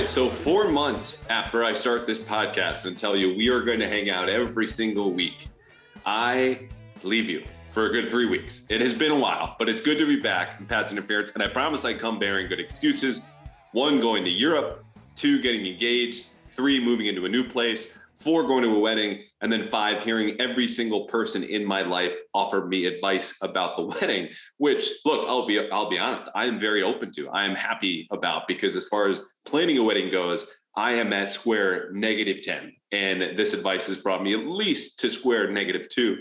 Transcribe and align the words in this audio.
right. 0.00 0.08
So, 0.08 0.30
four 0.30 0.68
months 0.68 1.28
after 1.28 1.62
I 1.62 1.74
start 1.74 2.06
this 2.06 2.18
podcast 2.18 2.86
and 2.86 2.96
tell 2.96 3.14
you 3.14 3.34
we 3.36 3.50
are 3.50 3.60
going 3.60 3.80
to 3.80 3.88
hang 3.88 4.08
out 4.08 4.30
every 4.30 4.66
single 4.66 5.12
week, 5.12 5.48
I 6.06 6.68
leave 7.02 7.28
you 7.28 7.44
for 7.68 7.86
a 7.86 7.92
good 7.92 8.08
three 8.08 8.24
weeks. 8.24 8.64
It 8.70 8.80
has 8.80 8.94
been 8.94 9.12
a 9.12 9.18
while, 9.18 9.56
but 9.58 9.68
it's 9.68 9.82
good 9.82 9.98
to 9.98 10.06
be 10.06 10.16
back 10.16 10.58
in 10.58 10.64
Pats 10.64 10.90
Interference. 10.90 11.32
And 11.32 11.42
I 11.42 11.48
promise 11.48 11.84
I 11.84 11.92
come 11.92 12.18
bearing 12.18 12.48
good 12.48 12.60
excuses. 12.60 13.20
One, 13.72 14.00
going 14.00 14.24
to 14.24 14.30
Europe. 14.30 14.84
Two, 15.16 15.42
getting 15.42 15.66
engaged. 15.66 16.28
Three, 16.50 16.82
moving 16.82 17.06
into 17.06 17.26
a 17.26 17.28
new 17.28 17.44
place 17.44 17.94
four 18.20 18.44
going 18.46 18.62
to 18.62 18.76
a 18.76 18.78
wedding 18.78 19.22
and 19.40 19.50
then 19.50 19.62
five 19.62 20.02
hearing 20.02 20.38
every 20.40 20.68
single 20.68 21.06
person 21.06 21.42
in 21.42 21.64
my 21.64 21.80
life 21.80 22.20
offer 22.34 22.66
me 22.66 22.84
advice 22.84 23.34
about 23.42 23.76
the 23.76 23.82
wedding 24.00 24.28
which 24.58 24.90
look 25.04 25.26
i'll 25.28 25.46
be 25.46 25.70
i'll 25.70 25.88
be 25.88 25.98
honest 25.98 26.28
i 26.34 26.46
am 26.46 26.58
very 26.58 26.82
open 26.82 27.10
to 27.10 27.28
i 27.30 27.44
am 27.44 27.54
happy 27.54 28.06
about 28.12 28.46
because 28.46 28.76
as 28.76 28.86
far 28.88 29.08
as 29.08 29.36
planning 29.46 29.78
a 29.78 29.82
wedding 29.82 30.10
goes 30.10 30.46
i 30.76 30.92
am 30.92 31.12
at 31.12 31.30
square 31.30 31.90
negative 31.92 32.42
10 32.42 32.72
and 32.92 33.38
this 33.38 33.54
advice 33.54 33.86
has 33.86 33.96
brought 33.96 34.22
me 34.22 34.34
at 34.34 34.46
least 34.46 34.98
to 34.98 35.08
square 35.08 35.50
negative 35.50 35.88
2 35.88 36.18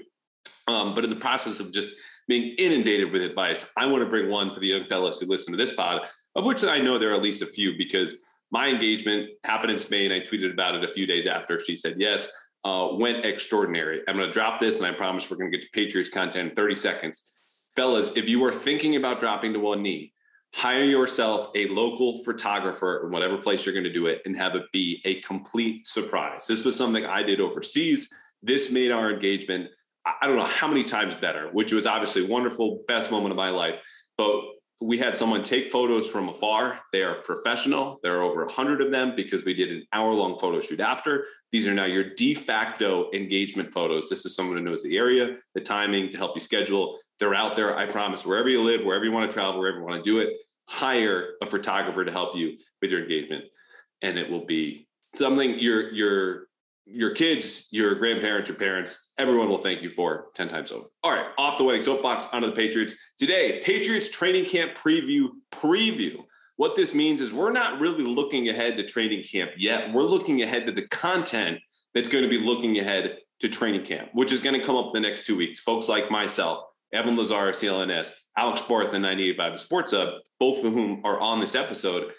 um, 0.68 0.96
but 0.96 1.04
in 1.04 1.10
the 1.10 1.16
process 1.16 1.60
of 1.60 1.74
just 1.74 1.96
being 2.28 2.56
inundated 2.58 3.12
with 3.12 3.22
advice 3.22 3.74
i 3.78 3.86
want 3.86 4.02
to 4.02 4.10
bring 4.10 4.30
one 4.30 4.54
for 4.54 4.62
the 4.62 4.68
young 4.68 4.86
fellows 4.86 5.20
who 5.20 5.28
listen 5.28 5.52
to 5.52 5.58
this 5.58 5.76
pod 5.76 6.02
of 6.36 6.46
which 6.46 6.64
i 6.64 6.80
know 6.80 6.98
there 6.98 7.12
are 7.12 7.16
at 7.16 7.22
least 7.22 7.42
a 7.42 7.46
few 7.46 7.78
because 7.78 8.16
my 8.52 8.68
engagement 8.68 9.30
happened 9.44 9.72
in 9.72 9.78
Spain. 9.78 10.12
I 10.12 10.20
tweeted 10.20 10.52
about 10.52 10.76
it 10.76 10.84
a 10.84 10.94
few 10.94 11.06
days 11.06 11.28
after 11.28 11.60
she 11.60 11.76
said 11.76 11.96
yes. 11.98 12.30
Uh, 12.66 12.90
went 12.94 13.26
extraordinary. 13.26 14.02
I'm 14.08 14.18
going 14.18 14.28
to 14.28 14.34
drop 14.34 14.60
this, 14.60 14.80
and 14.80 14.88
I 14.88 14.92
promise 14.92 15.30
we're 15.30 15.38
going 15.38 15.52
to 15.52 15.58
get 15.58 15.66
to 15.66 15.72
Patriots 15.72 16.10
content 16.10 16.50
in 16.50 16.56
30 16.56 16.76
seconds. 16.76 17.34
Fellas, 17.76 18.16
if 18.18 18.28
you 18.28 18.44
are 18.44 18.52
thinking 18.52 18.98
about 18.98 19.20
dropping 19.20 19.54
to 19.54 19.60
one 19.60 19.82
knee, 19.82 20.14
hire 20.54 20.84
yourself 20.84 21.52
a 21.56 21.68
local 21.68 22.24
photographer 22.24 23.06
in 23.06 23.12
whatever 23.12 23.38
place 23.38 23.66
you're 23.66 23.74
going 23.74 23.86
to 23.86 23.94
do 23.94 24.08
it 24.08 24.22
and 24.26 24.36
have 24.36 24.56
it 24.56 24.64
be 24.74 25.02
a 25.06 25.22
complete 25.22 25.88
surprise. 25.88 26.48
This 26.48 26.66
was 26.66 26.76
something 26.76 27.06
I 27.06 27.24
did 27.24 27.40
overseas. 27.40 28.14
This 28.42 28.72
made 28.72 28.92
our 28.92 29.12
engagement, 29.12 29.70
I 30.06 30.28
don't 30.28 30.38
know 30.38 30.46
how 30.46 30.68
many 30.68 30.84
times 30.84 31.16
better, 31.16 31.50
which 31.54 31.72
was 31.72 31.86
obviously 31.86 32.24
wonderful, 32.26 32.84
best 32.88 33.12
moment 33.12 33.32
of 33.32 33.38
my 33.38 33.52
life. 33.52 33.76
But 34.18 34.42
we 34.82 34.98
had 34.98 35.16
someone 35.16 35.44
take 35.44 35.72
photos 35.72 36.10
from 36.10 36.30
afar. 36.30 36.80
They 36.94 37.04
are 37.04 37.16
professional. 37.16 38.00
There 38.02 38.18
are 38.18 38.24
over 38.24 38.46
100 38.46 38.82
of 38.82 38.92
them 38.92 39.14
because 39.14 39.44
we 39.44 39.54
did 39.54 39.72
an 39.72 39.86
hour 39.92 40.14
long 40.14 40.40
photo 40.40 40.62
shoot 40.62 40.80
after. 40.80 41.26
These 41.52 41.68
are 41.68 41.74
now 41.74 41.86
your 41.86 42.14
de 42.16 42.34
facto 42.34 43.10
engagement 43.14 43.74
photos. 43.74 44.10
This 44.10 44.26
is 44.26 44.36
someone 44.36 44.58
who 44.58 44.64
knows 44.64 44.82
the 44.82 44.98
area, 44.98 45.38
the 45.54 45.60
timing 45.60 46.10
to 46.12 46.18
help 46.18 46.36
you 46.36 46.42
schedule. 46.42 46.98
They're 47.20 47.36
out 47.36 47.58
there. 47.58 47.78
I 47.78 47.88
promise, 47.88 48.26
wherever 48.26 48.48
you 48.48 48.62
live, 48.62 48.86
wherever 48.86 49.04
you 49.04 49.12
want 49.12 49.30
to 49.30 49.34
travel, 49.34 49.60
wherever 49.60 49.80
you 49.80 49.84
want 49.84 50.02
to 50.02 50.10
do 50.10 50.20
it, 50.20 50.30
hire 50.70 51.32
a 51.42 51.46
photographer 51.46 52.06
to 52.06 52.12
help 52.12 52.38
you 52.38 52.56
with 52.82 52.92
your 52.92 53.02
engagement. 53.02 53.44
And 54.02 54.18
it 54.18 54.30
will 54.30 54.46
be 54.46 54.88
something 55.16 55.60
you're, 55.60 55.92
you're, 55.92 56.49
your 56.92 57.12
kids, 57.12 57.68
your 57.72 57.96
grandparents, 57.96 58.50
your 58.50 58.58
parents, 58.58 59.14
everyone 59.18 59.50
will 59.50 59.60
thank 59.60 59.82
you 59.82 59.90
for 59.90 60.28
10 60.36 60.48
times 60.48 60.72
over. 60.72 60.88
All 61.04 61.12
right, 61.12 61.28
off 61.38 61.58
the 61.58 61.64
wedding 61.64 61.82
soapbox, 61.82 62.28
onto 62.34 62.48
the 62.48 62.56
Patriots. 62.56 62.96
Today, 63.18 63.62
Patriots 63.64 64.10
training 64.10 64.46
camp 64.46 64.76
preview 64.76 65.30
preview. 65.52 66.18
What 66.56 66.76
this 66.76 66.94
means 66.94 67.22
is 67.22 67.32
we're 67.32 67.52
not 67.52 67.80
really 67.80 68.04
looking 68.04 68.50
ahead 68.50 68.76
to 68.78 68.86
training 68.86 69.24
camp 69.24 69.52
yet. 69.58 69.94
We're 69.94 70.04
looking 70.04 70.42
ahead 70.42 70.66
to 70.66 70.72
the 70.72 70.88
content 70.88 71.60
that's 71.94 72.10
going 72.10 72.24
to 72.24 72.30
be 72.30 72.40
looking 72.40 72.80
ahead 72.80 73.18
to 73.40 73.48
training 73.48 73.86
camp, 73.86 74.10
which 74.14 74.32
is 74.32 74.42
going 74.42 74.60
to 74.60 74.66
come 74.66 74.76
up 74.76 74.88
in 74.88 75.02
the 75.02 75.08
next 75.08 75.26
two 75.26 75.38
weeks. 75.38 75.60
Folks 75.60 75.88
like 75.88 76.12
myself, 76.12 76.64
Evan 76.92 77.16
Lazar, 77.16 77.52
CLNS, 77.52 78.12
Alex 78.36 78.62
Barth, 78.62 78.94
and 78.94 79.04
985 79.04 79.54
The 79.54 79.60
Sports 79.60 79.94
Hub, 79.94 80.16
both 80.40 80.64
of 80.64 80.74
whom 80.74 81.02
are 81.06 81.20
on 81.20 81.40
this 81.40 81.56
episode, 81.56 82.12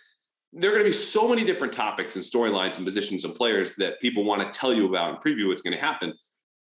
there 0.53 0.71
are 0.71 0.75
going 0.75 0.84
to 0.84 0.91
be 0.91 0.93
so 0.93 1.28
many 1.28 1.44
different 1.44 1.72
topics 1.72 2.16
and 2.16 2.25
storylines 2.25 2.77
and 2.77 2.84
positions 2.84 3.25
and 3.25 3.34
players 3.34 3.77
that 3.77 4.00
people 4.00 4.25
want 4.25 4.43
to 4.43 4.59
tell 4.59 4.75
you 4.75 4.88
about 4.88 5.11
and 5.11 5.19
preview 5.19 5.49
what's 5.49 5.62
going 5.62 5.75
to 5.75 5.81
happen. 5.81 6.12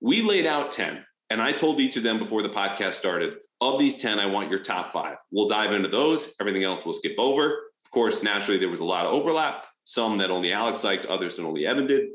We 0.00 0.22
laid 0.22 0.46
out 0.46 0.70
10, 0.70 1.04
and 1.30 1.42
I 1.42 1.52
told 1.52 1.80
each 1.80 1.96
of 1.96 2.02
them 2.02 2.18
before 2.18 2.42
the 2.42 2.48
podcast 2.48 2.94
started 2.94 3.34
of 3.60 3.78
these 3.78 3.96
10, 3.96 4.18
I 4.18 4.26
want 4.26 4.50
your 4.50 4.58
top 4.58 4.92
five. 4.92 5.16
We'll 5.30 5.48
dive 5.48 5.72
into 5.72 5.88
those. 5.88 6.34
Everything 6.40 6.64
else 6.64 6.84
we'll 6.84 6.94
skip 6.94 7.14
over. 7.18 7.46
Of 7.84 7.90
course, 7.90 8.22
naturally, 8.22 8.58
there 8.58 8.68
was 8.68 8.80
a 8.80 8.84
lot 8.84 9.06
of 9.06 9.12
overlap, 9.12 9.66
some 9.84 10.18
that 10.18 10.30
only 10.30 10.52
Alex 10.52 10.84
liked, 10.84 11.06
others 11.06 11.36
that 11.36 11.44
only 11.44 11.66
Evan 11.66 11.86
did. 11.86 12.08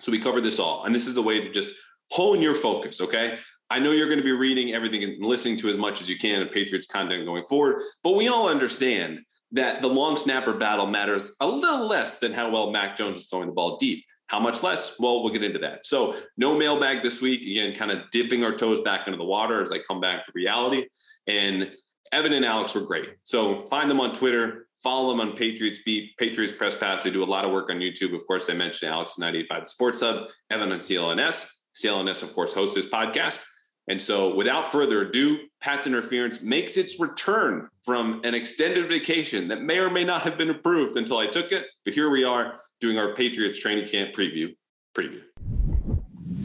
So 0.00 0.12
we 0.12 0.18
covered 0.18 0.42
this 0.42 0.58
all. 0.58 0.84
And 0.84 0.94
this 0.94 1.06
is 1.06 1.16
a 1.16 1.22
way 1.22 1.40
to 1.40 1.50
just 1.50 1.74
hone 2.12 2.40
your 2.40 2.54
focus, 2.54 3.00
okay? 3.00 3.38
I 3.68 3.78
know 3.78 3.90
you're 3.90 4.06
going 4.06 4.18
to 4.18 4.24
be 4.24 4.32
reading 4.32 4.74
everything 4.74 5.02
and 5.02 5.24
listening 5.24 5.56
to 5.58 5.68
as 5.68 5.76
much 5.76 6.00
as 6.00 6.08
you 6.08 6.16
can 6.18 6.40
of 6.40 6.52
Patriots 6.52 6.86
content 6.86 7.26
going 7.26 7.44
forward, 7.46 7.82
but 8.02 8.14
we 8.14 8.28
all 8.28 8.48
understand 8.48 9.20
that 9.52 9.82
the 9.82 9.88
long 9.88 10.16
snapper 10.16 10.52
battle 10.52 10.86
matters 10.86 11.32
a 11.40 11.46
little 11.46 11.86
less 11.86 12.18
than 12.18 12.32
how 12.32 12.50
well 12.50 12.70
Mac 12.70 12.96
Jones 12.96 13.18
is 13.18 13.26
throwing 13.26 13.46
the 13.46 13.52
ball 13.52 13.76
deep. 13.78 14.04
How 14.28 14.40
much 14.40 14.62
less? 14.62 14.98
Well, 14.98 15.22
we'll 15.22 15.32
get 15.32 15.44
into 15.44 15.60
that. 15.60 15.86
So, 15.86 16.16
no 16.36 16.58
mailbag 16.58 17.02
this 17.02 17.22
week. 17.22 17.42
Again, 17.42 17.74
kind 17.74 17.92
of 17.92 18.10
dipping 18.10 18.42
our 18.42 18.52
toes 18.52 18.80
back 18.80 19.06
into 19.06 19.16
the 19.16 19.24
water 19.24 19.62
as 19.62 19.70
I 19.70 19.78
come 19.78 20.00
back 20.00 20.24
to 20.24 20.32
reality. 20.34 20.86
And 21.28 21.70
Evan 22.10 22.32
and 22.32 22.44
Alex 22.44 22.74
were 22.74 22.80
great. 22.80 23.10
So, 23.22 23.66
find 23.68 23.88
them 23.88 24.00
on 24.00 24.12
Twitter, 24.12 24.66
follow 24.82 25.10
them 25.10 25.20
on 25.20 25.36
Patriots 25.36 25.78
Beat, 25.84 26.16
Patriots 26.18 26.52
Press 26.52 26.74
Pass. 26.74 27.04
They 27.04 27.10
do 27.10 27.22
a 27.22 27.24
lot 27.24 27.44
of 27.44 27.52
work 27.52 27.70
on 27.70 27.78
YouTube. 27.78 28.16
Of 28.16 28.26
course, 28.26 28.50
I 28.50 28.54
mentioned 28.54 28.90
Alex 28.90 29.16
985 29.16 29.68
Sports 29.68 30.00
Hub, 30.00 30.28
Evan 30.50 30.72
on 30.72 30.80
CLNS. 30.80 31.48
CLNS, 31.76 32.22
of 32.24 32.34
course, 32.34 32.52
hosts 32.52 32.74
this 32.74 32.90
podcast. 32.90 33.44
And 33.88 34.02
so, 34.02 34.34
without 34.34 34.72
further 34.72 35.02
ado, 35.02 35.38
Pats 35.60 35.86
interference 35.86 36.42
makes 36.42 36.76
its 36.76 36.98
return 36.98 37.68
from 37.84 38.20
an 38.24 38.34
extended 38.34 38.88
vacation 38.88 39.46
that 39.48 39.62
may 39.62 39.78
or 39.78 39.90
may 39.90 40.02
not 40.02 40.22
have 40.22 40.36
been 40.36 40.50
approved 40.50 40.96
until 40.96 41.18
I 41.18 41.28
took 41.28 41.52
it. 41.52 41.66
But 41.84 41.94
here 41.94 42.10
we 42.10 42.24
are 42.24 42.60
doing 42.80 42.98
our 42.98 43.14
Patriots 43.14 43.60
training 43.60 43.86
camp 43.86 44.14
preview. 44.14 44.54
Preview. 44.96 45.22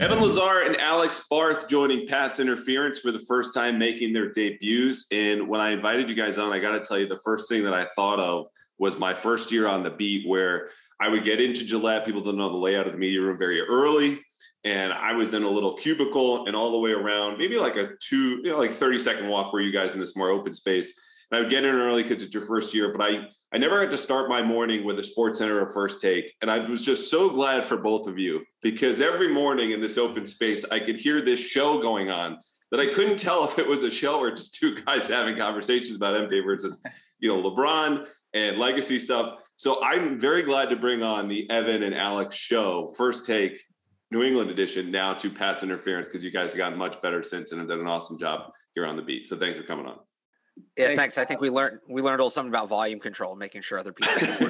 Evan 0.00 0.20
Lazar 0.20 0.62
and 0.62 0.76
Alex 0.80 1.26
Barth 1.28 1.68
joining 1.68 2.06
Pats 2.06 2.40
interference 2.40 3.00
for 3.00 3.10
the 3.10 3.18
first 3.18 3.52
time, 3.52 3.78
making 3.78 4.12
their 4.12 4.30
debuts. 4.30 5.06
And 5.12 5.48
when 5.48 5.60
I 5.60 5.70
invited 5.70 6.08
you 6.08 6.14
guys 6.14 6.38
on, 6.38 6.52
I 6.52 6.60
got 6.60 6.72
to 6.72 6.80
tell 6.80 6.98
you, 6.98 7.06
the 7.06 7.20
first 7.24 7.48
thing 7.48 7.64
that 7.64 7.74
I 7.74 7.86
thought 7.96 8.20
of 8.20 8.46
was 8.78 8.98
my 8.98 9.14
first 9.14 9.52
year 9.52 9.66
on 9.68 9.82
the 9.82 9.90
beat, 9.90 10.26
where 10.28 10.68
I 11.00 11.08
would 11.08 11.24
get 11.24 11.40
into 11.40 11.64
Gillette. 11.64 12.04
People 12.04 12.22
don't 12.22 12.36
know 12.36 12.50
the 12.50 12.56
layout 12.56 12.86
of 12.86 12.92
the 12.92 12.98
media 12.98 13.20
room 13.20 13.36
very 13.36 13.60
early 13.60 14.20
and 14.64 14.92
I 14.92 15.12
was 15.12 15.34
in 15.34 15.42
a 15.42 15.48
little 15.48 15.74
cubicle 15.74 16.46
and 16.46 16.54
all 16.54 16.70
the 16.70 16.78
way 16.78 16.92
around, 16.92 17.38
maybe 17.38 17.58
like 17.58 17.76
a 17.76 17.90
two, 18.00 18.40
you 18.44 18.50
know, 18.50 18.58
like 18.58 18.70
30 18.70 18.98
second 18.98 19.28
walk 19.28 19.52
where 19.52 19.62
you 19.62 19.72
guys 19.72 19.94
in 19.94 20.00
this 20.00 20.16
more 20.16 20.30
open 20.30 20.54
space. 20.54 21.00
And 21.30 21.38
I 21.38 21.40
would 21.40 21.50
get 21.50 21.64
in 21.64 21.74
early 21.74 22.02
because 22.02 22.22
it's 22.22 22.34
your 22.34 22.44
first 22.44 22.74
year, 22.74 22.92
but 22.92 23.02
I 23.02 23.28
I 23.54 23.58
never 23.58 23.80
had 23.80 23.90
to 23.90 23.98
start 23.98 24.30
my 24.30 24.40
morning 24.40 24.82
with 24.82 24.98
a 24.98 25.02
SportsCenter 25.02 25.60
or 25.60 25.68
First 25.68 26.00
Take. 26.00 26.34
And 26.40 26.50
I 26.50 26.60
was 26.60 26.80
just 26.80 27.10
so 27.10 27.28
glad 27.28 27.66
for 27.66 27.76
both 27.76 28.06
of 28.06 28.18
you 28.18 28.44
because 28.62 29.02
every 29.02 29.28
morning 29.28 29.72
in 29.72 29.80
this 29.80 29.98
open 29.98 30.24
space, 30.24 30.64
I 30.70 30.80
could 30.80 30.96
hear 30.96 31.20
this 31.20 31.38
show 31.38 31.82
going 31.82 32.08
on 32.08 32.38
that 32.70 32.80
I 32.80 32.86
couldn't 32.86 33.18
tell 33.18 33.44
if 33.44 33.58
it 33.58 33.68
was 33.68 33.82
a 33.82 33.90
show 33.90 34.18
or 34.20 34.30
just 34.30 34.54
two 34.54 34.80
guys 34.82 35.06
having 35.06 35.36
conversations 35.36 35.94
about 35.94 36.14
NBA 36.14 36.46
versus, 36.46 36.78
you 37.18 37.28
know, 37.28 37.42
LeBron 37.42 38.06
and 38.32 38.56
legacy 38.56 38.98
stuff. 38.98 39.42
So 39.56 39.84
I'm 39.84 40.18
very 40.18 40.42
glad 40.42 40.70
to 40.70 40.76
bring 40.76 41.02
on 41.02 41.28
the 41.28 41.48
Evan 41.50 41.82
and 41.82 41.94
Alex 41.94 42.34
show, 42.34 42.88
First 42.96 43.26
Take, 43.26 43.60
New 44.12 44.22
England 44.22 44.50
edition 44.50 44.90
now 44.90 45.14
to 45.14 45.30
Pats 45.30 45.62
interference 45.62 46.06
because 46.06 46.22
you 46.22 46.30
guys 46.30 46.50
have 46.50 46.58
gotten 46.58 46.78
much 46.78 47.00
better 47.00 47.22
since 47.22 47.50
and 47.50 47.58
have 47.58 47.68
done 47.68 47.80
an 47.80 47.86
awesome 47.86 48.18
job 48.18 48.52
here 48.74 48.84
on 48.84 48.94
the 48.94 49.02
beat. 49.02 49.26
So 49.26 49.36
thanks 49.36 49.56
for 49.58 49.64
coming 49.64 49.86
on. 49.86 49.98
Yeah, 50.76 50.88
thanks. 50.88 50.98
thanks. 51.00 51.18
I 51.18 51.24
think 51.24 51.40
we 51.40 51.48
learned 51.48 51.78
we 51.88 52.02
learned 52.02 52.20
a 52.20 52.24
little 52.24 52.28
something 52.28 52.50
about 52.50 52.68
volume 52.68 53.00
control, 53.00 53.36
making 53.36 53.62
sure 53.62 53.78
other 53.78 53.94
people 53.94 54.12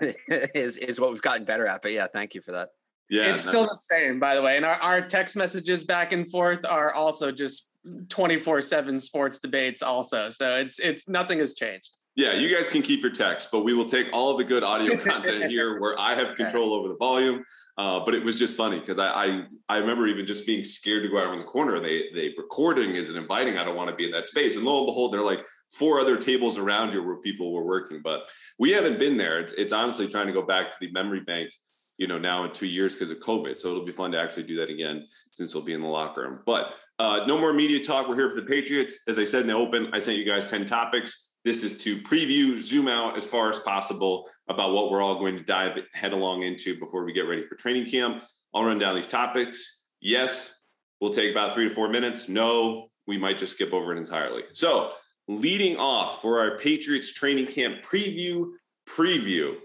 is 0.54 0.78
is 0.78 0.98
what 0.98 1.12
we've 1.12 1.20
gotten 1.20 1.44
better 1.44 1.66
at. 1.66 1.82
But 1.82 1.92
yeah, 1.92 2.06
thank 2.10 2.34
you 2.34 2.40
for 2.40 2.52
that. 2.52 2.70
Yeah, 3.10 3.30
it's 3.30 3.46
still 3.46 3.64
the 3.64 3.76
same, 3.76 4.18
by 4.18 4.34
the 4.34 4.40
way. 4.40 4.56
And 4.56 4.64
our, 4.64 4.76
our 4.76 5.02
text 5.02 5.36
messages 5.36 5.84
back 5.84 6.12
and 6.12 6.30
forth 6.30 6.64
are 6.64 6.92
also 6.92 7.30
just 7.30 7.70
24-7 7.86 9.00
sports 9.00 9.38
debates 9.38 9.82
also. 9.82 10.30
So 10.30 10.56
it's 10.56 10.78
it's 10.78 11.06
nothing 11.06 11.38
has 11.40 11.54
changed. 11.54 11.90
Yeah, 12.16 12.32
you 12.32 12.52
guys 12.54 12.68
can 12.68 12.82
keep 12.82 13.02
your 13.02 13.12
text, 13.12 13.50
but 13.52 13.60
we 13.60 13.74
will 13.74 13.84
take 13.84 14.08
all 14.12 14.30
of 14.30 14.38
the 14.38 14.44
good 14.44 14.64
audio 14.64 14.96
content 14.96 15.44
here 15.44 15.78
where 15.80 15.98
I 16.00 16.14
have 16.14 16.34
control 16.34 16.72
over 16.72 16.88
the 16.88 16.96
volume. 16.96 17.44
Uh, 17.78 18.04
but 18.04 18.12
it 18.12 18.24
was 18.24 18.36
just 18.36 18.56
funny 18.56 18.80
because 18.80 18.98
I, 18.98 19.08
I, 19.08 19.42
I 19.68 19.76
remember 19.76 20.08
even 20.08 20.26
just 20.26 20.44
being 20.44 20.64
scared 20.64 21.04
to 21.04 21.08
go 21.08 21.18
out 21.18 21.32
in 21.32 21.38
the 21.38 21.44
corner. 21.44 21.78
They 21.78 22.06
they 22.12 22.34
recording 22.36 22.96
isn't 22.96 23.16
inviting. 23.16 23.56
I 23.56 23.62
don't 23.62 23.76
want 23.76 23.88
to 23.88 23.94
be 23.94 24.04
in 24.04 24.10
that 24.10 24.26
space. 24.26 24.56
And 24.56 24.64
lo 24.64 24.78
and 24.78 24.86
behold, 24.86 25.12
there 25.12 25.20
are 25.20 25.24
like 25.24 25.46
four 25.70 26.00
other 26.00 26.16
tables 26.16 26.58
around 26.58 26.92
you 26.92 27.04
where 27.04 27.18
people 27.18 27.52
were 27.52 27.64
working. 27.64 28.00
But 28.02 28.28
we 28.58 28.72
haven't 28.72 28.98
been 28.98 29.16
there. 29.16 29.38
It's, 29.38 29.52
it's 29.52 29.72
honestly 29.72 30.08
trying 30.08 30.26
to 30.26 30.32
go 30.32 30.42
back 30.42 30.70
to 30.70 30.76
the 30.80 30.90
memory 30.90 31.20
bank. 31.20 31.50
You 31.98 32.08
know, 32.08 32.18
now 32.18 32.44
in 32.44 32.52
two 32.52 32.66
years 32.66 32.94
because 32.94 33.10
of 33.10 33.18
COVID. 33.18 33.58
So 33.58 33.70
it'll 33.70 33.84
be 33.84 33.92
fun 33.92 34.10
to 34.12 34.20
actually 34.20 34.44
do 34.44 34.56
that 34.56 34.70
again 34.70 35.06
since 35.30 35.54
we'll 35.54 35.64
be 35.64 35.72
in 35.72 35.80
the 35.80 35.88
locker 35.88 36.22
room. 36.22 36.40
But 36.46 36.74
uh, 36.98 37.24
no 37.26 37.38
more 37.38 37.52
media 37.52 37.82
talk. 37.82 38.08
We're 38.08 38.16
here 38.16 38.30
for 38.30 38.40
the 38.40 38.46
Patriots. 38.46 39.00
As 39.06 39.20
I 39.20 39.24
said 39.24 39.42
in 39.42 39.46
the 39.46 39.54
open, 39.54 39.90
I 39.92 40.00
sent 40.00 40.16
you 40.16 40.24
guys 40.24 40.50
ten 40.50 40.64
topics. 40.64 41.27
This 41.44 41.62
is 41.62 41.78
to 41.84 41.98
preview, 41.98 42.58
zoom 42.58 42.88
out 42.88 43.16
as 43.16 43.26
far 43.26 43.48
as 43.48 43.58
possible 43.60 44.28
about 44.48 44.72
what 44.72 44.90
we're 44.90 45.02
all 45.02 45.18
going 45.18 45.36
to 45.36 45.44
dive 45.44 45.78
headalong 45.96 46.44
into 46.44 46.78
before 46.78 47.04
we 47.04 47.12
get 47.12 47.22
ready 47.22 47.46
for 47.46 47.54
training 47.54 47.88
camp. 47.88 48.22
I'll 48.54 48.64
run 48.64 48.78
down 48.78 48.96
these 48.96 49.06
topics. 49.06 49.84
Yes, 50.00 50.60
we'll 51.00 51.12
take 51.12 51.30
about 51.30 51.54
three 51.54 51.68
to 51.68 51.74
four 51.74 51.88
minutes. 51.88 52.28
No, 52.28 52.88
we 53.06 53.18
might 53.18 53.38
just 53.38 53.54
skip 53.54 53.72
over 53.72 53.94
it 53.94 53.98
entirely. 53.98 54.42
So, 54.52 54.92
leading 55.28 55.76
off 55.76 56.20
for 56.22 56.40
our 56.40 56.58
Patriots 56.58 57.12
training 57.12 57.46
camp 57.46 57.82
preview, 57.82 58.52
preview. 58.88 59.56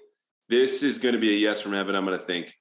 This 0.50 0.84
is 0.84 1.00
going 1.00 1.14
to 1.14 1.22
be 1.22 1.34
a 1.34 1.38
yes 1.38 1.62
from 1.62 1.74
Evan. 1.74 1.96
I'm 1.96 2.06
going 2.06 2.18
to 2.18 2.24
think. 2.24 2.54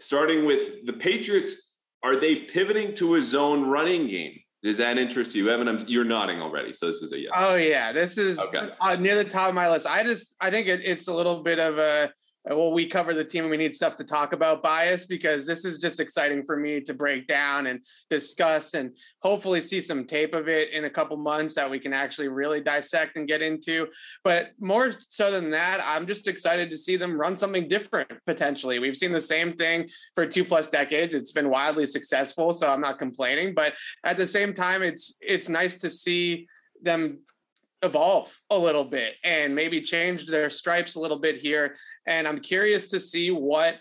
Starting 0.00 0.44
with 0.44 0.84
the 0.86 0.92
Patriots, 0.92 1.74
are 2.02 2.16
they 2.16 2.36
pivoting 2.36 2.94
to 2.94 3.14
a 3.14 3.22
zone 3.22 3.68
running 3.68 4.06
game? 4.06 4.38
Does 4.62 4.76
that 4.78 4.98
interest 4.98 5.34
you, 5.36 5.50
Evan? 5.50 5.68
I'm, 5.68 5.78
you're 5.86 6.04
nodding 6.04 6.42
already, 6.42 6.72
so 6.72 6.86
this 6.86 7.00
is 7.02 7.12
a 7.12 7.20
yes. 7.20 7.32
Oh 7.36 7.54
yeah, 7.54 7.92
this 7.92 8.18
is 8.18 8.40
Okay. 8.40 8.70
uh, 8.80 8.96
near 8.96 9.14
the 9.14 9.24
top 9.24 9.48
of 9.48 9.54
my 9.54 9.70
list. 9.70 9.86
I 9.86 10.02
just 10.02 10.34
I 10.40 10.50
think 10.50 10.66
it, 10.66 10.80
it's 10.84 11.06
a 11.06 11.14
little 11.14 11.42
bit 11.42 11.60
of 11.60 11.78
a 11.78 12.10
well, 12.44 12.72
we 12.72 12.86
cover 12.86 13.12
the 13.12 13.24
team 13.24 13.44
and 13.44 13.50
we 13.50 13.56
need 13.56 13.74
stuff 13.74 13.96
to 13.96 14.04
talk 14.04 14.32
about 14.32 14.62
bias 14.62 15.04
because 15.04 15.46
this 15.46 15.64
is 15.64 15.78
just 15.78 16.00
exciting 16.00 16.44
for 16.46 16.56
me 16.56 16.80
to 16.80 16.94
break 16.94 17.26
down 17.26 17.66
and 17.66 17.80
discuss 18.10 18.74
and 18.74 18.92
hopefully 19.22 19.60
see 19.60 19.80
some 19.80 20.04
tape 20.04 20.34
of 20.34 20.48
it 20.48 20.72
in 20.72 20.84
a 20.84 20.90
couple 20.90 21.16
months 21.16 21.54
that 21.54 21.70
we 21.70 21.78
can 21.78 21.92
actually 21.92 22.28
really 22.28 22.60
dissect 22.60 23.16
and 23.16 23.28
get 23.28 23.42
into. 23.42 23.86
But 24.24 24.52
more 24.60 24.92
so 24.98 25.30
than 25.30 25.50
that, 25.50 25.82
I'm 25.84 26.06
just 26.06 26.28
excited 26.28 26.70
to 26.70 26.78
see 26.78 26.96
them 26.96 27.20
run 27.20 27.36
something 27.36 27.68
different 27.68 28.10
potentially. 28.26 28.78
We've 28.78 28.96
seen 28.96 29.12
the 29.12 29.20
same 29.20 29.54
thing 29.54 29.88
for 30.14 30.26
two 30.26 30.44
plus 30.44 30.68
decades. 30.68 31.14
It's 31.14 31.32
been 31.32 31.50
wildly 31.50 31.86
successful, 31.86 32.52
so 32.52 32.68
I'm 32.68 32.80
not 32.80 32.98
complaining. 32.98 33.54
But 33.54 33.74
at 34.04 34.16
the 34.16 34.26
same 34.26 34.54
time, 34.54 34.82
it's 34.82 35.16
it's 35.20 35.48
nice 35.48 35.76
to 35.76 35.90
see 35.90 36.46
them 36.82 37.18
evolve 37.82 38.36
a 38.50 38.58
little 38.58 38.84
bit 38.84 39.14
and 39.24 39.54
maybe 39.54 39.80
change 39.80 40.26
their 40.26 40.50
stripes 40.50 40.96
a 40.96 41.00
little 41.00 41.18
bit 41.18 41.36
here. 41.36 41.76
And 42.06 42.26
I'm 42.26 42.40
curious 42.40 42.86
to 42.88 43.00
see 43.00 43.30
what 43.30 43.76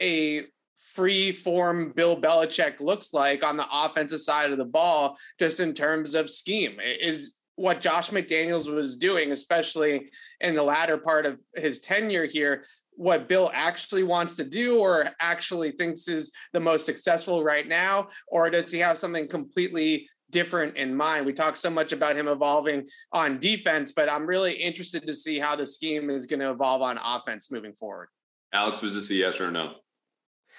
a 0.00 0.46
free 0.94 1.32
form 1.32 1.92
Bill 1.94 2.20
Belichick 2.20 2.80
looks 2.80 3.12
like 3.12 3.44
on 3.44 3.56
the 3.56 3.66
offensive 3.72 4.20
side 4.20 4.52
of 4.52 4.58
the 4.58 4.64
ball, 4.64 5.16
just 5.38 5.60
in 5.60 5.74
terms 5.74 6.14
of 6.14 6.30
scheme. 6.30 6.78
Is 6.80 7.38
what 7.56 7.80
Josh 7.80 8.10
McDaniels 8.10 8.72
was 8.72 8.96
doing, 8.96 9.32
especially 9.32 10.10
in 10.40 10.54
the 10.54 10.62
latter 10.62 10.98
part 10.98 11.26
of 11.26 11.38
his 11.54 11.80
tenure 11.80 12.26
here, 12.26 12.64
what 12.94 13.28
Bill 13.28 13.50
actually 13.54 14.02
wants 14.02 14.34
to 14.34 14.44
do 14.44 14.78
or 14.78 15.08
actually 15.20 15.72
thinks 15.72 16.08
is 16.08 16.30
the 16.52 16.60
most 16.60 16.84
successful 16.84 17.42
right 17.42 17.66
now? 17.66 18.08
Or 18.28 18.50
does 18.50 18.70
he 18.70 18.78
have 18.80 18.98
something 18.98 19.28
completely 19.28 20.08
different 20.32 20.76
in 20.76 20.94
mind? 20.94 21.24
We 21.24 21.32
talk 21.32 21.56
so 21.56 21.70
much 21.70 21.92
about 21.92 22.16
him 22.16 22.26
evolving 22.26 22.88
on 23.12 23.38
defense, 23.38 23.92
but 23.92 24.08
I'm 24.08 24.26
really 24.26 24.52
interested 24.52 25.06
to 25.06 25.14
see 25.14 25.38
how 25.38 25.54
the 25.54 25.66
scheme 25.66 26.10
is 26.10 26.26
going 26.26 26.40
to 26.40 26.50
evolve 26.50 26.82
on 26.82 26.98
offense 26.98 27.52
moving 27.52 27.72
forward. 27.72 28.08
Alex, 28.52 28.82
was 28.82 28.94
this 28.94 29.10
a 29.10 29.14
yes 29.14 29.40
or 29.40 29.48
a 29.48 29.50
no? 29.52 29.74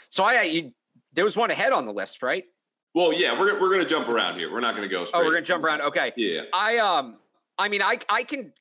So 0.09 0.23
I, 0.23 0.43
you, 0.43 0.73
there 1.13 1.25
was 1.25 1.35
one 1.35 1.51
ahead 1.51 1.73
on 1.73 1.85
the 1.85 1.93
list, 1.93 2.23
right? 2.23 2.45
Well, 2.95 3.11
yeah, 3.11 3.37
we're 3.37 3.59
we're 3.59 3.71
gonna 3.71 3.89
jump 3.89 4.07
around 4.07 4.37
here. 4.37 4.51
We're 4.51 4.59
not 4.59 4.75
gonna 4.75 4.87
go 4.87 5.03
straight. 5.03 5.19
Oh, 5.19 5.25
we're 5.25 5.31
gonna 5.31 5.41
jump 5.41 5.63
around. 5.63 5.81
Okay. 5.81 6.11
Yeah. 6.15 6.41
I 6.53 6.77
um, 6.77 7.17
I 7.57 7.67
mean, 7.67 7.81
I 7.81 7.97
I 8.07 8.23
can. 8.23 8.53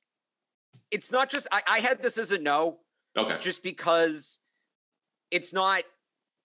It's 0.90 1.12
not 1.12 1.28
just 1.28 1.46
I, 1.52 1.62
I 1.68 1.78
had 1.80 2.00
this 2.00 2.16
as 2.16 2.32
a 2.32 2.38
no, 2.38 2.78
Okay. 3.16 3.36
just 3.40 3.62
because 3.62 4.40
it's 5.30 5.52
not. 5.52 5.82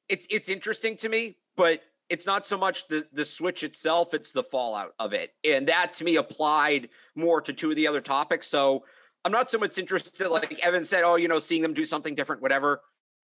It's 0.09 0.27
it's 0.29 0.49
interesting 0.49 0.97
to 0.97 1.07
me, 1.07 1.37
but 1.55 1.81
it's 2.09 2.25
not 2.25 2.45
so 2.45 2.57
much 2.57 2.87
the 2.87 3.05
the 3.13 3.25
switch 3.25 3.63
itself; 3.63 4.13
it's 4.13 4.31
the 4.31 4.43
fallout 4.43 4.93
of 4.99 5.13
it, 5.13 5.33
and 5.43 5.67
that 5.67 5.93
to 5.93 6.03
me 6.03 6.15
applied 6.17 6.89
more 7.15 7.41
to 7.41 7.53
two 7.53 7.69
of 7.69 7.75
the 7.75 7.87
other 7.87 8.01
topics. 8.01 8.47
So 8.47 8.83
I'm 9.25 9.31
not 9.31 9.49
so 9.49 9.57
much 9.57 9.77
interested, 9.77 10.29
like 10.29 10.59
Evan 10.65 10.85
said, 10.85 11.03
oh, 11.03 11.15
you 11.15 11.27
know, 11.27 11.39
seeing 11.39 11.61
them 11.61 11.73
do 11.73 11.85
something 11.85 12.15
different, 12.15 12.41
whatever. 12.41 12.81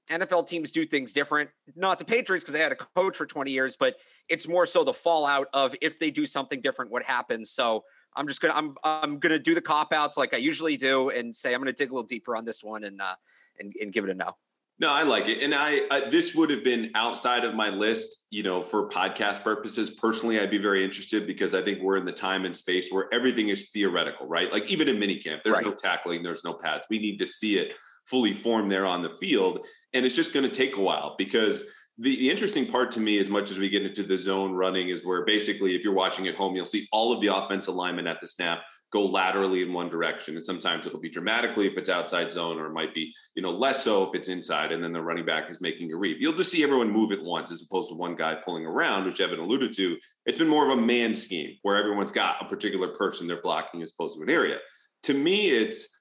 NFL 0.10 0.48
teams 0.48 0.72
do 0.72 0.86
things 0.86 1.14
different. 1.14 1.50
Not 1.78 1.98
the 1.98 2.04
Patriots 2.04 2.44
because 2.44 2.54
they 2.54 2.60
had 2.60 2.74
a 2.74 2.76
coach 2.76 3.16
for 3.16 3.26
20 3.26 3.52
years, 3.52 3.78
but 3.78 3.96
it's 4.30 4.50
more 4.50 4.66
so 4.66 4.84
the 4.84 4.92
fallout 4.92 5.48
of 5.54 5.74
if 5.82 5.98
they 5.98 6.12
do 6.12 6.26
something 6.26 6.60
different, 6.60 6.92
what 6.92 7.04
happens. 7.04 7.52
So 7.52 7.86
I'm 8.16 8.28
just 8.28 8.42
gonna 8.42 8.54
I'm 8.54 8.76
I'm 8.84 9.20
gonna 9.20 9.40
do 9.40 9.56
the 9.56 9.62
cop 9.62 9.94
outs 9.94 10.18
like 10.18 10.34
I 10.34 10.38
usually 10.38 10.78
do 10.78 11.10
and 11.10 11.36
say 11.36 11.54
I'm 11.54 11.62
gonna 11.62 11.74
dig 11.74 11.90
a 11.90 11.94
little 11.94 12.08
deeper 12.08 12.36
on 12.36 12.46
this 12.46 12.64
one 12.64 12.84
and 12.84 13.02
uh 13.02 13.16
and, 13.60 13.74
and 13.82 13.94
give 13.94 14.04
it 14.04 14.10
a 14.10 14.14
no. 14.14 14.36
No, 14.80 14.90
I 14.90 15.04
like 15.04 15.28
it, 15.28 15.44
and 15.44 15.54
I, 15.54 15.82
I 15.92 16.10
this 16.10 16.34
would 16.36 16.50
have 16.50 16.64
been 16.64 16.92
outside 16.96 17.46
of 17.46 17.54
my 17.54 17.70
list, 17.70 18.26
you 18.32 18.42
know, 18.42 18.64
for 18.64 18.90
podcast 18.90 19.44
purposes. 19.44 19.92
Personally, 19.92 20.40
I'd 20.40 20.50
be 20.50 20.58
very 20.58 20.84
interested 20.84 21.28
because 21.28 21.54
I 21.54 21.62
think 21.62 21.82
we're 21.82 21.98
in 21.98 22.06
the 22.06 22.12
time 22.12 22.44
and 22.46 22.58
space 22.58 22.92
where 22.92 23.08
everything 23.14 23.50
is 23.50 23.70
theoretical, 23.70 24.28
right? 24.28 24.52
Like 24.52 24.70
even 24.72 24.90
in 24.90 24.98
minicamp, 24.98 25.44
there's 25.44 25.58
Right. 25.58 25.66
no 25.66 25.74
tackling, 25.74 26.24
there's 26.24 26.44
no 26.44 26.54
pads. 26.54 26.88
We 26.90 26.98
need 26.98 27.18
to 27.20 27.26
see 27.28 27.58
it 27.60 27.74
fully 28.08 28.34
formed 28.34 28.72
there 28.72 28.86
on 28.86 29.04
the 29.04 29.10
field, 29.12 29.66
and 29.94 30.06
it's 30.06 30.16
just 30.16 30.34
going 30.34 30.50
to 30.50 30.52
take 30.52 30.76
a 30.76 30.82
while 30.82 31.16
because 31.20 31.64
the, 32.00 32.16
the 32.18 32.30
interesting 32.32 32.66
part 32.66 32.90
to 32.92 33.00
me, 33.00 33.20
as 33.20 33.30
much 33.30 33.52
as 33.52 33.60
we 33.60 33.70
get 33.70 33.84
into 33.86 34.02
the 34.02 34.18
zone 34.18 34.54
running, 34.54 34.90
is 34.90 35.06
where 35.06 35.24
basically, 35.24 35.76
if 35.76 35.84
you're 35.84 35.94
watching 35.94 36.28
at 36.28 36.34
home, 36.36 36.56
you'll 36.56 36.66
see 36.66 36.88
all 36.92 37.14
of 37.14 37.22
the 37.22 37.28
offensive 37.28 37.76
linemen 37.76 38.08
at 38.08 38.20
the 38.20 38.28
snap 38.28 38.64
go 38.94 39.04
laterally 39.04 39.64
in 39.64 39.74
one 39.74 39.90
direction. 39.90 40.36
And 40.36 40.46
sometimes 40.46 40.86
it'll 40.86 41.00
be 41.00 41.10
dramatically 41.10 41.68
if 41.68 41.78
it's 41.78 41.90
outside 41.90 42.32
zone, 42.32 42.60
or 42.60 42.68
it 42.68 42.74
might 42.74 42.94
be, 42.94 43.14
you 43.36 43.42
know, 43.42 43.52
less 43.52 43.84
so 43.84 44.04
if 44.04 44.16
it's 44.16 44.30
inside, 44.30 44.72
and 44.72 44.84
then 44.84 44.94
the 44.94 45.02
running 45.02 45.26
back 45.26 45.50
is 45.50 45.60
making 45.60 45.92
a 45.92 45.98
read. 45.98 46.18
You'll 46.20 46.34
just 46.34 46.52
see 46.52 46.64
everyone 46.64 46.92
move 46.92 47.12
at 47.12 47.24
once 47.24 47.52
as 47.52 47.64
opposed 47.64 47.90
to 47.90 47.96
one 47.96 48.16
guy 48.16 48.36
pulling 48.36 48.66
around, 48.66 49.06
which 49.06 49.20
Evan 49.20 49.40
alluded 49.40 49.74
to. 49.74 49.98
It's 50.28 50.38
been 50.38 50.48
more 50.48 50.72
of 50.72 50.78
a 50.78 50.82
man 50.82 51.16
scheme 51.16 51.58
where 51.64 51.76
everyone's 51.76 52.12
got 52.12 52.42
a 52.42 52.48
particular 52.48 52.90
person 52.90 53.28
they're 53.28 53.42
blocking 53.42 53.82
as 53.82 53.92
opposed 53.92 54.16
to 54.16 54.24
an 54.24 54.30
area. 54.30 54.60
To 55.04 55.14
me, 55.14 55.50
it's 55.50 56.00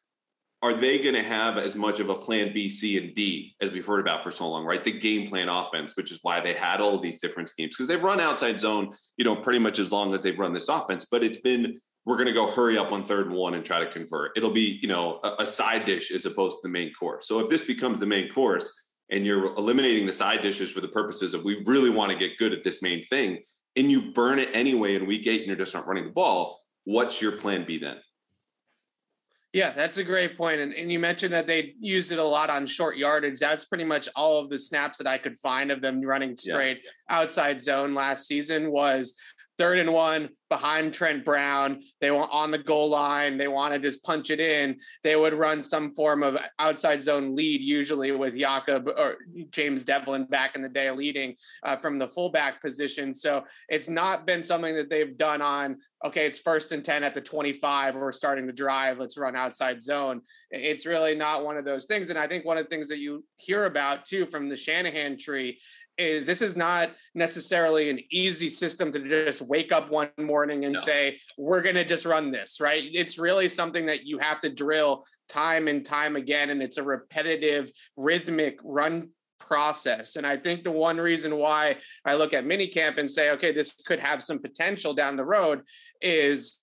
are 0.63 0.75
they 0.75 1.01
going 1.01 1.17
to 1.17 1.25
have 1.25 1.59
as 1.59 1.75
much 1.75 1.99
of 1.99 2.09
a 2.09 2.15
plan 2.15 2.53
B, 2.53 2.71
C, 2.71 2.97
and 2.97 3.17
D 3.17 3.57
as 3.61 3.73
we've 3.73 3.85
heard 3.85 3.99
about 3.99 4.23
for 4.23 4.31
so 4.31 4.49
long, 4.49 4.65
right? 4.65 4.85
The 4.85 4.93
game 4.93 5.27
plan 5.27 5.49
offense, 5.49 5.97
which 5.97 6.13
is 6.13 6.21
why 6.23 6.41
they 6.41 6.53
had 6.53 6.81
all 6.81 6.99
these 6.99 7.21
different 7.21 7.49
schemes 7.49 7.75
because 7.75 7.89
they've 7.89 8.03
run 8.03 8.21
outside 8.21 8.61
zone, 8.61 8.95
you 9.17 9.25
know, 9.25 9.35
pretty 9.35 9.59
much 9.59 9.81
as 9.81 9.91
long 9.91 10.15
as 10.15 10.21
they've 10.21 10.39
run 10.39 10.53
this 10.53 10.69
offense. 10.69 11.07
But 11.11 11.25
it's 11.25 11.41
been 11.41 11.81
we're 12.05 12.17
going 12.17 12.27
to 12.27 12.33
go 12.33 12.51
hurry 12.51 12.77
up 12.77 12.93
on 12.93 13.05
third 13.05 13.27
and 13.27 13.37
one 13.37 13.55
and 13.55 13.65
try 13.65 13.79
to 13.79 13.91
convert. 13.91 14.37
It'll 14.37 14.51
be 14.51 14.79
you 14.83 14.89
know 14.89 15.21
a, 15.23 15.37
a 15.41 15.47
side 15.47 15.85
dish 15.85 16.11
as 16.11 16.27
opposed 16.27 16.59
to 16.59 16.69
the 16.69 16.73
main 16.73 16.93
course. 16.95 17.29
So 17.29 17.41
if 17.41 17.49
this 17.49 17.63
becomes 17.63 18.01
the 18.01 18.07
main 18.07 18.31
course 18.33 18.73
and 19.11 19.27
you're 19.27 19.55
eliminating 19.57 20.07
the 20.07 20.13
side 20.13 20.41
dishes 20.41 20.73
for 20.73 20.81
the 20.81 20.89
purposes 20.89 21.35
of 21.35 21.45
we 21.45 21.63
really 21.67 21.91
want 21.91 22.11
to 22.11 22.19
get 22.19 22.39
good 22.39 22.53
at 22.53 22.65
this 22.65 22.83
main 22.83 23.05
thing, 23.05 23.39
and 23.77 23.91
you 23.91 24.13
burn 24.13 24.39
it 24.39 24.49
anyway 24.53 24.95
in 24.95 25.07
week 25.07 25.27
eight 25.27 25.41
and 25.41 25.49
you're 25.49 25.57
just 25.57 25.75
not 25.75 25.87
running 25.87 26.05
the 26.05 26.11
ball, 26.11 26.61
what's 26.85 27.21
your 27.23 27.33
plan 27.33 27.65
B 27.67 27.79
then? 27.79 27.97
Yeah, 29.53 29.71
that's 29.73 29.99
a 29.99 30.05
great 30.05 30.39
point. 30.39 30.63
And, 30.63 30.73
and 30.73 30.91
you 30.91 30.99
mentioned 30.99 31.35
that 31.35 31.47
they 31.47 31.75
used 31.79 32.11
it 32.11 32.19
a 32.19 32.25
lot 32.25 32.49
on 32.49 32.67
short 32.67 32.97
yardage. 32.97 33.39
That's 33.39 33.67
pretty 33.67 33.85
much 33.85 34.09
all 34.17 34.39
of 34.39 34.49
the 34.49 34.59
snaps 34.59 34.97
that 34.97 35.07
I 35.07 35.19
could 35.19 35.39
find 35.39 35.71
of 35.71 35.83
them 35.83 36.01
running 36.01 36.31
Yeah. 36.31 36.55
straight 36.55 36.81
outside 37.11 37.61
zone 37.63 37.95
last 37.95 38.27
season 38.27 38.71
was 38.71 39.15
third 39.59 39.79
and 39.79 39.93
one 39.93 40.31
behind 40.49 40.93
Trent 40.93 41.25
Brown. 41.25 41.83
They 42.01 42.11
were 42.11 42.31
on 42.31 42.51
the 42.51 42.59
goal 42.59 42.91
line. 42.91 43.39
They 43.39 43.49
want 43.49 43.73
to 43.73 43.81
just 43.81 44.05
punch 44.05 44.29
it 44.31 44.39
in. 44.39 44.77
They 45.03 45.17
would 45.17 45.33
run 45.33 45.63
some 45.63 45.95
form 45.95 46.23
of 46.23 46.37
outside 46.59 47.03
zone 47.03 47.35
lead, 47.35 47.63
usually 47.63 48.13
with 48.13 48.37
Jakob 48.37 48.87
or 48.87 49.17
James 49.51 49.83
Develin 49.83 50.29
back 50.29 50.55
in 50.55 50.61
the 50.61 50.69
day 50.69 50.91
leading 50.91 51.37
uh, 51.63 51.77
from 51.77 51.99
the 51.99 52.09
fullback 52.09 52.61
position. 52.61 53.15
So 53.15 53.45
it's 53.69 53.89
not 53.89 54.27
been 54.27 54.45
something 54.45 54.75
that 54.75 54.91
they've 54.91 55.17
done 55.17 55.41
on, 55.41 55.79
okay, 56.05 56.27
it's 56.27 56.39
first 56.39 56.73
and 56.73 56.85
10 56.85 57.03
at 57.03 57.15
the 57.15 57.21
25, 57.21 57.95
we're 57.95 58.13
starting 58.13 58.47
the 58.47 58.53
drive, 58.53 58.99
let's 58.99 59.17
run 59.17 59.37
outside 59.37 59.83
zone. 59.83 60.21
It's 60.51 60.85
really 60.85 61.15
not 61.15 61.45
one 61.45 61.57
of 61.57 61.65
those 61.65 61.87
things. 61.87 62.11
And 62.11 62.19
I 62.19 62.27
think 62.27 62.45
one 62.45 62.59
of 62.59 62.65
the 62.65 62.69
things 62.69 62.89
that 62.89 62.99
you 62.99 63.25
hear 63.37 63.65
about 63.65 64.05
too 64.05 64.27
from 64.27 64.51
the 64.51 64.57
Shanahan 64.57 65.17
tree 65.17 65.61
is 65.99 66.27
this 66.27 66.41
is 66.41 66.57
not 66.57 66.91
necessarily 67.15 67.91
an 67.91 68.01
easy 68.11 68.49
system 68.49 68.93
to 68.93 69.09
just 69.09 69.43
wake 69.43 69.73
up 69.73 69.91
one 69.91 70.11
morning 70.19 70.65
and 70.65 70.75
No. 70.75 70.81
say 70.81 71.19
we're 71.37 71.63
going 71.63 71.75
to 71.75 71.85
just 71.85 72.07
run 72.07 72.31
this 72.31 72.61
right 72.61 72.83
it's 72.93 73.19
really 73.19 73.49
something 73.49 73.87
that 73.87 74.05
you 74.07 74.19
have 74.19 74.41
to 74.41 74.49
drill 74.51 75.05
time 75.29 75.69
and 75.69 75.85
time 75.85 76.17
again 76.17 76.51
and 76.51 76.63
it's 76.63 76.79
a 76.79 76.83
repetitive 76.83 77.71
rhythmic 77.97 78.59
run 78.65 79.11
process 79.39 80.17
and 80.17 80.27
i 80.27 80.37
think 80.37 80.65
the 80.65 80.71
one 80.71 80.97
reason 80.97 81.37
why 81.37 81.77
i 82.05 82.15
look 82.15 82.33
at 82.33 82.45
minicamp 82.47 82.97
and 82.97 83.11
say 83.11 83.31
okay 83.31 83.53
this 83.53 83.75
could 83.87 83.99
have 83.99 84.23
some 84.23 84.39
potential 84.39 84.95
down 84.95 85.17
the 85.17 85.25
road 85.25 85.61
is 86.01 86.59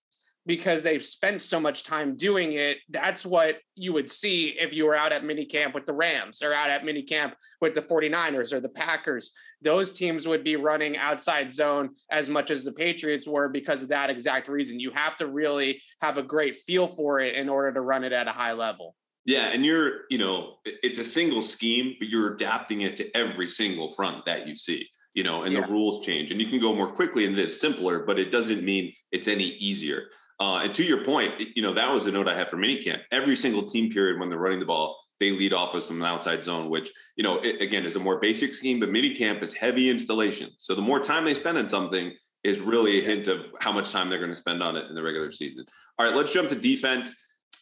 because 0.50 0.82
they've 0.82 1.06
spent 1.06 1.44
so 1.44 1.60
much 1.60 1.84
time 1.84 2.16
doing 2.16 2.54
it. 2.54 2.80
That's 2.90 3.24
what 3.24 3.60
you 3.76 3.94
would 3.94 4.10
see 4.10 4.48
if 4.60 4.74
you 4.74 4.88
were 4.88 4.96
out 4.96 5.12
at 5.12 5.22
minicamp 5.22 5.76
with 5.76 5.86
the 5.86 5.94
Rams 5.94 6.42
or 6.42 6.52
out 6.52 6.72
at 6.72 6.82
minicamp 6.82 7.34
with 7.62 7.76
the 7.76 7.84
49ers 7.84 8.52
or 8.52 8.60
the 8.60 8.68
Packers. 8.68 9.32
Those 9.62 9.94
teams 9.94 10.28
would 10.28 10.44
be 10.44 10.56
running 10.56 10.98
outside 10.98 11.54
zone 11.54 11.92
as 12.10 12.30
much 12.30 12.50
as 12.50 12.64
the 12.64 12.72
Patriots 12.72 13.28
were 13.28 13.48
because 13.48 13.84
of 13.84 13.90
that 13.90 14.10
exact 14.10 14.48
reason. 14.48 14.80
You 14.80 14.90
have 14.90 15.18
to 15.18 15.28
really 15.28 15.84
have 16.02 16.18
a 16.18 16.24
great 16.24 16.58
feel 16.58 16.88
for 16.88 17.20
it 17.20 17.36
in 17.36 17.48
order 17.48 17.72
to 17.72 17.82
run 17.82 18.04
it 18.04 18.12
at 18.12 18.28
a 18.28 18.32
high 18.32 18.54
level. 18.54 18.96
Yeah, 19.26 19.50
and 19.50 19.64
you're, 19.64 20.06
you 20.10 20.18
know, 20.18 20.56
it's 20.66 20.98
a 20.98 21.06
single 21.06 21.44
scheme, 21.44 21.94
but 22.00 22.08
you're 22.08 22.34
adapting 22.34 22.82
it 22.82 22.96
to 22.96 23.16
every 23.16 23.50
single 23.50 23.92
front 23.92 24.26
that 24.26 24.48
you 24.48 24.56
see, 24.56 24.90
you 25.14 25.22
know, 25.22 25.44
and 25.44 25.54
Yeah. 25.54 25.62
the 25.62 25.72
rules 25.72 26.04
change. 26.04 26.32
And 26.32 26.42
you 26.42 26.48
can 26.48 26.60
go 26.60 26.74
more 26.74 26.92
quickly 26.92 27.28
and 27.28 27.38
it's 27.38 27.62
simpler, 27.62 28.00
but 28.00 28.18
it 28.18 28.32
doesn't 28.32 28.64
mean 28.64 28.92
it's 29.12 29.28
any 29.28 29.50
easier. 29.60 30.06
Uh, 30.40 30.62
and 30.64 30.74
to 30.74 30.84
your 30.84 31.04
point, 31.04 31.34
you 31.56 31.62
know, 31.62 31.74
that 31.74 31.92
was 31.92 32.06
a 32.06 32.12
note 32.12 32.28
I 32.28 32.38
had 32.38 32.50
for 32.50 32.58
minicamp. 32.58 33.02
Every 33.12 33.36
single 33.36 33.64
team 33.64 33.92
period 33.92 34.20
when 34.20 34.30
they're 34.30 34.40
running 34.40 34.60
the 34.60 34.66
ball, 34.66 34.98
they 35.20 35.32
lead 35.32 35.52
off 35.52 35.74
with 35.74 35.84
some 35.84 36.02
outside 36.02 36.46
zone, 36.46 36.70
which, 36.70 36.90
you 37.18 37.24
know, 37.24 37.40
it, 37.40 37.62
again 37.62 37.86
is 37.86 37.98
a 37.98 38.00
more 38.00 38.20
basic 38.20 38.54
scheme, 38.54 38.80
but 38.80 38.90
minicamp 38.90 39.44
is 39.44 39.54
heavy 39.54 39.90
installation. 39.90 40.50
So 40.58 40.76
the 40.76 40.82
more 40.82 41.00
time 41.00 41.26
they 41.26 41.34
spend 41.34 41.58
on 41.58 41.68
something 41.68 42.14
is 42.46 42.62
really 42.62 43.00
a 43.00 43.04
hint 43.04 43.28
of 43.28 43.48
how 43.60 43.74
much 43.74 43.92
time 43.92 44.10
they're 44.10 44.20
going 44.20 44.32
to 44.32 44.36
spend 44.36 44.64
on 44.64 44.78
it 44.78 44.88
in 44.88 44.96
the 44.96 45.04
regular 45.04 45.30
season. 45.30 45.66
All 45.98 46.06
right, 46.06 46.16
let's 46.16 46.32
jump 46.32 46.48
to 46.50 46.56
defense 46.56 47.14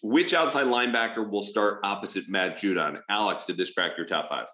which 0.01 0.33
outside 0.33 0.67
linebacker 0.67 1.29
will 1.29 1.41
start 1.41 1.79
opposite 1.83 2.29
Matt 2.29 2.57
Judon? 2.57 2.99
Alex, 3.09 3.45
did 3.45 3.57
this 3.57 3.71
crack 3.71 3.93
your 3.97 4.05
top 4.05 4.29
five? 4.29 4.47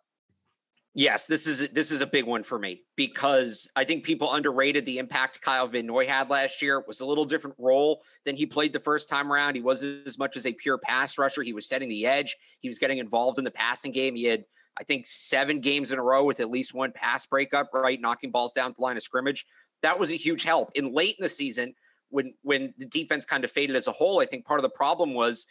Yes, 0.96 1.26
this 1.26 1.48
is 1.48 1.70
this 1.70 1.92
is 1.92 2.02
a 2.02 2.08
big 2.08 2.26
one 2.26 2.44
for 2.44 2.60
me 2.60 2.84
because 2.96 3.68
I 3.76 3.84
think 3.84 4.04
people 4.04 4.32
underrated 4.32 4.86
the 4.86 5.00
impact 5.00 5.42
Kyle 5.42 5.68
Van 5.68 5.88
Noy 5.88 6.06
had 6.06 6.30
last 6.30 6.62
year. 6.62 6.78
It 6.78 6.88
was 6.88 7.02
a 7.02 7.06
little 7.06 7.26
different 7.26 7.56
role 7.58 8.04
than 8.26 8.36
he 8.36 8.46
played 8.46 8.74
the 8.74 8.80
first 8.80 9.10
time 9.10 9.34
around. 9.34 9.56
He 9.56 9.62
wasn't 9.62 10.06
as 10.06 10.20
much 10.20 10.38
as 10.38 10.46
a 10.46 10.54
pure 10.54 10.78
pass 10.78 11.18
rusher. 11.18 11.42
He 11.42 11.54
was 11.54 11.68
setting 11.68 11.90
the 11.90 12.06
edge. 12.06 12.38
He 12.60 12.70
was 12.70 12.78
getting 12.78 13.00
involved 13.00 13.40
in 13.40 13.44
the 13.44 13.50
passing 13.50 13.92
game. 13.92 14.16
He 14.16 14.26
had, 14.26 14.46
I 14.80 14.84
think, 14.84 15.08
seven 15.08 15.62
games 15.62 15.92
in 15.92 15.98
a 15.98 16.04
row 16.04 16.26
with 16.26 16.40
at 16.40 16.52
least 16.52 16.76
one 16.76 16.92
pass 16.92 17.26
breakup, 17.26 17.72
right, 17.74 18.00
knocking 18.00 18.30
balls 18.30 18.54
down 18.54 18.76
the 18.78 18.84
line 18.84 18.96
of 18.96 19.02
scrimmage. 19.02 19.48
That 19.82 19.98
was 19.98 20.12
a 20.12 20.16
huge 20.16 20.44
help. 20.44 20.70
In 20.76 20.94
late 20.94 21.16
in 21.18 21.24
the 21.24 21.30
season, 21.30 21.74
when 22.10 22.36
when 22.44 22.72
the 22.78 22.86
defense 22.86 23.26
kind 23.26 23.44
of 23.44 23.50
faded 23.50 23.76
as 23.76 23.88
a 23.88 23.92
whole, 23.92 24.20
I 24.22 24.26
think 24.26 24.46
part 24.46 24.60
of 24.60 24.64
the 24.64 24.70
problem 24.70 25.16
was 25.16 25.48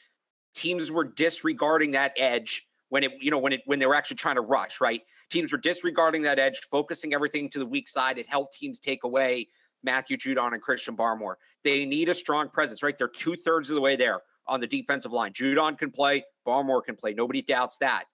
teams 0.54 0.88
were 0.88 1.04
disregarding 1.04 1.90
that 1.92 2.12
edge 2.16 2.64
when 2.92 3.04
it 3.04 3.12
you 3.22 3.30
know 3.30 3.38
when 3.38 3.54
it 3.54 3.62
when 3.64 3.78
they 3.78 3.86
were 3.86 3.94
actually 3.94 4.16
trying 4.16 4.34
to 4.34 4.42
rush 4.42 4.78
right? 4.78 5.00
Teams 5.30 5.50
were 5.50 5.56
disregarding 5.56 6.20
that 6.22 6.38
edge 6.38 6.60
focusing 6.70 7.14
everything 7.14 7.48
to 7.48 7.58
the 7.58 7.64
weak 7.64 7.88
side. 7.88 8.18
It 8.18 8.26
helped 8.28 8.52
teams 8.52 8.78
take 8.78 9.04
away 9.04 9.48
matthew 9.82 10.18
judon 10.18 10.52
and 10.52 10.60
christian 10.60 10.94
barmore. 10.94 11.36
They 11.64 11.86
need 11.86 12.10
a 12.10 12.14
strong 12.14 12.50
presence 12.50 12.82
right? 12.82 12.96
They're 12.96 13.08
two-thirds 13.08 13.70
of 13.70 13.76
the 13.76 13.80
way 13.80 13.96
there 13.96 14.20
on 14.46 14.60
the 14.60 14.66
defensive 14.66 15.10
line. 15.10 15.32
Judon 15.32 15.78
can 15.78 15.90
play 15.90 16.22
barmore 16.46 16.84
can 16.84 16.94
play. 16.94 17.14
Nobody 17.14 17.40
doubts 17.40 17.78
that. 17.78 18.04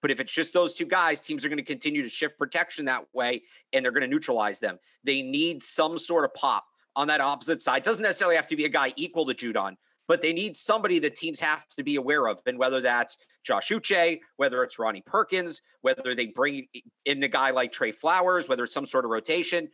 But 0.00 0.10
if 0.10 0.20
it's 0.20 0.32
just 0.32 0.54
those 0.54 0.72
two 0.72 0.86
guys 0.86 1.20
teams 1.20 1.44
are 1.44 1.50
going 1.50 1.58
to 1.58 1.62
continue 1.64 2.02
to 2.02 2.08
shift 2.08 2.38
protection 2.38 2.86
that 2.86 3.04
way 3.12 3.42
and 3.74 3.84
they're 3.84 3.92
going 3.92 4.08
to 4.08 4.08
neutralize 4.08 4.58
them. 4.58 4.78
They 5.04 5.20
need 5.20 5.62
some 5.62 5.98
sort 5.98 6.24
of 6.24 6.32
pop 6.32 6.64
on 6.96 7.08
that 7.08 7.20
opposite 7.20 7.60
side. 7.60 7.82
Doesn't 7.82 8.02
necessarily 8.02 8.36
have 8.36 8.46
to 8.46 8.56
be 8.56 8.64
a 8.64 8.70
guy 8.70 8.94
equal 8.96 9.26
to 9.26 9.34
judon 9.34 9.76
but 10.08 10.22
they 10.22 10.32
need 10.32 10.56
somebody 10.56 10.98
that 11.00 11.16
teams 11.16 11.40
have 11.40 11.66
to 11.76 11.82
be 11.82 11.96
aware 11.96 12.28
of. 12.28 12.40
And 12.46 12.58
whether 12.58 12.80
that's 12.80 13.16
Josh 13.44 13.70
Uche, 13.70 14.20
whether 14.36 14.62
it's 14.62 14.78
Ronnie 14.78 15.02
Perkins, 15.04 15.60
whether 15.82 16.14
they 16.14 16.26
bring 16.26 16.66
in 17.04 17.22
a 17.22 17.28
guy 17.28 17.50
like 17.50 17.72
Trey 17.72 17.92
Flowers, 17.92 18.48
whether 18.48 18.64
it's 18.64 18.74
some 18.74 18.86
sort 18.86 19.04
of 19.04 19.10
rotation, 19.10 19.68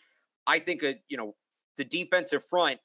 I 0.46 0.58
think, 0.58 0.82
a, 0.82 0.96
you 1.08 1.16
know, 1.16 1.34
the 1.76 1.84
defensive 1.84 2.44
front, 2.44 2.78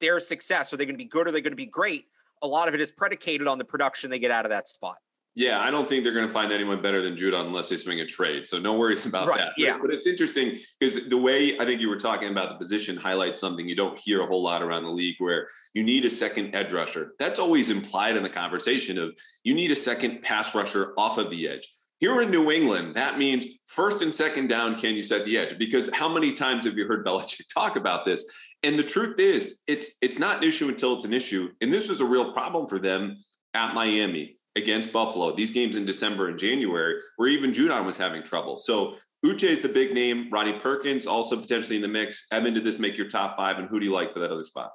their 0.00 0.20
success, 0.20 0.72
are 0.72 0.76
they 0.76 0.84
going 0.84 0.94
to 0.94 1.02
be 1.02 1.08
good? 1.08 1.28
Are 1.28 1.30
they 1.30 1.40
going 1.40 1.52
to 1.52 1.56
be 1.56 1.66
great? 1.66 2.04
A 2.42 2.46
lot 2.46 2.68
of 2.68 2.74
it 2.74 2.80
is 2.80 2.90
predicated 2.90 3.46
on 3.46 3.58
the 3.58 3.64
production 3.64 4.10
they 4.10 4.18
get 4.18 4.30
out 4.30 4.44
of 4.44 4.50
that 4.50 4.68
spot. 4.68 4.96
Yeah, 5.36 5.60
I 5.60 5.70
don't 5.70 5.86
think 5.86 6.02
they're 6.02 6.14
going 6.14 6.26
to 6.26 6.32
find 6.32 6.50
anyone 6.50 6.80
better 6.80 7.02
than 7.02 7.14
Judon 7.14 7.44
unless 7.46 7.68
they 7.68 7.76
swing 7.76 8.00
a 8.00 8.06
trade. 8.06 8.46
So 8.46 8.58
no 8.58 8.72
worries 8.72 9.04
about 9.06 9.28
right, 9.28 9.38
that. 9.38 9.52
Yeah. 9.58 9.74
But, 9.74 9.82
but 9.82 9.90
it's 9.90 10.06
interesting 10.06 10.58
because 10.80 11.08
the 11.08 11.18
way 11.18 11.58
I 11.58 11.66
think 11.66 11.82
you 11.82 11.90
were 11.90 11.98
talking 11.98 12.30
about 12.30 12.48
the 12.48 12.56
position 12.56 12.96
highlights 12.96 13.38
something 13.38 13.68
you 13.68 13.76
don't 13.76 13.98
hear 13.98 14.22
a 14.22 14.26
whole 14.26 14.42
lot 14.42 14.62
around 14.62 14.84
the 14.84 14.90
league 14.90 15.16
where 15.18 15.46
you 15.74 15.84
need 15.84 16.06
a 16.06 16.10
second 16.10 16.54
edge 16.54 16.72
rusher. 16.72 17.12
That's 17.18 17.38
always 17.38 17.68
implied 17.68 18.16
in 18.16 18.22
the 18.22 18.30
conversation 18.30 18.96
of 18.96 19.14
you 19.44 19.54
need 19.54 19.70
a 19.70 19.76
second 19.76 20.22
pass 20.22 20.54
rusher 20.54 20.94
off 20.96 21.18
of 21.18 21.28
the 21.30 21.46
edge. 21.48 21.70
Here 21.98 22.20
in 22.22 22.30
New 22.30 22.50
England, 22.50 22.94
that 22.96 23.18
means 23.18 23.46
first 23.66 24.00
and 24.00 24.12
second 24.12 24.48
down, 24.48 24.78
can 24.78 24.94
you 24.94 25.02
set 25.02 25.26
the 25.26 25.36
edge? 25.36 25.58
Because 25.58 25.94
how 25.94 26.12
many 26.12 26.32
times 26.32 26.64
have 26.64 26.78
you 26.78 26.86
heard 26.86 27.04
Belichick 27.04 27.44
talk 27.54 27.76
about 27.76 28.06
this? 28.06 28.24
And 28.62 28.78
the 28.78 28.82
truth 28.82 29.20
is, 29.20 29.62
it's 29.66 29.96
it's 30.00 30.18
not 30.18 30.38
an 30.38 30.44
issue 30.44 30.68
until 30.68 30.94
it's 30.94 31.04
an 31.04 31.12
issue. 31.12 31.50
And 31.60 31.70
this 31.70 31.88
was 31.88 32.00
a 32.00 32.06
real 32.06 32.32
problem 32.32 32.68
for 32.68 32.78
them 32.78 33.22
at 33.54 33.74
Miami 33.74 34.36
against 34.56 34.92
Buffalo, 34.92 35.32
these 35.32 35.50
games 35.50 35.76
in 35.76 35.84
December 35.84 36.28
and 36.28 36.38
January, 36.38 36.98
where 37.16 37.28
even 37.28 37.52
Judon 37.52 37.84
was 37.84 37.96
having 37.96 38.22
trouble. 38.22 38.58
So 38.58 38.96
Uche 39.24 39.44
is 39.44 39.60
the 39.60 39.68
big 39.68 39.94
name. 39.94 40.28
Ronnie 40.30 40.58
Perkins 40.58 41.06
also 41.06 41.36
potentially 41.36 41.76
in 41.76 41.82
the 41.82 41.88
mix. 41.88 42.26
Evan, 42.32 42.54
did 42.54 42.64
this 42.64 42.78
make 42.78 42.96
your 42.96 43.08
top 43.08 43.36
five? 43.36 43.58
And 43.58 43.68
who 43.68 43.78
do 43.78 43.86
you 43.86 43.92
like 43.92 44.12
for 44.12 44.20
that 44.20 44.30
other 44.30 44.44
spot? 44.44 44.72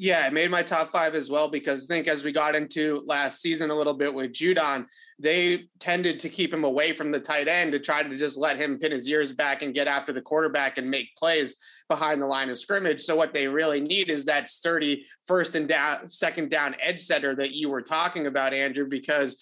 Yeah, 0.00 0.24
it 0.28 0.32
made 0.32 0.52
my 0.52 0.62
top 0.62 0.92
five 0.92 1.16
as 1.16 1.28
well 1.28 1.48
because 1.48 1.82
I 1.82 1.92
think 1.92 2.06
as 2.06 2.22
we 2.22 2.30
got 2.30 2.54
into 2.54 3.02
last 3.06 3.40
season 3.40 3.70
a 3.70 3.74
little 3.74 3.94
bit 3.94 4.14
with 4.14 4.32
Judon, 4.32 4.86
they 5.18 5.64
tended 5.80 6.20
to 6.20 6.28
keep 6.28 6.54
him 6.54 6.62
away 6.62 6.92
from 6.92 7.10
the 7.10 7.18
tight 7.18 7.48
end 7.48 7.72
to 7.72 7.80
try 7.80 8.04
to 8.04 8.16
just 8.16 8.38
let 8.38 8.56
him 8.56 8.78
pin 8.78 8.92
his 8.92 9.08
ears 9.08 9.32
back 9.32 9.62
and 9.62 9.74
get 9.74 9.88
after 9.88 10.12
the 10.12 10.22
quarterback 10.22 10.78
and 10.78 10.88
make 10.88 11.16
plays 11.16 11.56
behind 11.88 12.20
the 12.20 12.26
line 12.26 12.50
of 12.50 12.58
scrimmage. 12.58 13.02
So 13.02 13.16
what 13.16 13.32
they 13.32 13.48
really 13.48 13.80
need 13.80 14.10
is 14.10 14.24
that 14.26 14.48
sturdy 14.48 15.06
first 15.26 15.54
and 15.54 15.68
down, 15.68 16.10
second 16.10 16.50
down 16.50 16.76
edge 16.80 17.00
setter 17.00 17.34
that 17.36 17.52
you 17.52 17.70
were 17.70 17.82
talking 17.82 18.26
about, 18.26 18.54
Andrew, 18.54 18.86
because 18.88 19.38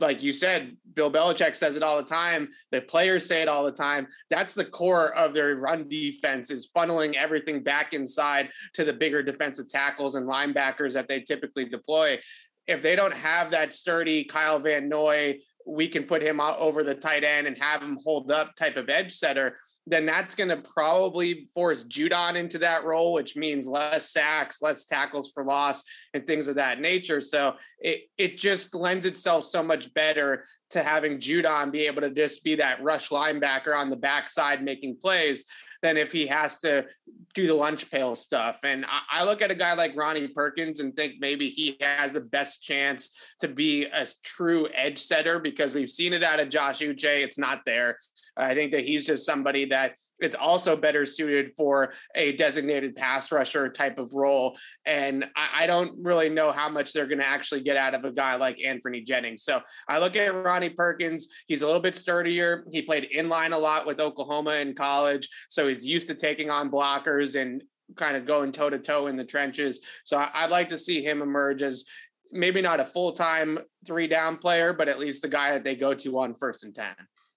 like 0.00 0.22
you 0.22 0.32
said, 0.32 0.76
Bill 0.94 1.10
Belichick 1.10 1.54
says 1.54 1.76
it 1.76 1.82
all 1.82 1.98
the 1.98 2.08
time. 2.08 2.48
The 2.70 2.80
players 2.80 3.26
say 3.26 3.42
it 3.42 3.48
all 3.48 3.64
the 3.64 3.72
time. 3.72 4.06
That's 4.30 4.54
the 4.54 4.64
core 4.64 5.14
of 5.14 5.34
their 5.34 5.56
run 5.56 5.88
defense 5.88 6.50
is 6.50 6.70
funneling 6.74 7.14
everything 7.14 7.62
back 7.62 7.92
inside 7.92 8.50
to 8.74 8.84
the 8.84 8.92
bigger 8.92 9.22
defensive 9.22 9.68
tackles 9.68 10.14
and 10.14 10.28
linebackers 10.28 10.94
that 10.94 11.08
they 11.08 11.20
typically 11.20 11.66
deploy. 11.66 12.18
If 12.66 12.80
they 12.80 12.96
don't 12.96 13.14
have 13.14 13.50
that 13.50 13.74
sturdy 13.74 14.24
Kyle 14.24 14.58
Van 14.58 14.88
Noy, 14.88 15.40
we 15.66 15.88
can 15.88 16.04
put 16.04 16.22
him 16.22 16.40
out 16.40 16.58
over 16.58 16.82
the 16.82 16.94
tight 16.94 17.24
end 17.24 17.46
and 17.46 17.58
have 17.58 17.82
him 17.82 17.98
hold 18.02 18.30
up 18.30 18.56
type 18.56 18.76
of 18.76 18.88
edge 18.88 19.12
setter 19.12 19.58
then 19.86 20.06
that's 20.06 20.34
going 20.34 20.48
to 20.48 20.56
probably 20.56 21.46
force 21.52 21.84
Judon 21.84 22.36
into 22.36 22.58
that 22.58 22.84
role, 22.84 23.12
which 23.12 23.34
means 23.34 23.66
less 23.66 24.10
sacks, 24.10 24.62
less 24.62 24.84
tackles 24.84 25.32
for 25.32 25.44
loss, 25.44 25.82
and 26.14 26.26
things 26.26 26.46
of 26.46 26.54
that 26.56 26.80
nature. 26.80 27.20
So 27.20 27.54
it 27.80 28.02
it 28.16 28.38
just 28.38 28.74
lends 28.74 29.06
itself 29.06 29.44
so 29.44 29.62
much 29.62 29.92
better 29.92 30.44
to 30.70 30.82
having 30.82 31.18
Judon 31.18 31.72
be 31.72 31.86
able 31.86 32.02
to 32.02 32.10
just 32.10 32.44
be 32.44 32.54
that 32.56 32.82
rush 32.82 33.08
linebacker 33.08 33.76
on 33.76 33.90
the 33.90 33.96
backside 33.96 34.62
making 34.62 34.96
plays 34.96 35.44
than 35.82 35.96
if 35.96 36.12
he 36.12 36.28
has 36.28 36.60
to 36.60 36.86
do 37.34 37.46
the 37.46 37.54
lunch 37.54 37.90
pail 37.90 38.14
stuff. 38.14 38.60
And 38.62 38.84
I, 38.84 39.20
I, 39.20 39.24
look 39.24 39.42
at 39.42 39.50
a 39.50 39.54
guy 39.54 39.74
like 39.74 39.96
Ronnie 39.96 40.28
Perkins 40.28 40.78
and 40.78 40.94
think 40.94 41.14
maybe 41.18 41.48
he 41.48 41.76
has 41.80 42.12
the 42.12 42.20
best 42.20 42.62
chance 42.62 43.14
to 43.40 43.48
be 43.48 43.86
a 43.86 44.06
true 44.22 44.68
edge 44.74 45.00
setter 45.00 45.40
because 45.40 45.74
we've 45.74 45.90
seen 45.90 46.12
it 46.12 46.22
out 46.22 46.40
of 46.40 46.50
Josh 46.50 46.78
Uche. 46.78 47.22
It's 47.22 47.38
not 47.38 47.62
there. 47.66 47.98
I 48.36 48.54
think 48.54 48.72
that 48.72 48.84
he's 48.84 49.04
just 49.04 49.26
somebody 49.26 49.66
that 49.66 49.94
is 50.22 50.34
also 50.34 50.76
better 50.76 51.04
suited 51.04 51.52
for 51.56 51.92
a 52.14 52.32
designated 52.36 52.94
pass 52.94 53.32
rusher 53.32 53.68
type 53.68 53.98
of 53.98 54.14
role. 54.14 54.56
And 54.86 55.24
I, 55.36 55.64
I 55.64 55.66
don't 55.66 55.92
really 56.00 56.30
know 56.30 56.52
how 56.52 56.68
much 56.68 56.92
they're 56.92 57.06
going 57.06 57.18
to 57.18 57.26
actually 57.26 57.62
get 57.62 57.76
out 57.76 57.94
of 57.94 58.04
a 58.04 58.12
guy 58.12 58.36
like 58.36 58.58
Anfernee 58.58 59.04
Jennings. 59.04 59.42
So 59.42 59.60
I 59.88 59.98
look 59.98 60.14
at 60.16 60.32
Ronnie 60.32 60.70
Perkins. 60.70 61.28
He's 61.48 61.62
a 61.62 61.66
little 61.66 61.80
bit 61.80 61.96
sturdier. 61.96 62.64
He 62.70 62.82
played 62.82 63.08
in 63.10 63.28
line 63.28 63.52
a 63.52 63.58
lot 63.58 63.84
with 63.84 64.00
Oklahoma 64.00 64.52
in 64.56 64.74
college. 64.74 65.28
So 65.48 65.68
he's 65.68 65.84
used 65.84 66.06
to 66.08 66.14
taking 66.14 66.50
on 66.50 66.70
blockers 66.70 67.40
and 67.40 67.62
kind 67.96 68.16
of 68.16 68.24
going 68.24 68.52
toe 68.52 68.70
to 68.70 68.78
toe 68.78 69.08
in 69.08 69.16
the 69.16 69.24
trenches. 69.24 69.80
So 70.04 70.24
I'd 70.32 70.50
like 70.50 70.68
to 70.70 70.78
see 70.78 71.04
him 71.04 71.20
emerge 71.20 71.62
as 71.62 71.84
maybe 72.30 72.62
not 72.62 72.80
a 72.80 72.84
full 72.84 73.12
time 73.12 73.58
three 73.86 74.06
down 74.06 74.38
player, 74.38 74.72
but 74.72 74.88
at 74.88 74.98
least 74.98 75.22
the 75.22 75.28
guy 75.28 75.52
that 75.52 75.64
they 75.64 75.74
go 75.74 75.94
to 75.94 76.18
on 76.20 76.34
first 76.34 76.64
and 76.64 76.74
10. 76.74 76.86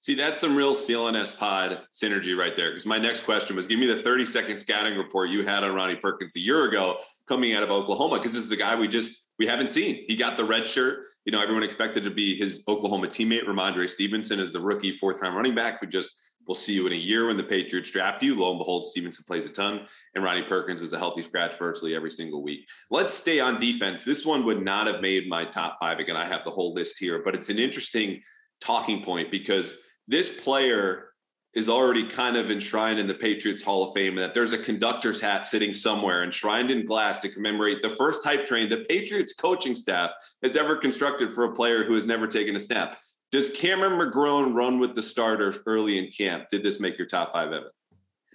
See, 0.06 0.14
that's 0.14 0.42
some 0.42 0.56
real 0.56 0.76
CLNS 0.76 1.40
pod 1.40 1.82
synergy 1.92 2.38
right 2.38 2.56
there. 2.56 2.70
Because 2.70 2.86
my 2.86 3.00
next 3.00 3.22
question 3.22 3.56
was 3.56 3.66
give 3.66 3.80
me 3.80 3.88
the 3.88 4.00
30 4.00 4.28
second 4.28 4.60
scouting 4.60 5.00
report 5.00 5.32
you 5.32 5.44
had 5.44 5.64
on 5.64 5.74
Ronnie 5.74 5.96
Perkins 5.96 6.36
a 6.36 6.40
year 6.40 6.66
ago 6.66 7.00
coming 7.28 7.56
out 7.56 7.64
of 7.64 7.72
Oklahoma. 7.72 8.18
Because 8.18 8.36
this 8.36 8.44
is 8.44 8.52
a 8.52 8.56
guy 8.56 8.76
we 8.76 8.88
just 8.88 9.34
we 9.40 9.48
haven't 9.48 9.72
seen. 9.72 10.06
He 10.08 10.16
got 10.16 10.38
the 10.38 10.46
red 10.46 10.68
shirt. 10.68 11.06
You 11.26 11.32
know, 11.32 11.42
everyone 11.42 11.64
expected 11.64 12.04
to 12.04 12.12
be 12.12 12.36
his 12.36 12.64
Oklahoma 12.68 13.08
teammate, 13.08 13.48
Rhamondre 13.48 13.90
Stevenson, 13.90 14.40
is 14.40 14.54
the 14.54 14.60
rookie 14.60 14.92
fourth 14.92 15.24
round 15.24 15.36
running 15.36 15.56
back 15.56 15.80
who 15.80 15.88
just 15.88 16.22
we'll 16.48 16.54
see 16.54 16.74
you 16.74 16.86
in 16.86 16.94
a 16.94 16.96
year 16.96 17.26
when 17.26 17.38
the 17.38 17.44
Patriots 17.44 17.90
draft 17.90 18.22
you. 18.22 18.36
Lo 18.36 18.52
and 18.52 18.60
behold, 18.60 18.86
Stevenson 18.86 19.26
plays 19.26 19.46
a 19.46 19.50
ton, 19.50 19.88
and 20.14 20.24
Ronnie 20.24 20.44
Perkins 20.44 20.82
was 20.82 20.94
a 20.94 21.00
healthy 21.00 21.24
scratch 21.24 21.58
virtually 21.58 21.96
every 21.96 22.12
single 22.12 22.44
week. 22.44 22.70
Let's 22.92 23.16
stay 23.16 23.40
on 23.40 23.60
defense. 23.60 24.04
This 24.04 24.24
one 24.24 24.46
would 24.46 24.62
not 24.62 24.86
have 24.86 25.02
made 25.02 25.28
my 25.28 25.46
top 25.46 25.78
five. 25.80 25.98
Again, 25.98 26.16
I 26.16 26.28
have 26.28 26.46
the 26.46 26.52
whole 26.52 26.76
list 26.76 27.00
here, 27.00 27.24
but 27.26 27.34
it's 27.34 27.50
an 27.50 27.58
interesting 27.58 28.22
talking 28.62 29.02
point 29.02 29.32
because 29.32 29.80
this 30.08 30.42
player 30.42 31.10
is 31.54 31.70
already 31.70 32.06
kind 32.06 32.36
of 32.36 32.52
enshrined 32.52 33.00
in 33.00 33.08
the 33.08 33.14
Patriots 33.14 33.64
Hall 33.64 33.88
of 33.88 33.94
Fame, 33.94 34.18
and 34.18 34.20
that 34.20 34.34
there's 34.34 34.52
a 34.52 34.58
conductor's 34.58 35.22
hat 35.22 35.46
sitting 35.46 35.74
somewhere 35.74 36.24
enshrined 36.24 36.70
in 36.70 36.86
glass 36.86 37.18
to 37.20 37.30
commemorate 37.30 37.82
the 37.82 37.90
first 37.90 38.26
hype 38.26 38.46
train 38.46 38.70
the 38.70 38.86
Patriots 38.90 39.34
coaching 39.34 39.76
staff 39.76 40.12
has 40.44 40.58
ever 40.58 40.76
constructed 40.76 41.32
for 41.32 41.46
a 41.46 41.54
player 41.54 41.86
who 41.86 41.94
has 41.94 42.06
never 42.06 42.28
taken 42.28 42.56
a 42.58 42.60
snap. 42.60 42.98
Does 43.32 43.50
Cameron 43.50 43.94
McGrone 43.94 44.54
run 44.54 44.80
with 44.80 44.96
the 44.96 45.02
starters 45.02 45.60
early 45.66 45.98
in 45.98 46.12
camp? 46.12 46.50
Did 46.50 46.62
this 46.62 46.80
make 46.80 46.98
your 46.98 47.08
top 47.08 47.32
five, 47.32 47.52
Evan? 47.52 47.70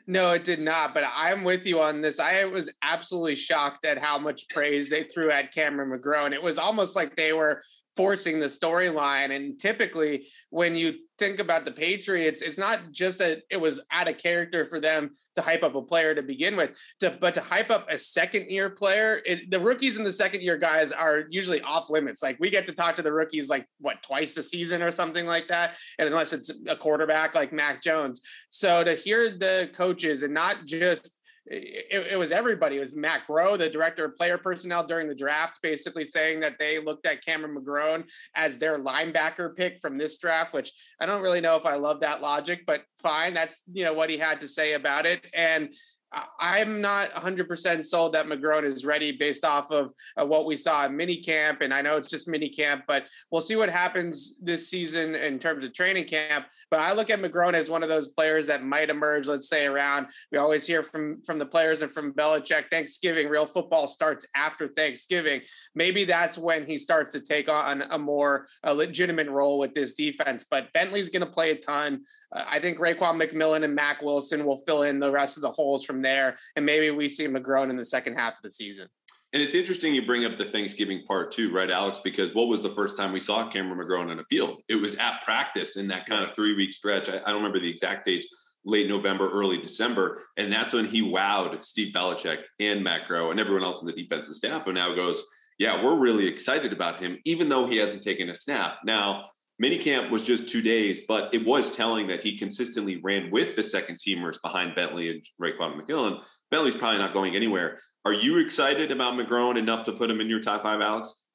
No, 0.06 0.32
it 0.32 0.42
did 0.42 0.60
not. 0.60 0.92
But 0.94 1.04
I'm 1.14 1.44
with 1.44 1.66
you 1.66 1.80
on 1.80 2.00
this. 2.00 2.18
I 2.18 2.44
was 2.46 2.70
absolutely 2.82 3.36
shocked 3.36 3.84
at 3.84 3.98
how 3.98 4.18
much 4.18 4.48
praise 4.48 4.88
they 4.88 5.04
threw 5.04 5.30
at 5.30 5.54
Cameron 5.54 5.90
McGrone. 5.90 6.32
It 6.32 6.42
was 6.42 6.58
almost 6.58 6.96
like 6.96 7.16
they 7.16 7.32
were 7.32 7.62
forcing 7.96 8.38
the 8.38 8.46
storyline. 8.46 9.34
And 9.34 9.58
typically, 9.58 10.26
when 10.50 10.74
you 10.74 10.94
think 11.18 11.38
about 11.38 11.64
the 11.64 11.72
Patriots, 11.72 12.40
it's 12.40 12.58
not 12.58 12.80
just 12.92 13.18
that 13.18 13.42
it 13.50 13.60
was 13.60 13.80
out 13.90 14.08
of 14.08 14.16
character 14.16 14.64
for 14.64 14.80
them 14.80 15.10
to 15.34 15.42
hype 15.42 15.62
up 15.62 15.74
a 15.74 15.82
player 15.82 16.14
to 16.14 16.22
begin 16.22 16.56
with, 16.56 16.78
to, 17.00 17.16
but 17.20 17.34
to 17.34 17.40
hype 17.40 17.70
up 17.70 17.90
a 17.90 17.98
second 17.98 18.50
year 18.50 18.70
player. 18.70 19.20
It, 19.26 19.50
the 19.50 19.60
rookies 19.60 19.96
and 19.96 20.06
the 20.06 20.12
second 20.12 20.42
year 20.42 20.56
guys 20.56 20.92
are 20.92 21.24
usually 21.30 21.60
off 21.60 21.90
limits. 21.90 22.22
Like 22.22 22.38
we 22.40 22.48
get 22.50 22.66
to 22.66 22.72
talk 22.72 22.96
to 22.96 23.02
the 23.02 23.12
rookies 23.12 23.48
like 23.48 23.66
what 23.80 24.02
twice 24.02 24.36
a 24.36 24.42
season 24.42 24.82
or 24.82 24.90
something 24.90 25.26
like 25.26 25.48
that, 25.48 25.76
and 25.98 26.08
unless 26.08 26.32
it's 26.32 26.50
a 26.68 26.76
quarterback 26.76 27.34
like 27.34 27.52
Mac 27.52 27.82
Jones. 27.82 28.22
So 28.48 28.82
to 28.82 28.94
hear 28.94 29.30
the 29.30 29.70
coaches 29.76 30.22
and 30.22 30.32
not 30.32 30.56
just 30.64 31.19
it, 31.50 32.12
it, 32.12 32.16
was 32.16 32.30
everybody. 32.30 32.76
It 32.76 32.80
was 32.80 32.94
Matt 32.94 33.22
Groh, 33.28 33.58
the 33.58 33.68
director 33.68 34.04
of 34.04 34.16
player 34.16 34.38
personnel 34.38 34.86
during 34.86 35.08
the 35.08 35.14
draft, 35.14 35.58
basically 35.62 36.04
saying 36.04 36.40
that 36.40 36.58
they 36.60 36.78
looked 36.78 37.06
at 37.06 37.24
Cameron 37.24 37.56
McGrone 37.56 38.04
as 38.36 38.56
their 38.56 38.78
linebacker 38.78 39.56
pick 39.56 39.80
from 39.82 39.98
this 39.98 40.16
draft, 40.18 40.54
which 40.54 40.72
I 41.00 41.06
don't 41.06 41.22
really 41.22 41.40
know 41.40 41.56
if 41.56 41.66
I 41.66 41.74
love 41.74 42.00
that 42.00 42.22
logic, 42.22 42.60
but 42.66 42.84
fine. 43.02 43.34
That's, 43.34 43.64
you 43.72 43.84
know, 43.84 43.92
what 43.92 44.10
he 44.10 44.18
had 44.18 44.40
to 44.42 44.48
say 44.48 44.74
about 44.74 45.06
it. 45.06 45.26
And 45.34 45.74
I'm 46.12 46.80
not 46.80 47.10
100% 47.12 47.84
sold 47.84 48.14
that 48.14 48.26
McGrone 48.26 48.64
is 48.64 48.84
ready 48.84 49.12
based 49.12 49.44
off 49.44 49.70
of 49.70 49.92
uh, 50.16 50.26
what 50.26 50.44
we 50.44 50.56
saw 50.56 50.86
in 50.86 50.96
mini 50.96 51.18
camp. 51.18 51.60
And 51.60 51.72
I 51.72 51.82
know 51.82 51.96
it's 51.96 52.08
just 52.08 52.26
mini 52.26 52.48
camp, 52.48 52.84
but 52.88 53.04
we'll 53.30 53.40
see 53.40 53.54
what 53.54 53.70
happens 53.70 54.34
this 54.42 54.68
season 54.68 55.14
in 55.14 55.38
terms 55.38 55.64
of 55.64 55.72
training 55.72 56.06
camp. 56.06 56.46
But 56.68 56.80
I 56.80 56.92
look 56.92 57.10
at 57.10 57.20
McGrone 57.20 57.54
as 57.54 57.70
one 57.70 57.84
of 57.84 57.88
those 57.88 58.08
players 58.08 58.46
that 58.48 58.64
might 58.64 58.90
emerge, 58.90 59.28
let's 59.28 59.48
say, 59.48 59.66
around. 59.66 60.08
We 60.32 60.38
always 60.38 60.66
hear 60.66 60.82
from, 60.82 61.22
from 61.22 61.38
the 61.38 61.46
players 61.46 61.82
and 61.82 61.92
from 61.92 62.12
Belichick 62.12 62.70
Thanksgiving, 62.70 63.28
real 63.28 63.46
football 63.46 63.86
starts 63.86 64.26
after 64.34 64.66
Thanksgiving. 64.66 65.42
Maybe 65.76 66.04
that's 66.04 66.36
when 66.36 66.66
he 66.66 66.78
starts 66.78 67.12
to 67.12 67.20
take 67.20 67.48
on 67.48 67.82
a 67.82 67.98
more 67.98 68.48
a 68.64 68.74
legitimate 68.74 69.28
role 69.28 69.58
with 69.60 69.74
this 69.74 69.92
defense. 69.92 70.44
But 70.48 70.72
Bentley's 70.72 71.10
going 71.10 71.24
to 71.24 71.30
play 71.30 71.52
a 71.52 71.56
ton. 71.56 72.02
I 72.32 72.60
think 72.60 72.78
Raekwon 72.78 73.20
McMillan 73.20 73.64
and 73.64 73.74
Mack 73.74 74.02
Wilson 74.02 74.44
will 74.44 74.58
fill 74.58 74.82
in 74.84 75.00
the 75.00 75.10
rest 75.10 75.36
of 75.36 75.42
the 75.42 75.50
holes 75.50 75.84
from 75.84 76.00
there, 76.02 76.36
and 76.56 76.64
maybe 76.64 76.90
we 76.90 77.08
see 77.08 77.26
McGrone 77.26 77.70
in 77.70 77.76
the 77.76 77.84
second 77.84 78.14
half 78.14 78.34
of 78.34 78.42
the 78.42 78.50
season. 78.50 78.88
And 79.32 79.40
it's 79.40 79.54
interesting 79.54 79.94
you 79.94 80.04
bring 80.04 80.24
up 80.24 80.38
the 80.38 80.44
Thanksgiving 80.44 81.04
part 81.06 81.30
too, 81.30 81.52
right, 81.52 81.70
Alex? 81.70 82.00
Because 82.00 82.34
what 82.34 82.48
was 82.48 82.62
the 82.62 82.70
first 82.70 82.96
time 82.96 83.12
we 83.12 83.20
saw 83.20 83.48
Cameron 83.48 83.78
McGrone 83.78 84.10
in 84.10 84.18
a 84.18 84.24
field? 84.24 84.60
It 84.68 84.74
was 84.74 84.96
at 84.96 85.22
practice 85.22 85.76
in 85.76 85.86
that 85.88 86.06
kind 86.06 86.24
of 86.24 86.34
three 86.34 86.56
week 86.56 86.72
stretch. 86.72 87.08
I, 87.08 87.18
I 87.18 87.30
don't 87.30 87.36
remember 87.36 87.60
the 87.60 87.70
exact 87.70 88.06
dates, 88.06 88.26
late 88.64 88.88
November, 88.88 89.30
early 89.30 89.58
December. 89.58 90.24
And 90.36 90.52
that's 90.52 90.72
when 90.72 90.84
he 90.84 91.02
wowed 91.02 91.64
Steve 91.64 91.92
Belichick 91.92 92.40
and 92.58 92.82
Matt 92.82 93.06
Groh 93.06 93.30
and 93.30 93.38
everyone 93.38 93.62
else 93.62 93.80
in 93.80 93.86
the 93.86 93.92
defensive 93.92 94.34
staff 94.34 94.64
who 94.64 94.72
now 94.72 94.94
goes, 94.94 95.22
Yeah, 95.60 95.82
we're 95.82 96.00
really 96.00 96.26
excited 96.26 96.72
about 96.72 97.00
him, 97.00 97.18
even 97.24 97.48
though 97.48 97.66
he 97.66 97.76
hasn't 97.76 98.02
taken 98.02 98.30
a 98.30 98.34
snap. 98.34 98.78
Now, 98.84 99.26
minicamp 99.60 100.10
was 100.10 100.22
just 100.22 100.48
two 100.48 100.62
days, 100.62 101.02
but 101.06 101.32
it 101.34 101.44
was 101.44 101.74
telling 101.74 102.06
that 102.08 102.22
he 102.22 102.38
consistently 102.38 102.96
ran 103.02 103.30
with 103.30 103.56
the 103.56 103.62
second 103.62 103.98
teamers 103.98 104.40
behind 104.42 104.74
Bentley 104.74 105.10
and 105.10 105.24
Raekwon 105.40 105.80
McMillan. 105.80 106.24
Bentley's 106.50 106.76
probably 106.76 106.98
not 106.98 107.12
going 107.12 107.36
anywhere. 107.36 107.78
Are 108.04 108.12
you 108.12 108.38
excited 108.38 108.90
about 108.90 109.14
McGrone 109.14 109.58
enough 109.58 109.84
to 109.84 109.92
put 109.92 110.10
him 110.10 110.20
in 110.20 110.28
your 110.28 110.40
top 110.40 110.62
five, 110.62 110.80
Alex? 110.80 111.26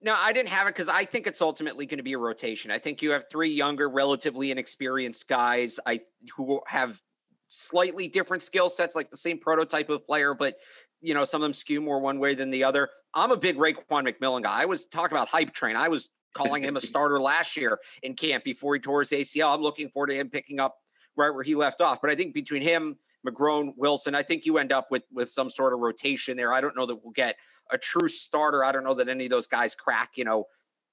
No, 0.00 0.14
I 0.16 0.32
didn't 0.32 0.50
have 0.50 0.68
it 0.68 0.74
because 0.74 0.88
I 0.88 1.04
think 1.04 1.26
it's 1.26 1.42
ultimately 1.42 1.84
going 1.84 1.98
to 1.98 2.04
be 2.04 2.12
a 2.12 2.18
rotation. 2.18 2.70
I 2.70 2.78
think 2.78 3.02
you 3.02 3.10
have 3.10 3.24
three 3.30 3.48
younger, 3.48 3.88
relatively 3.88 4.52
inexperienced 4.52 5.26
guys 5.26 5.80
I 5.84 6.00
who 6.36 6.60
have 6.68 7.02
slightly 7.48 8.06
different 8.06 8.42
skill 8.42 8.68
sets, 8.68 8.94
like 8.94 9.10
the 9.10 9.16
same 9.16 9.38
prototype 9.38 9.90
of 9.90 10.06
player, 10.06 10.34
but 10.34 10.56
you 11.00 11.14
know, 11.14 11.24
some 11.24 11.42
of 11.42 11.46
them 11.46 11.54
skew 11.54 11.80
more 11.80 12.00
one 12.00 12.20
way 12.20 12.34
than 12.34 12.50
the 12.50 12.62
other. 12.62 12.88
I'm 13.12 13.32
a 13.32 13.36
big 13.36 13.56
Raekwon 13.56 14.06
McMillan 14.08 14.42
guy. 14.42 14.62
I 14.62 14.66
was 14.66 14.86
talking 14.86 15.16
about 15.16 15.28
hype 15.28 15.52
train. 15.52 15.74
I 15.74 15.88
was 15.88 16.10
calling 16.34 16.62
him 16.62 16.76
a 16.76 16.80
starter 16.80 17.20
last 17.20 17.56
year 17.56 17.78
in 18.02 18.14
camp 18.14 18.44
before 18.44 18.74
he 18.74 18.80
tore 18.80 19.00
his 19.00 19.10
ACL. 19.10 19.54
I'm 19.54 19.62
looking 19.62 19.88
forward 19.88 20.08
to 20.08 20.16
him 20.16 20.28
picking 20.30 20.60
up 20.60 20.76
right 21.16 21.30
where 21.30 21.42
he 21.42 21.54
left 21.54 21.80
off. 21.80 22.00
But 22.00 22.10
I 22.10 22.14
think 22.14 22.34
between 22.34 22.62
him, 22.62 22.96
McGrone, 23.26 23.72
Wilson, 23.76 24.14
I 24.14 24.22
think 24.22 24.46
you 24.46 24.58
end 24.58 24.72
up 24.72 24.88
with 24.90 25.02
with 25.12 25.30
some 25.30 25.50
sort 25.50 25.72
of 25.74 25.80
rotation 25.80 26.36
there. 26.36 26.52
I 26.52 26.60
don't 26.60 26.76
know 26.76 26.86
that 26.86 26.96
we'll 26.96 27.12
get 27.12 27.36
a 27.70 27.78
true 27.78 28.08
starter. 28.08 28.64
I 28.64 28.72
don't 28.72 28.84
know 28.84 28.94
that 28.94 29.08
any 29.08 29.24
of 29.24 29.30
those 29.30 29.46
guys 29.46 29.74
crack, 29.74 30.12
you 30.16 30.24
know, 30.24 30.44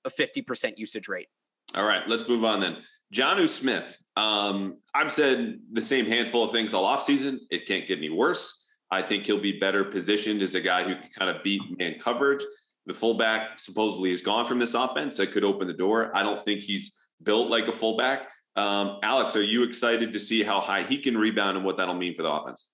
a 0.06 0.10
50% 0.10 0.78
usage 0.78 1.08
rate. 1.08 1.28
All 1.74 1.86
right, 1.86 2.08
let's 2.08 2.28
move 2.28 2.44
on 2.44 2.60
then. 2.60 2.78
Jonnu 3.14 3.48
Smith. 3.48 4.00
Um, 4.18 4.80
I've 4.94 5.12
said 5.12 5.60
the 5.72 5.82
same 5.82 6.06
handful 6.06 6.44
of 6.44 6.52
things 6.52 6.74
all 6.74 6.84
offseason. 6.84 7.40
It 7.50 7.68
can't 7.68 7.88
get 7.88 7.98
any 7.98 8.10
worse. 8.10 8.68
I 8.92 9.02
think 9.02 9.26
he'll 9.26 9.40
be 9.40 9.60
better 9.60 9.84
positioned 9.84 10.42
as 10.42 10.56
a 10.56 10.62
guy 10.62 10.84
who 10.84 10.96
can 10.96 11.10
kind 11.18 11.36
of 11.36 11.44
beat 11.44 11.62
man 11.78 11.96
coverage. 12.00 12.44
The 12.86 12.94
fullback 12.94 13.60
supposedly 13.60 14.12
is 14.12 14.22
gone 14.22 14.46
from 14.46 14.60
this 14.60 14.74
offense. 14.74 15.18
That 15.18 15.32
could 15.32 15.44
open 15.44 15.68
the 15.68 15.74
door. 15.74 16.16
I 16.16 16.24
don't 16.24 16.40
think 16.40 16.62
he's 16.62 16.96
built 17.24 17.50
like 17.50 17.68
a 17.68 17.72
fullback. 17.72 18.30
Um, 18.56 19.00
Alex, 19.04 19.36
are 19.36 19.44
you 19.44 19.64
excited 19.64 20.14
to 20.14 20.20
see 20.20 20.44
how 20.44 20.62
high 20.62 20.84
he 20.84 20.98
can 20.98 21.18
rebound 21.18 21.58
and 21.58 21.66
what 21.66 21.78
that'll 21.78 21.96
mean 21.96 22.16
for 22.16 22.24
the 22.24 22.32
offense? 22.32 22.72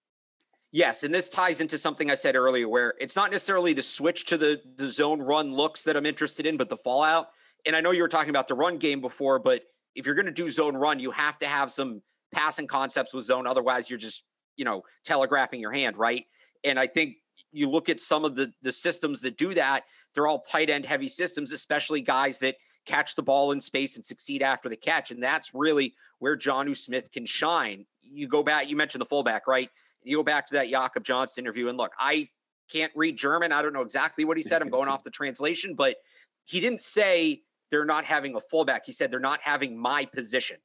Yes, 0.71 1.03
and 1.03 1.13
this 1.13 1.27
ties 1.27 1.59
into 1.59 1.77
something 1.77 2.09
I 2.09 2.15
said 2.15 2.35
earlier, 2.35 2.69
where 2.69 2.93
it's 2.99 3.15
not 3.15 3.31
necessarily 3.31 3.73
the 3.73 3.83
switch 3.83 4.25
to 4.25 4.37
the 4.37 4.61
the 4.77 4.89
zone 4.89 5.21
run 5.21 5.53
looks 5.53 5.83
that 5.83 5.97
I'm 5.97 6.05
interested 6.05 6.45
in, 6.45 6.55
but 6.55 6.69
the 6.69 6.77
fallout. 6.77 7.29
And 7.65 7.75
I 7.75 7.81
know 7.81 7.91
you 7.91 8.01
were 8.01 8.07
talking 8.07 8.29
about 8.29 8.47
the 8.47 8.53
run 8.53 8.77
game 8.77 9.01
before, 9.01 9.37
but 9.37 9.63
if 9.95 10.05
you're 10.05 10.15
going 10.15 10.27
to 10.27 10.31
do 10.31 10.49
zone 10.49 10.75
run, 10.75 10.99
you 10.99 11.11
have 11.11 11.37
to 11.39 11.45
have 11.45 11.71
some 11.71 12.01
passing 12.33 12.67
concepts 12.67 13.13
with 13.13 13.25
zone. 13.25 13.47
Otherwise, 13.47 13.89
you're 13.89 13.99
just 13.99 14.23
you 14.55 14.63
know 14.63 14.83
telegraphing 15.03 15.59
your 15.59 15.73
hand, 15.73 15.97
right? 15.97 16.25
And 16.63 16.79
I 16.79 16.87
think 16.87 17.15
you 17.51 17.69
look 17.69 17.89
at 17.89 17.99
some 17.99 18.25
of 18.25 18.35
the 18.35 18.51
the 18.61 18.71
systems 18.71 19.21
that 19.21 19.37
do 19.37 19.53
that 19.53 19.83
they're 20.13 20.27
all 20.27 20.39
tight 20.39 20.69
end 20.69 20.85
heavy 20.85 21.09
systems 21.09 21.51
especially 21.51 22.01
guys 22.01 22.39
that 22.39 22.55
catch 22.85 23.15
the 23.15 23.23
ball 23.23 23.51
in 23.51 23.61
space 23.61 23.95
and 23.95 24.05
succeed 24.05 24.41
after 24.41 24.69
the 24.69 24.75
catch. 24.75 25.11
And 25.11 25.21
that's 25.21 25.53
really 25.53 25.93
where 26.19 26.37
Jonnu 26.37 26.75
Smith 26.75 27.11
can 27.11 27.25
shine. 27.25 27.85
You 28.01 28.27
go 28.27 28.43
back 28.43 28.69
you 28.69 28.75
mentioned 28.75 29.01
the 29.01 29.05
fullback 29.05 29.47
right? 29.47 29.69
You 30.03 30.17
go 30.17 30.23
back 30.23 30.47
to 30.47 30.55
that 30.55 30.69
Jakob 30.69 31.03
Johnson 31.03 31.43
interview 31.43 31.69
and 31.69 31.77
look 31.77 31.93
I 31.97 32.29
can't 32.71 32.91
read 32.95 33.17
German. 33.17 33.51
I 33.51 33.61
don't 33.61 33.73
know 33.73 33.81
exactly 33.81 34.25
what 34.25 34.37
he 34.37 34.43
said. 34.43 34.61
I'm 34.61 34.69
going 34.69 34.89
off 34.89 35.03
the 35.03 35.11
translation 35.11 35.75
but 35.75 35.97
he 36.45 36.59
didn't 36.59 36.81
say 36.81 37.41
they're 37.69 37.85
not 37.85 38.03
having 38.03 38.35
a 38.35 38.41
fullback. 38.41 38.85
He 38.85 38.91
said 38.91 39.11
they're 39.11 39.19
not 39.19 39.39
having 39.41 39.77
my 39.77 40.05
position. 40.05 40.57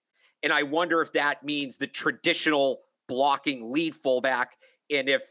And 0.43 0.53
I 0.53 0.65
wonder 0.65 1.03
if 1.03 1.13
that 1.13 1.45
means 1.45 1.77
the 1.77 1.87
traditional 1.87 2.81
blocking 3.09 3.73
lead 3.73 3.95
fullback 3.95 4.57
and 4.91 5.09
if 5.09 5.23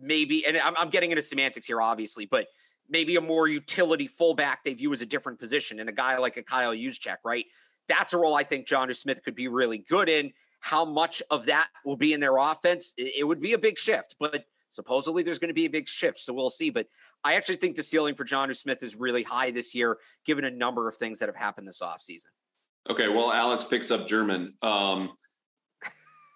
maybe, 0.00 0.46
and 0.46 0.56
I'm, 0.58 0.74
I'm 0.76 0.90
getting 0.90 1.10
into 1.10 1.22
semantics 1.22 1.66
here, 1.66 1.80
obviously, 1.80 2.26
but 2.26 2.48
maybe 2.88 3.16
a 3.16 3.20
more 3.20 3.48
utility 3.48 4.06
fullback 4.06 4.64
they 4.64 4.74
view 4.74 4.92
as 4.92 5.02
a 5.02 5.06
different 5.06 5.38
position 5.38 5.80
and 5.80 5.88
a 5.88 5.92
guy 5.92 6.16
like 6.16 6.36
a 6.36 6.42
Kyle 6.42 6.72
Juszczyk, 6.72 7.18
right? 7.24 7.46
That's 7.88 8.12
a 8.12 8.18
role 8.18 8.34
I 8.34 8.42
think 8.42 8.66
Jonnu 8.66 8.96
Smith 8.96 9.22
could 9.22 9.34
be 9.34 9.48
really 9.48 9.78
good 9.78 10.08
in. 10.08 10.32
How 10.60 10.84
much 10.84 11.22
of 11.30 11.46
that 11.46 11.68
will 11.84 11.96
be 11.96 12.12
in 12.12 12.20
their 12.20 12.36
offense? 12.36 12.94
It, 12.96 13.26
would 13.26 13.40
be 13.40 13.52
a 13.52 13.58
big 13.58 13.78
shift, 13.78 14.16
but 14.18 14.44
supposedly 14.70 15.22
there's 15.22 15.38
going 15.38 15.48
to 15.48 15.54
be 15.54 15.66
a 15.66 15.70
big 15.70 15.88
shift. 15.88 16.20
So 16.20 16.32
we'll 16.32 16.50
see. 16.50 16.70
But 16.70 16.88
I 17.24 17.34
actually 17.34 17.56
think 17.56 17.76
the 17.76 17.82
ceiling 17.82 18.14
for 18.14 18.24
Jonnu 18.24 18.56
Smith 18.56 18.82
is 18.82 18.96
really 18.96 19.22
high 19.22 19.50
this 19.50 19.74
year, 19.74 19.98
given 20.26 20.44
a 20.44 20.50
number 20.50 20.88
of 20.88 20.96
things 20.96 21.18
that 21.20 21.28
have 21.28 21.36
happened 21.36 21.68
this 21.68 21.80
offseason. 21.80 22.26
Okay. 22.90 23.08
Well, 23.08 23.32
Alex 23.32 23.64
picks 23.64 23.90
up 23.90 24.06
German. 24.06 24.54
Um, 24.62 25.12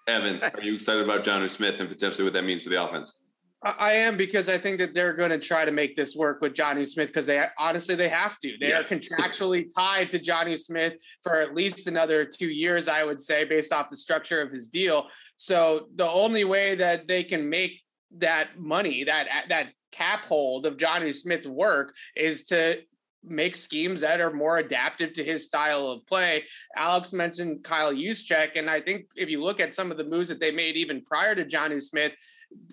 Evan, 0.07 0.43
are 0.55 0.63
you 0.63 0.75
excited 0.75 1.03
about 1.03 1.25
Jonnu 1.25 1.51
Smith 1.51 1.81
and 1.81 1.89
potentially 1.89 2.25
what 2.25 2.33
that 2.35 2.45
means 2.45 2.63
for 2.63 2.71
the 2.71 2.83
offense? 2.83 3.22
I 3.65 3.93
am 3.93 4.17
because 4.17 4.49
I 4.49 4.59
think 4.59 4.79
that 4.79 4.93
they're 4.93 5.13
going 5.13 5.31
to 5.31 5.39
try 5.39 5.65
to 5.65 5.71
make 5.71 5.95
this 5.95 6.17
work 6.17 6.41
with 6.41 6.53
Jonnu 6.53 6.85
Smith 6.87 7.09
because 7.09 7.27
they 7.27 7.45
honestly 7.59 7.95
they 7.95 8.09
have 8.09 8.41
to. 8.41 8.57
They 8.59 8.69
yes. 8.69 8.91
are 8.91 8.97
contractually 8.97 9.69
tied 9.73 10.11
to 10.11 10.19
Jonnu 10.19 10.59
Smith 10.59 10.95
for 11.23 11.37
at 11.37 11.55
least 11.55 11.87
another 11.87 12.25
two 12.25 12.49
years, 12.49 12.89
I 12.89 13.05
would 13.05 13.21
say, 13.21 13.45
based 13.45 13.73
off 13.73 13.89
the 13.89 13.97
structure 13.97 14.41
of 14.43 14.51
his 14.51 14.67
deal. 14.67 15.07
So 15.37 15.89
the 15.95 16.09
only 16.09 16.45
way 16.45 16.75
that 16.75 17.07
they 17.07 17.23
can 17.23 17.49
make 17.49 17.81
that 18.19 18.59
money, 18.59 19.05
that 19.05 19.29
that 19.49 19.69
cap 19.93 20.25
hold 20.25 20.67
of 20.67 20.77
Jonnu 20.77 21.15
Smith 21.15 21.47
work, 21.47 21.95
is 22.17 22.45
to 22.47 22.81
make 23.25 23.55
schemes 23.55 24.01
that 24.01 24.21
are 24.21 24.33
more 24.33 24.59
adaptive 24.59 25.13
to 25.13 25.23
his 25.23 25.47
style 25.47 25.87
of 25.87 26.05
play. 26.07 26.45
Alex 26.77 27.13
mentioned 27.13 27.63
Kyle 27.63 27.93
Juszczyk, 27.93 28.57
and 28.57 28.69
I 28.69 28.81
think 28.81 29.07
if 29.15 29.29
you 29.29 29.41
look 29.41 29.61
at 29.61 29.75
some 29.75 29.93
of 29.93 29.97
the 29.97 30.05
moves 30.05 30.29
that 30.31 30.41
they 30.41 30.51
made 30.51 30.77
even 30.77 31.05
prior 31.05 31.37
to 31.37 31.45
Jonnu 31.45 31.81
Smith, 31.81 32.13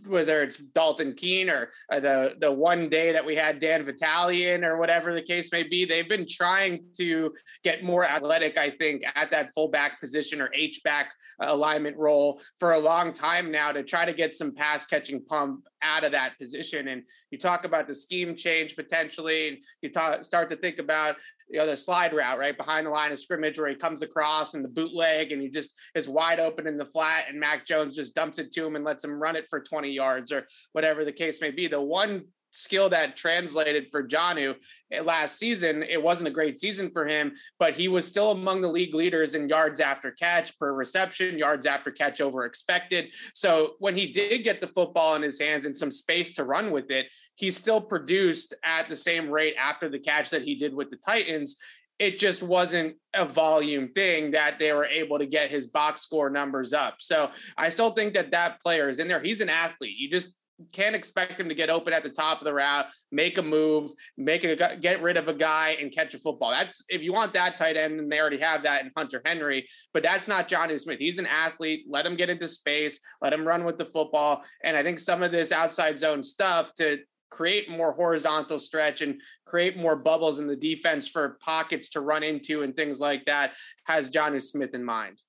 whether 0.07 0.41
it's 0.41 0.57
Dalton 0.57 1.13
Keene 1.13 1.49
or, 1.49 1.69
or, 1.91 1.99
the 1.99 2.35
the 2.39 2.51
one 2.51 2.89
day 2.89 3.11
that 3.11 3.25
we 3.25 3.35
had 3.35 3.59
Dan 3.59 3.85
Vitalian 3.85 4.63
or 4.63 4.77
whatever 4.77 5.13
the 5.13 5.21
case 5.21 5.51
may 5.51 5.63
be, 5.63 5.85
they've 5.85 6.09
been 6.09 6.27
trying 6.27 6.83
to 6.97 7.33
get 7.63 7.83
more 7.83 8.05
athletic. 8.05 8.57
I 8.57 8.71
think 8.71 9.03
at 9.15 9.31
that 9.31 9.53
fullback 9.53 9.99
position 9.99 10.41
or 10.41 10.49
H 10.53 10.81
back 10.83 11.11
uh, 11.41 11.47
alignment 11.49 11.97
role 11.97 12.41
for 12.59 12.73
a 12.73 12.79
long 12.79 13.13
time 13.13 13.51
now 13.51 13.71
to 13.71 13.83
try 13.83 14.05
to 14.05 14.13
get 14.13 14.35
some 14.35 14.53
pass 14.53 14.85
catching 14.85 15.23
pump 15.23 15.67
out 15.81 16.03
of 16.03 16.11
that 16.11 16.37
position. 16.39 16.89
And 16.89 17.03
you 17.31 17.37
talk 17.37 17.65
about 17.65 17.87
the 17.87 17.95
scheme 17.95 18.35
change 18.35 18.75
potentially, 18.75 19.47
and 19.49 19.57
you 19.81 19.89
talk, 19.89 20.23
start 20.23 20.49
to 20.49 20.55
think 20.55 20.79
about 20.79 21.15
you 21.49 21.59
know, 21.59 21.65
the 21.65 21.77
slide 21.77 22.13
route 22.13 22.37
right 22.37 22.57
behind 22.57 22.85
the 22.85 22.91
line 22.91 23.11
of 23.11 23.19
scrimmage 23.19 23.57
where 23.59 23.69
he 23.69 23.75
comes 23.75 24.01
across 24.01 24.53
and 24.53 24.63
the 24.63 24.69
bootleg 24.69 25.31
and 25.31 25.41
he 25.41 25.49
just 25.49 25.73
is 25.95 26.07
wide 26.07 26.39
open 26.39 26.67
in 26.67 26.77
the 26.77 26.85
flat 26.85 27.25
and 27.27 27.39
Mac 27.39 27.65
Jones 27.65 27.95
just 27.95 28.15
dumps 28.15 28.39
it 28.39 28.51
to 28.51 28.65
him 28.65 28.75
and 28.75 28.85
lets 28.85 29.03
him 29.03 29.21
run 29.21 29.35
it 29.35 29.47
for 29.49 29.59
20 29.59 29.91
yards 29.91 30.31
or 30.31 30.47
whatever 30.73 31.03
the 31.03 31.11
case 31.11 31.41
may 31.41 31.51
be. 31.51 31.67
The 31.67 31.81
one 31.81 32.25
skill 32.51 32.89
that 32.89 33.15
translated 33.15 33.89
for 33.89 34.03
Jonnu 34.03 34.55
eh, 34.91 35.01
last 35.01 35.37
season. 35.37 35.83
It 35.83 36.01
wasn't 36.01 36.29
a 36.29 36.31
great 36.31 36.59
season 36.59 36.89
for 36.91 37.07
him, 37.07 37.33
but 37.59 37.75
he 37.75 37.87
was 37.87 38.07
still 38.07 38.31
among 38.31 38.61
the 38.61 38.67
league 38.67 38.95
leaders 38.95 39.35
in 39.35 39.49
yards 39.49 39.79
after 39.79 40.11
catch 40.11 40.57
per 40.57 40.73
reception, 40.73 41.37
yards 41.37 41.65
after 41.65 41.91
catch 41.91 42.21
over 42.21 42.45
expected. 42.45 43.13
So 43.33 43.75
when 43.79 43.95
he 43.95 44.11
did 44.11 44.43
get 44.43 44.61
the 44.61 44.67
football 44.67 45.15
in 45.15 45.21
his 45.21 45.39
hands 45.39 45.65
and 45.65 45.77
some 45.77 45.91
space 45.91 46.31
to 46.31 46.43
run 46.43 46.71
with 46.71 46.91
it, 46.91 47.07
he 47.39 47.51
still 47.51 47.79
produced 47.79 48.53
at 48.65 48.89
the 48.89 48.97
same 48.97 49.29
rate 49.29 49.55
after 49.57 49.87
the 49.87 49.97
catch 49.97 50.29
that 50.29 50.41
he 50.41 50.55
did 50.55 50.75
with 50.75 50.89
the 50.89 50.97
Titans. 50.97 51.55
it 51.99 52.17
just 52.19 52.41
wasn't 52.41 52.95
a 53.13 53.25
volume 53.25 53.89
thing 53.93 54.31
that 54.31 54.57
they 54.59 54.71
were 54.73 54.85
able 54.85 55.19
to 55.19 55.25
get 55.25 55.49
his 55.49 55.67
box 55.67 56.01
score 56.01 56.29
numbers 56.29 56.73
up. 56.73 56.95
So 56.99 57.29
I 57.57 57.69
still 57.69 57.91
think 57.91 58.13
that 58.13 58.31
that 58.31 58.61
player 58.61 58.89
is 58.89 58.99
in 58.99 59.07
there. 59.07 59.21
He's 59.21 59.41
an 59.41 59.49
athlete. 59.49 59.97
You 59.97 60.09
just 60.09 60.37
can't 60.73 60.95
expect 60.95 61.39
him 61.39 61.47
to 61.47 61.55
get 61.55 61.69
open 61.69 61.93
at 61.93 62.03
the 62.03 62.09
top 62.09 62.39
of 62.39 62.45
the 62.45 62.53
route, 62.53 62.87
make 63.11 63.37
a 63.37 63.41
move, 63.41 63.91
make 64.17 64.43
a 64.43 64.77
get 64.77 65.01
rid 65.01 65.15
of 65.15 65.29
a 65.29 65.33
guy 65.33 65.77
and 65.79 65.91
catch 65.91 66.13
a 66.13 66.17
football. 66.17 66.51
That's 66.51 66.83
if 66.89 67.01
you 67.01 67.13
want 67.13 67.33
that 67.33 67.55
tight 67.55 67.77
end, 67.77 67.99
and 67.99 68.11
they 68.11 68.19
already 68.19 68.39
have 68.39 68.63
that 68.63 68.83
in 68.83 68.91
Hunter 68.97 69.21
Henry. 69.25 69.65
But 69.93 70.03
that's 70.03 70.27
not 70.27 70.49
Jonnu 70.49 70.79
Smith. 70.79 70.99
He's 70.99 71.17
an 71.17 71.27
athlete. 71.27 71.85
Let 71.87 72.05
him 72.05 72.17
get 72.17 72.29
into 72.29 72.47
space. 72.47 72.99
Let 73.21 73.33
him 73.33 73.47
run 73.47 73.63
with 73.63 73.77
the 73.77 73.85
football. 73.85 74.43
And 74.63 74.75
I 74.75 74.83
think 74.83 74.99
some 74.99 75.23
of 75.23 75.31
this 75.31 75.53
outside 75.53 75.97
zone 75.97 76.23
stuff 76.23 76.73
to 76.75 76.99
create 77.29 77.69
more 77.69 77.91
horizontal 77.91 78.59
stretch 78.59 79.01
and 79.01 79.21
create 79.45 79.77
more 79.77 79.95
bubbles 79.95 80.39
in 80.39 80.47
the 80.47 80.55
defense 80.55 81.07
for 81.07 81.37
pockets 81.41 81.89
to 81.89 82.01
run 82.01 82.23
into 82.23 82.63
and 82.63 82.75
things 82.75 82.99
like 82.99 83.25
that 83.25 83.53
has 83.85 84.11
Jonnu 84.11 84.41
Smith 84.41 84.73
in 84.73 84.83
mind. 84.83 85.21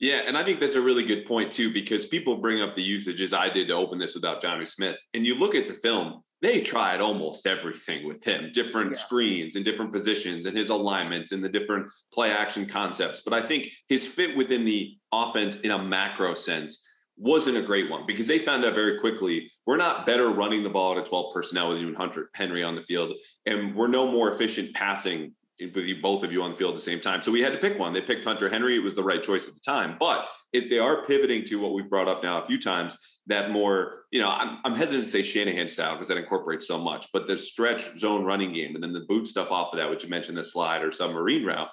Yeah, 0.00 0.22
and 0.26 0.38
I 0.38 0.44
think 0.44 0.60
that's 0.60 0.76
a 0.76 0.80
really 0.80 1.04
good 1.04 1.26
point 1.26 1.50
too, 1.50 1.72
because 1.72 2.06
people 2.06 2.36
bring 2.36 2.62
up 2.62 2.76
the 2.76 2.82
usage 2.82 3.20
as 3.20 3.34
I 3.34 3.48
did 3.48 3.68
to 3.68 3.74
open 3.74 3.98
this 3.98 4.14
without 4.14 4.42
Jonnu 4.42 4.66
Smith. 4.66 4.98
And 5.12 5.26
you 5.26 5.34
look 5.34 5.56
at 5.56 5.66
the 5.66 5.74
film, 5.74 6.22
they 6.40 6.60
tried 6.60 7.00
almost 7.00 7.48
everything 7.48 8.06
with 8.06 8.22
him, 8.22 8.50
different 8.52 8.92
yeah. 8.92 8.98
screens 8.98 9.56
and 9.56 9.64
different 9.64 9.92
positions 9.92 10.46
and 10.46 10.56
his 10.56 10.70
alignments 10.70 11.32
and 11.32 11.42
the 11.42 11.48
different 11.48 11.90
play 12.12 12.30
action 12.30 12.64
concepts. 12.64 13.22
But 13.22 13.32
I 13.32 13.42
think 13.42 13.68
his 13.88 14.06
fit 14.06 14.36
within 14.36 14.64
the 14.64 14.96
offense 15.12 15.56
in 15.62 15.72
a 15.72 15.82
macro 15.82 16.34
sense 16.34 16.87
wasn't 17.18 17.56
a 17.56 17.62
great 17.62 17.90
one 17.90 18.04
because 18.06 18.26
they 18.26 18.38
found 18.38 18.64
out 18.64 18.74
very 18.74 18.98
quickly 19.00 19.50
we're 19.66 19.76
not 19.76 20.06
better 20.06 20.28
running 20.28 20.62
the 20.62 20.68
ball 20.68 20.92
at 20.92 21.04
a 21.04 21.08
12 21.08 21.34
personnel 21.34 21.70
with 21.70 21.78
you 21.78 21.88
and 21.88 21.96
Hunter 21.96 22.30
Henry 22.34 22.62
on 22.62 22.76
the 22.76 22.82
field, 22.82 23.14
and 23.46 23.74
we're 23.74 23.88
no 23.88 24.10
more 24.10 24.30
efficient 24.30 24.74
passing 24.74 25.34
with 25.60 25.76
you 25.76 26.00
both 26.00 26.22
of 26.22 26.32
you 26.32 26.42
on 26.42 26.52
the 26.52 26.56
field 26.56 26.70
at 26.70 26.76
the 26.76 26.82
same 26.82 27.00
time. 27.00 27.20
So 27.20 27.32
we 27.32 27.40
had 27.40 27.52
to 27.52 27.58
pick 27.58 27.78
one. 27.78 27.92
They 27.92 28.00
picked 28.00 28.24
Hunter 28.24 28.48
Henry. 28.48 28.76
It 28.76 28.82
was 28.82 28.94
the 28.94 29.02
right 29.02 29.22
choice 29.22 29.48
at 29.48 29.54
the 29.54 29.60
time. 29.60 29.96
But 29.98 30.28
if 30.52 30.70
they 30.70 30.78
are 30.78 31.04
pivoting 31.04 31.44
to 31.44 31.60
what 31.60 31.72
we've 31.72 31.90
brought 31.90 32.08
up 32.08 32.22
now 32.22 32.42
a 32.42 32.46
few 32.46 32.60
times, 32.60 32.96
that 33.26 33.50
more, 33.50 34.04
you 34.10 34.20
know, 34.20 34.30
I'm, 34.30 34.58
I'm 34.64 34.74
hesitant 34.74 35.04
to 35.04 35.10
say 35.10 35.22
Shanahan 35.22 35.68
style 35.68 35.94
because 35.94 36.08
that 36.08 36.16
incorporates 36.16 36.66
so 36.66 36.78
much, 36.78 37.08
but 37.12 37.26
the 37.26 37.36
stretch 37.36 37.98
zone 37.98 38.24
running 38.24 38.52
game 38.52 38.74
and 38.74 38.82
then 38.82 38.92
the 38.92 39.00
boot 39.00 39.26
stuff 39.26 39.50
off 39.50 39.72
of 39.72 39.78
that, 39.78 39.90
which 39.90 40.04
you 40.04 40.10
mentioned 40.10 40.38
the 40.38 40.44
slide 40.44 40.82
or 40.82 40.92
submarine 40.92 41.44
route, 41.44 41.68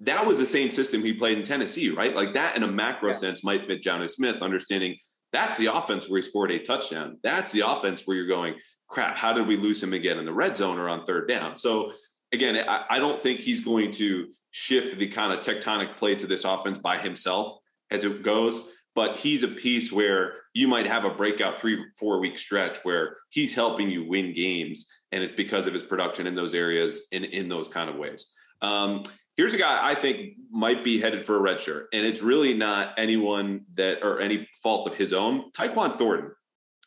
that 0.00 0.26
was 0.26 0.38
the 0.38 0.46
same 0.46 0.70
system 0.70 1.02
he 1.02 1.12
played 1.12 1.38
in 1.38 1.44
Tennessee, 1.44 1.90
right? 1.90 2.14
Like 2.14 2.34
that 2.34 2.56
in 2.56 2.62
a 2.62 2.68
macro 2.68 3.08
yeah. 3.08 3.14
sense 3.14 3.44
might 3.44 3.66
fit 3.66 3.82
Jonnu 3.82 4.10
Smith, 4.10 4.42
understanding 4.42 4.96
that's 5.32 5.58
the 5.58 5.74
offense 5.74 6.08
where 6.08 6.18
he 6.18 6.22
scored 6.22 6.50
a 6.50 6.58
touchdown. 6.58 7.18
That's 7.22 7.52
the 7.52 7.60
offense 7.60 8.06
where 8.06 8.16
you're 8.16 8.26
going, 8.26 8.54
crap, 8.88 9.16
how 9.16 9.32
did 9.32 9.46
we 9.46 9.56
lose 9.56 9.82
him 9.82 9.92
again 9.92 10.18
in 10.18 10.24
the 10.24 10.32
red 10.32 10.56
zone 10.56 10.78
or 10.78 10.88
on 10.88 11.04
third 11.04 11.28
down? 11.28 11.58
So 11.58 11.92
again, 12.32 12.56
I, 12.68 12.84
I 12.88 12.98
don't 12.98 13.18
think 13.18 13.40
he's 13.40 13.64
going 13.64 13.90
to 13.92 14.28
shift 14.50 14.98
the 14.98 15.08
kind 15.08 15.32
of 15.32 15.40
tectonic 15.40 15.96
plate 15.96 16.18
to 16.20 16.26
this 16.26 16.44
offense 16.44 16.78
by 16.78 16.98
himself 16.98 17.58
as 17.90 18.04
it 18.04 18.22
goes. 18.22 18.72
But 18.94 19.18
he's 19.18 19.42
a 19.42 19.48
piece 19.48 19.92
where 19.92 20.34
you 20.54 20.68
might 20.68 20.86
have 20.86 21.04
a 21.04 21.10
breakout 21.10 21.60
three, 21.60 21.84
four 21.98 22.18
week 22.18 22.38
stretch 22.38 22.78
where 22.82 23.18
he's 23.28 23.54
helping 23.54 23.90
you 23.90 24.08
win 24.08 24.32
games. 24.32 24.90
And 25.12 25.22
it's 25.22 25.34
because 25.34 25.66
of 25.66 25.74
his 25.74 25.82
production 25.82 26.26
in 26.26 26.34
those 26.34 26.54
areas 26.54 27.08
and 27.12 27.24
in 27.26 27.48
those 27.48 27.68
kind 27.68 27.90
of 27.90 27.96
ways. 27.96 28.32
Um, 28.62 29.02
here's 29.36 29.54
a 29.54 29.58
guy 29.58 29.78
I 29.82 29.94
think 29.94 30.34
might 30.50 30.82
be 30.82 31.00
headed 31.00 31.24
for 31.24 31.36
a 31.36 31.40
red 31.40 31.60
shirt, 31.60 31.88
and 31.92 32.04
it's 32.04 32.22
really 32.22 32.54
not 32.54 32.94
anyone 32.96 33.64
that 33.74 34.02
or 34.02 34.20
any 34.20 34.48
fault 34.62 34.88
of 34.88 34.94
his 34.94 35.12
own. 35.12 35.50
Tyquan 35.52 35.94
Thornton. 35.94 36.32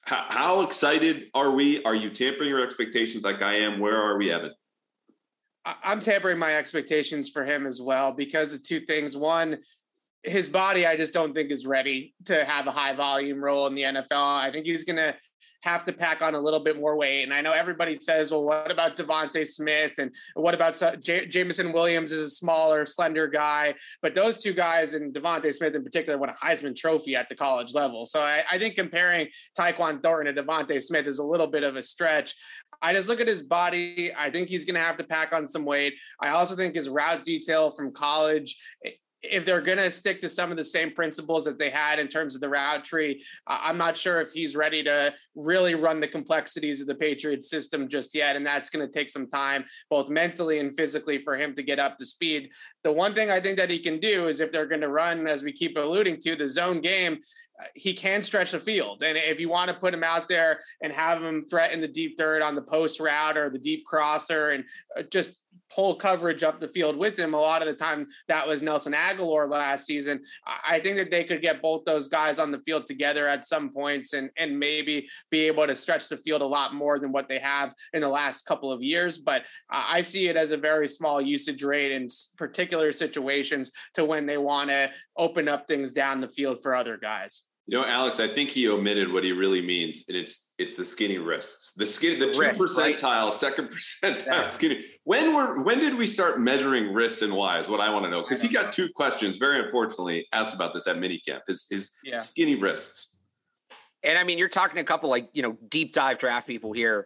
How, 0.01 0.25
how 0.29 0.61
excited 0.61 1.25
are 1.33 1.51
we? 1.51 1.83
Are 1.83 1.95
you 1.95 2.09
tampering 2.09 2.49
your 2.49 2.63
expectations 2.63 3.23
like 3.23 3.41
I 3.41 3.55
am? 3.55 3.79
Where 3.79 3.97
are 3.97 4.17
we, 4.17 4.31
Evan? 4.31 4.53
I'm 5.83 5.99
tampering 5.99 6.39
my 6.39 6.55
expectations 6.55 7.29
for 7.29 7.45
him 7.45 7.67
as 7.67 7.81
well 7.81 8.11
because 8.11 8.53
of 8.53 8.63
two 8.63 8.79
things. 8.79 9.15
One, 9.15 9.59
his 10.23 10.49
body, 10.49 10.85
I 10.85 10.97
just 10.97 11.13
don't 11.13 11.33
think 11.33 11.51
is 11.51 11.65
ready 11.65 12.13
to 12.25 12.43
have 12.43 12.67
a 12.67 12.71
high 12.71 12.93
volume 12.93 13.43
role 13.43 13.67
in 13.67 13.75
the 13.75 13.83
NFL. 13.83 14.39
I 14.39 14.51
think 14.51 14.65
he's 14.65 14.83
going 14.83 14.97
to 14.97 15.15
have 15.61 15.83
to 15.83 15.93
pack 15.93 16.21
on 16.21 16.35
a 16.35 16.39
little 16.39 16.59
bit 16.61 16.79
more 16.79 16.95
weight. 16.95 17.23
And 17.23 17.33
I 17.33 17.41
know 17.41 17.51
everybody 17.51 17.95
says, 17.95 18.31
well, 18.31 18.43
what 18.43 18.71
about 18.71 18.95
DeVonta 18.95 19.45
Smith? 19.45 19.91
And 19.97 20.11
what 20.35 20.53
about 20.53 20.81
J- 21.01 21.25
Jameson 21.25 21.73
Williams 21.73 22.11
is 22.11 22.25
a 22.25 22.29
smaller, 22.29 22.85
slender 22.85 23.27
guy. 23.27 23.75
But 24.01 24.15
those 24.15 24.41
two 24.41 24.53
guys 24.53 24.93
and 24.93 25.13
DeVonta 25.13 25.53
Smith 25.53 25.75
in 25.75 25.83
particular 25.83 26.17
won 26.17 26.29
a 26.29 26.33
Heisman 26.33 26.75
trophy 26.75 27.15
at 27.15 27.27
the 27.27 27.35
college 27.35 27.73
level. 27.73 28.05
So 28.05 28.21
I, 28.21 28.43
I 28.49 28.57
think 28.57 28.75
comparing 28.75 29.27
Tyquan 29.57 30.01
Thornton 30.01 30.33
to 30.33 30.43
DeVonta 30.43 30.81
Smith 30.81 31.07
is 31.07 31.19
a 31.19 31.23
little 31.23 31.47
bit 31.47 31.63
of 31.63 31.75
a 31.75 31.83
stretch. 31.83 32.35
I 32.81 32.93
just 32.93 33.09
look 33.09 33.19
at 33.19 33.27
his 33.27 33.43
body. 33.43 34.13
I 34.17 34.29
think 34.29 34.47
he's 34.47 34.63
going 34.63 34.75
to 34.75 34.81
have 34.81 34.95
to 34.97 35.03
pack 35.03 35.33
on 35.33 35.49
some 35.49 35.65
weight. 35.65 35.95
I 36.21 36.29
also 36.29 36.55
think 36.55 36.75
his 36.75 36.87
route 36.87 37.25
detail 37.25 37.71
from 37.71 37.91
college 37.91 38.55
if 39.21 39.45
they're 39.45 39.61
going 39.61 39.77
to 39.77 39.91
stick 39.91 40.21
to 40.21 40.29
some 40.29 40.49
of 40.49 40.57
the 40.57 40.63
same 40.63 40.91
principles 40.91 41.43
that 41.43 41.59
they 41.59 41.69
had 41.69 41.99
in 41.99 42.07
terms 42.07 42.35
of 42.35 42.41
the 42.41 42.49
route 42.49 42.85
tree, 42.85 43.23
I'm 43.47 43.77
not 43.77 43.97
sure 43.97 44.21
if 44.21 44.31
he's 44.31 44.55
ready 44.55 44.81
to 44.83 45.13
really 45.35 45.75
run 45.75 45.99
the 45.99 46.07
complexities 46.07 46.79
of 46.79 46.87
the 46.87 46.95
Patriots 46.95 47.49
system 47.49 47.89
just 47.89 48.15
yet. 48.15 48.35
And 48.35 48.45
that's 48.45 48.69
going 48.69 48.85
to 48.85 48.91
take 48.91 49.09
some 49.09 49.29
time, 49.29 49.65
both 49.89 50.09
mentally 50.09 50.59
and 50.59 50.75
physically, 50.75 51.21
for 51.23 51.35
him 51.35 51.53
to 51.55 51.63
get 51.63 51.79
up 51.79 51.97
to 51.97 52.05
speed. 52.05 52.49
The 52.83 52.91
one 52.91 53.13
thing 53.13 53.29
I 53.29 53.41
think 53.41 53.57
that 53.57 53.69
he 53.69 53.79
can 53.79 53.99
do 53.99 54.27
is 54.27 54.39
if 54.39 54.51
they're 54.51 54.65
going 54.65 54.81
to 54.81 54.89
run, 54.89 55.27
as 55.27 55.43
we 55.43 55.51
keep 55.51 55.77
alluding 55.77 56.19
to, 56.21 56.35
the 56.35 56.47
zone 56.47 56.79
game, 56.79 57.19
he 57.75 57.93
can 57.93 58.21
stretch 58.21 58.51
the 58.51 58.59
field. 58.59 59.03
And 59.03 59.17
if 59.17 59.39
you 59.39 59.49
want 59.49 59.69
to 59.69 59.75
put 59.75 59.93
him 59.93 60.03
out 60.03 60.29
there 60.29 60.59
and 60.81 60.93
have 60.93 61.21
him 61.21 61.45
threaten 61.49 61.81
the 61.81 61.87
deep 61.87 62.17
third 62.17 62.41
on 62.41 62.55
the 62.55 62.61
post 62.61 62.99
route 62.99 63.37
or 63.37 63.49
the 63.49 63.59
deep 63.59 63.85
crosser 63.85 64.51
and 64.51 64.63
uh, 64.97 65.03
just 65.03 65.41
pull 65.73 65.95
coverage 65.95 66.43
up 66.43 66.59
the 66.59 66.67
field 66.67 66.97
with 66.97 67.17
him, 67.17 67.33
a 67.33 67.39
lot 67.39 67.61
of 67.61 67.67
the 67.67 67.73
time 67.73 68.07
that 68.27 68.47
was 68.47 68.61
Nelson 68.61 68.93
Agholor 68.93 69.49
last 69.49 69.85
season. 69.85 70.21
I 70.67 70.79
think 70.79 70.97
that 70.97 71.11
they 71.11 71.23
could 71.23 71.41
get 71.41 71.61
both 71.61 71.85
those 71.85 72.07
guys 72.07 72.39
on 72.39 72.51
the 72.51 72.59
field 72.59 72.85
together 72.85 73.27
at 73.27 73.45
some 73.45 73.71
points 73.71 74.13
and, 74.13 74.29
and 74.37 74.59
maybe 74.59 75.07
be 75.29 75.41
able 75.47 75.67
to 75.67 75.75
stretch 75.75 76.09
the 76.09 76.17
field 76.17 76.41
a 76.41 76.45
lot 76.45 76.73
more 76.73 76.99
than 76.99 77.11
what 77.11 77.29
they 77.29 77.39
have 77.39 77.73
in 77.93 78.01
the 78.01 78.09
last 78.09 78.45
couple 78.45 78.71
of 78.71 78.81
years. 78.81 79.17
But 79.17 79.43
I 79.69 80.01
see 80.01 80.27
it 80.27 80.35
as 80.35 80.51
a 80.51 80.57
very 80.57 80.87
small 80.87 81.21
usage 81.21 81.63
rate 81.63 81.91
in 81.91 82.07
particular 82.37 82.91
situations 82.91 83.71
to 83.93 84.05
when 84.05 84.25
they 84.25 84.37
want 84.37 84.69
to 84.69 84.91
open 85.17 85.47
up 85.47 85.67
things 85.67 85.91
down 85.91 86.21
the 86.21 86.27
field 86.27 86.61
for 86.61 86.73
other 86.73 86.97
guys. 86.97 87.43
You 87.69 87.77
know, 87.77 87.85
Alex, 87.85 88.19
I 88.19 88.27
think 88.27 88.49
he 88.49 88.67
omitted 88.67 89.13
what 89.13 89.23
he 89.23 89.31
really 89.31 89.61
means, 89.61 90.05
and 90.07 90.17
it's 90.17 90.55
it's 90.57 90.75
the 90.75 90.83
skinny 90.83 91.19
wrists, 91.19 91.73
the 91.73 91.85
skinny, 91.85 92.15
the 92.15 92.31
two 92.31 92.41
percentile, 92.41 93.25
right? 93.25 93.33
second 93.33 93.69
percentile 93.69 94.25
yeah. 94.25 94.49
skinny. 94.49 94.83
When 95.03 95.35
were 95.35 95.61
when 95.61 95.77
did 95.77 95.95
we 95.95 96.07
start 96.07 96.39
measuring 96.39 96.91
wrists 96.91 97.21
and 97.21 97.31
why? 97.31 97.59
Is 97.59 97.69
what 97.69 97.79
I 97.79 97.93
want 97.93 98.05
to 98.05 98.09
know 98.09 98.23
because 98.23 98.41
he 98.41 98.47
got 98.47 98.65
know. 98.65 98.71
two 98.71 98.89
questions. 98.95 99.37
Very 99.37 99.63
unfortunately, 99.63 100.27
asked 100.33 100.55
about 100.55 100.73
this 100.73 100.87
at 100.87 100.95
minicamp. 100.95 101.41
His 101.47 101.67
his 101.69 101.95
yeah. 102.03 102.17
skinny 102.17 102.55
wrists. 102.55 103.21
And 104.01 104.17
I 104.17 104.23
mean, 104.23 104.39
you're 104.39 104.49
talking 104.49 104.79
a 104.79 104.83
couple 104.83 105.11
like 105.11 105.29
you 105.33 105.43
know 105.43 105.55
deep 105.69 105.93
dive 105.93 106.17
draft 106.17 106.47
people 106.47 106.73
here 106.73 107.05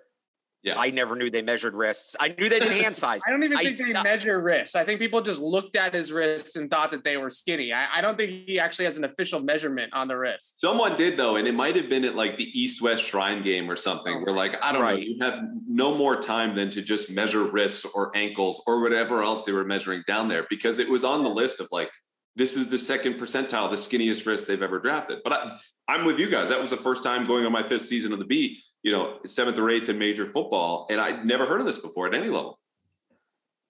yeah. 0.63 0.79
I 0.79 0.91
never 0.91 1.15
knew 1.17 1.29
they 1.29 1.41
measured 1.41 1.75
wrists. 1.75 2.15
I 2.21 2.29
knew 2.37 2.47
they 2.47 2.59
did 2.59 2.71
hand 2.71 2.95
size. 3.03 3.21
I 3.27 3.31
don't 3.31 3.43
even 3.43 3.57
think 3.57 3.81
I, 3.81 3.83
they 3.83 3.93
uh, 3.93 4.03
measure 4.03 4.41
wrists. 4.41 4.75
I 4.75 4.85
think 4.85 4.99
people 4.99 5.21
just 5.21 5.41
looked 5.41 5.75
at 5.75 5.93
his 5.93 6.11
wrists 6.11 6.55
and 6.55 6.71
thought 6.71 6.91
that 6.91 7.03
they 7.03 7.17
were 7.17 7.29
skinny. 7.29 7.73
I, 7.73 7.97
I, 7.97 8.01
don't 8.01 8.17
think 8.17 8.31
he 8.47 8.59
actually 8.59 8.85
has 8.85 8.97
an 8.97 9.03
official 9.03 9.41
measurement 9.41 9.91
on 9.93 10.07
the 10.07 10.17
wrist. 10.17 10.59
Someone 10.61 10.95
did 10.95 11.17
though, 11.17 11.35
and 11.35 11.47
it 11.47 11.53
might 11.53 11.75
have 11.75 11.89
been 11.89 12.05
at 12.05 12.15
like 12.15 12.37
the 12.37 12.49
East 12.57 12.81
West 12.81 13.03
Shrine 13.03 13.43
game 13.43 13.69
or 13.69 13.75
something. 13.75 14.15
Oh, 14.15 14.23
where 14.23 14.33
like 14.33 14.63
I 14.63 14.71
don't 14.71 14.81
right. 14.81 14.99
know, 14.99 15.03
you 15.05 15.17
have 15.19 15.41
no 15.67 15.97
more 15.97 16.15
time 16.15 16.55
than 16.55 16.69
to 16.71 16.81
just 16.81 17.13
measure 17.13 17.43
wrists 17.43 17.85
or 17.93 18.15
ankles 18.15 18.63
or 18.65 18.81
whatever 18.81 19.21
else 19.21 19.43
they 19.43 19.51
were 19.51 19.65
measuring 19.65 20.03
down 20.07 20.29
there 20.29 20.45
because 20.49 20.79
it 20.79 20.87
was 20.87 21.03
on 21.03 21.23
the 21.23 21.29
list 21.29 21.59
of 21.59 21.67
like 21.73 21.91
this 22.37 22.55
is 22.55 22.69
the 22.69 22.79
second 22.79 23.15
percentile, 23.15 23.69
the 23.69 23.75
skinniest 23.75 24.25
wrist 24.25 24.47
they've 24.47 24.61
ever 24.61 24.79
drafted. 24.79 25.19
But 25.23 25.33
I, 25.33 25.57
I'm 25.89 26.05
with 26.05 26.19
you 26.19 26.29
guys. 26.29 26.49
That 26.49 26.59
was 26.59 26.69
the 26.69 26.77
first 26.77 27.03
time 27.03 27.25
going 27.27 27.45
on 27.45 27.51
my 27.51 27.67
fifth 27.67 27.85
season 27.85 28.13
of 28.13 28.19
the 28.19 28.25
beat 28.25 28.57
you 28.83 28.91
know, 28.91 29.19
seventh 29.25 29.57
or 29.57 29.69
eighth 29.69 29.89
in 29.89 29.97
major 29.97 30.25
football. 30.25 30.87
And 30.89 31.01
I'd 31.01 31.25
never 31.25 31.45
heard 31.45 31.59
of 31.59 31.65
this 31.65 31.79
before 31.79 32.07
at 32.07 32.13
any 32.13 32.29
level. 32.29 32.59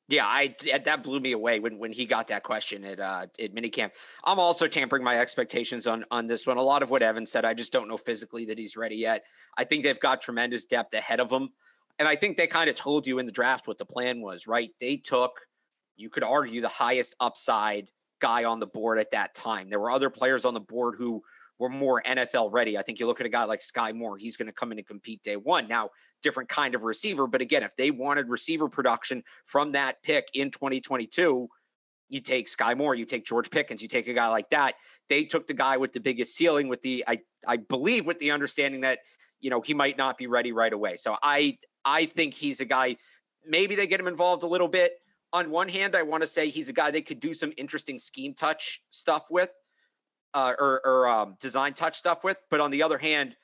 Yeah, 0.09 0.25
I 0.25 0.53
that 0.83 1.01
blew 1.01 1.21
me 1.21 1.31
away 1.31 1.59
when 1.59 1.77
when 1.77 1.93
he 1.93 2.05
got 2.05 2.27
that 2.27 2.43
question 2.43 2.83
at 2.83 2.99
uh 2.99 3.27
at 3.39 3.55
minicamp. 3.55 3.91
I'm 4.25 4.37
also 4.37 4.67
tampering 4.67 5.03
my 5.03 5.17
expectations 5.17 5.87
on 5.87 6.03
on 6.11 6.27
this 6.27 6.45
one. 6.45 6.57
A 6.57 6.61
lot 6.61 6.83
of 6.83 6.89
what 6.89 7.01
Evan 7.01 7.25
said, 7.25 7.45
I 7.45 7.53
just 7.53 7.71
don't 7.71 7.87
know 7.87 7.97
physically 7.97 8.43
that 8.45 8.57
he's 8.57 8.75
ready 8.75 8.97
yet. 8.97 9.23
I 9.57 9.63
think 9.63 9.83
they've 9.83 9.99
got 9.99 10.21
tremendous 10.21 10.65
depth 10.65 10.93
ahead 10.93 11.21
of 11.21 11.29
them. 11.29 11.49
And 11.99 12.07
I 12.07 12.15
think 12.15 12.37
they 12.37 12.47
kind 12.47 12.69
of 12.69 12.75
told 12.75 13.07
you 13.07 13.19
in 13.19 13.25
the 13.25 13.31
draft 13.31 13.67
what 13.67 13.77
the 13.77 13.85
plan 13.85 14.19
was, 14.19 14.47
right? 14.47 14.71
They 14.81 14.97
took, 14.97 15.39
you 15.95 16.09
could 16.09 16.23
argue, 16.23 16.59
the 16.59 16.67
highest 16.67 17.15
upside 17.19 17.89
guy 18.19 18.45
on 18.45 18.59
the 18.59 18.67
board 18.67 18.97
at 18.97 19.11
that 19.11 19.35
time. 19.35 19.69
There 19.69 19.79
were 19.79 19.91
other 19.91 20.09
players 20.09 20.43
on 20.43 20.53
the 20.53 20.59
board 20.59 20.95
who 20.97 21.21
were 21.59 21.69
more 21.69 22.01
NFL 22.05 22.51
ready. 22.51 22.77
I 22.77 22.81
think 22.81 22.99
you 22.99 23.07
look 23.07 23.19
at 23.19 23.25
a 23.25 23.29
guy 23.29 23.43
like 23.43 23.59
Skyy 23.59 23.93
Moore, 23.93 24.17
he's 24.17 24.37
going 24.37 24.47
to 24.47 24.53
come 24.53 24.71
in 24.71 24.77
and 24.77 24.87
compete 24.87 25.21
day 25.23 25.35
one. 25.35 25.67
Now, 25.67 25.89
different 26.21 26.49
kind 26.49 26.75
of 26.75 26.83
receiver, 26.83 27.27
but 27.27 27.41
again, 27.41 27.63
if 27.63 27.75
they 27.75 27.91
wanted 27.91 28.29
receiver 28.29 28.69
production 28.69 29.23
from 29.45 29.73
that 29.73 30.01
pick 30.03 30.27
in 30.33 30.51
2022, 30.51 31.47
you 32.09 32.21
take 32.21 32.47
Skyy 32.47 32.77
Moore, 32.77 32.95
you 32.95 33.05
take 33.05 33.25
George 33.25 33.49
Pickens, 33.49 33.81
you 33.81 33.87
take 33.87 34.07
a 34.07 34.13
guy 34.13 34.27
like 34.27 34.49
that. 34.49 34.75
They 35.09 35.23
took 35.23 35.47
the 35.47 35.53
guy 35.53 35.77
with 35.77 35.93
the 35.93 35.99
biggest 35.99 36.35
ceiling 36.35 36.67
with 36.67 36.81
the 36.81 37.03
I 37.07 37.19
I 37.47 37.57
believe 37.57 38.05
with 38.05 38.19
the 38.19 38.31
understanding 38.31 38.81
that 38.81 38.99
you 39.39 39.49
know 39.49 39.61
he 39.61 39.73
might 39.73 39.97
not 39.97 40.17
be 40.17 40.27
ready 40.27 40.51
right 40.51 40.71
away. 40.71 40.97
So 40.97 41.17
I 41.23 41.57
I 41.83 42.05
think 42.05 42.33
he's 42.33 42.59
a 42.59 42.65
guy 42.65 42.97
maybe 43.45 43.75
they 43.75 43.87
get 43.87 43.99
him 43.99 44.07
involved 44.07 44.43
a 44.43 44.47
little 44.47 44.67
bit 44.67 44.99
on 45.33 45.49
one 45.49 45.67
hand, 45.67 45.95
I 45.95 46.03
want 46.03 46.21
to 46.21 46.27
say 46.27 46.47
he's 46.47 46.69
a 46.69 46.73
guy 46.73 46.91
they 46.91 47.01
could 47.01 47.19
do 47.19 47.33
some 47.33 47.51
interesting 47.57 47.97
scheme 47.97 48.35
touch 48.35 48.81
stuff 48.91 49.25
with, 49.31 49.49
uh, 50.33 50.53
or, 50.59 50.81
or 50.85 51.07
um, 51.07 51.35
design 51.39 51.73
touch 51.73 51.97
stuff 51.97 52.23
with. 52.23 52.37
But 52.49 52.59
on 52.59 52.71
the 52.71 52.83
other 52.83 52.97
hand, 52.97 53.35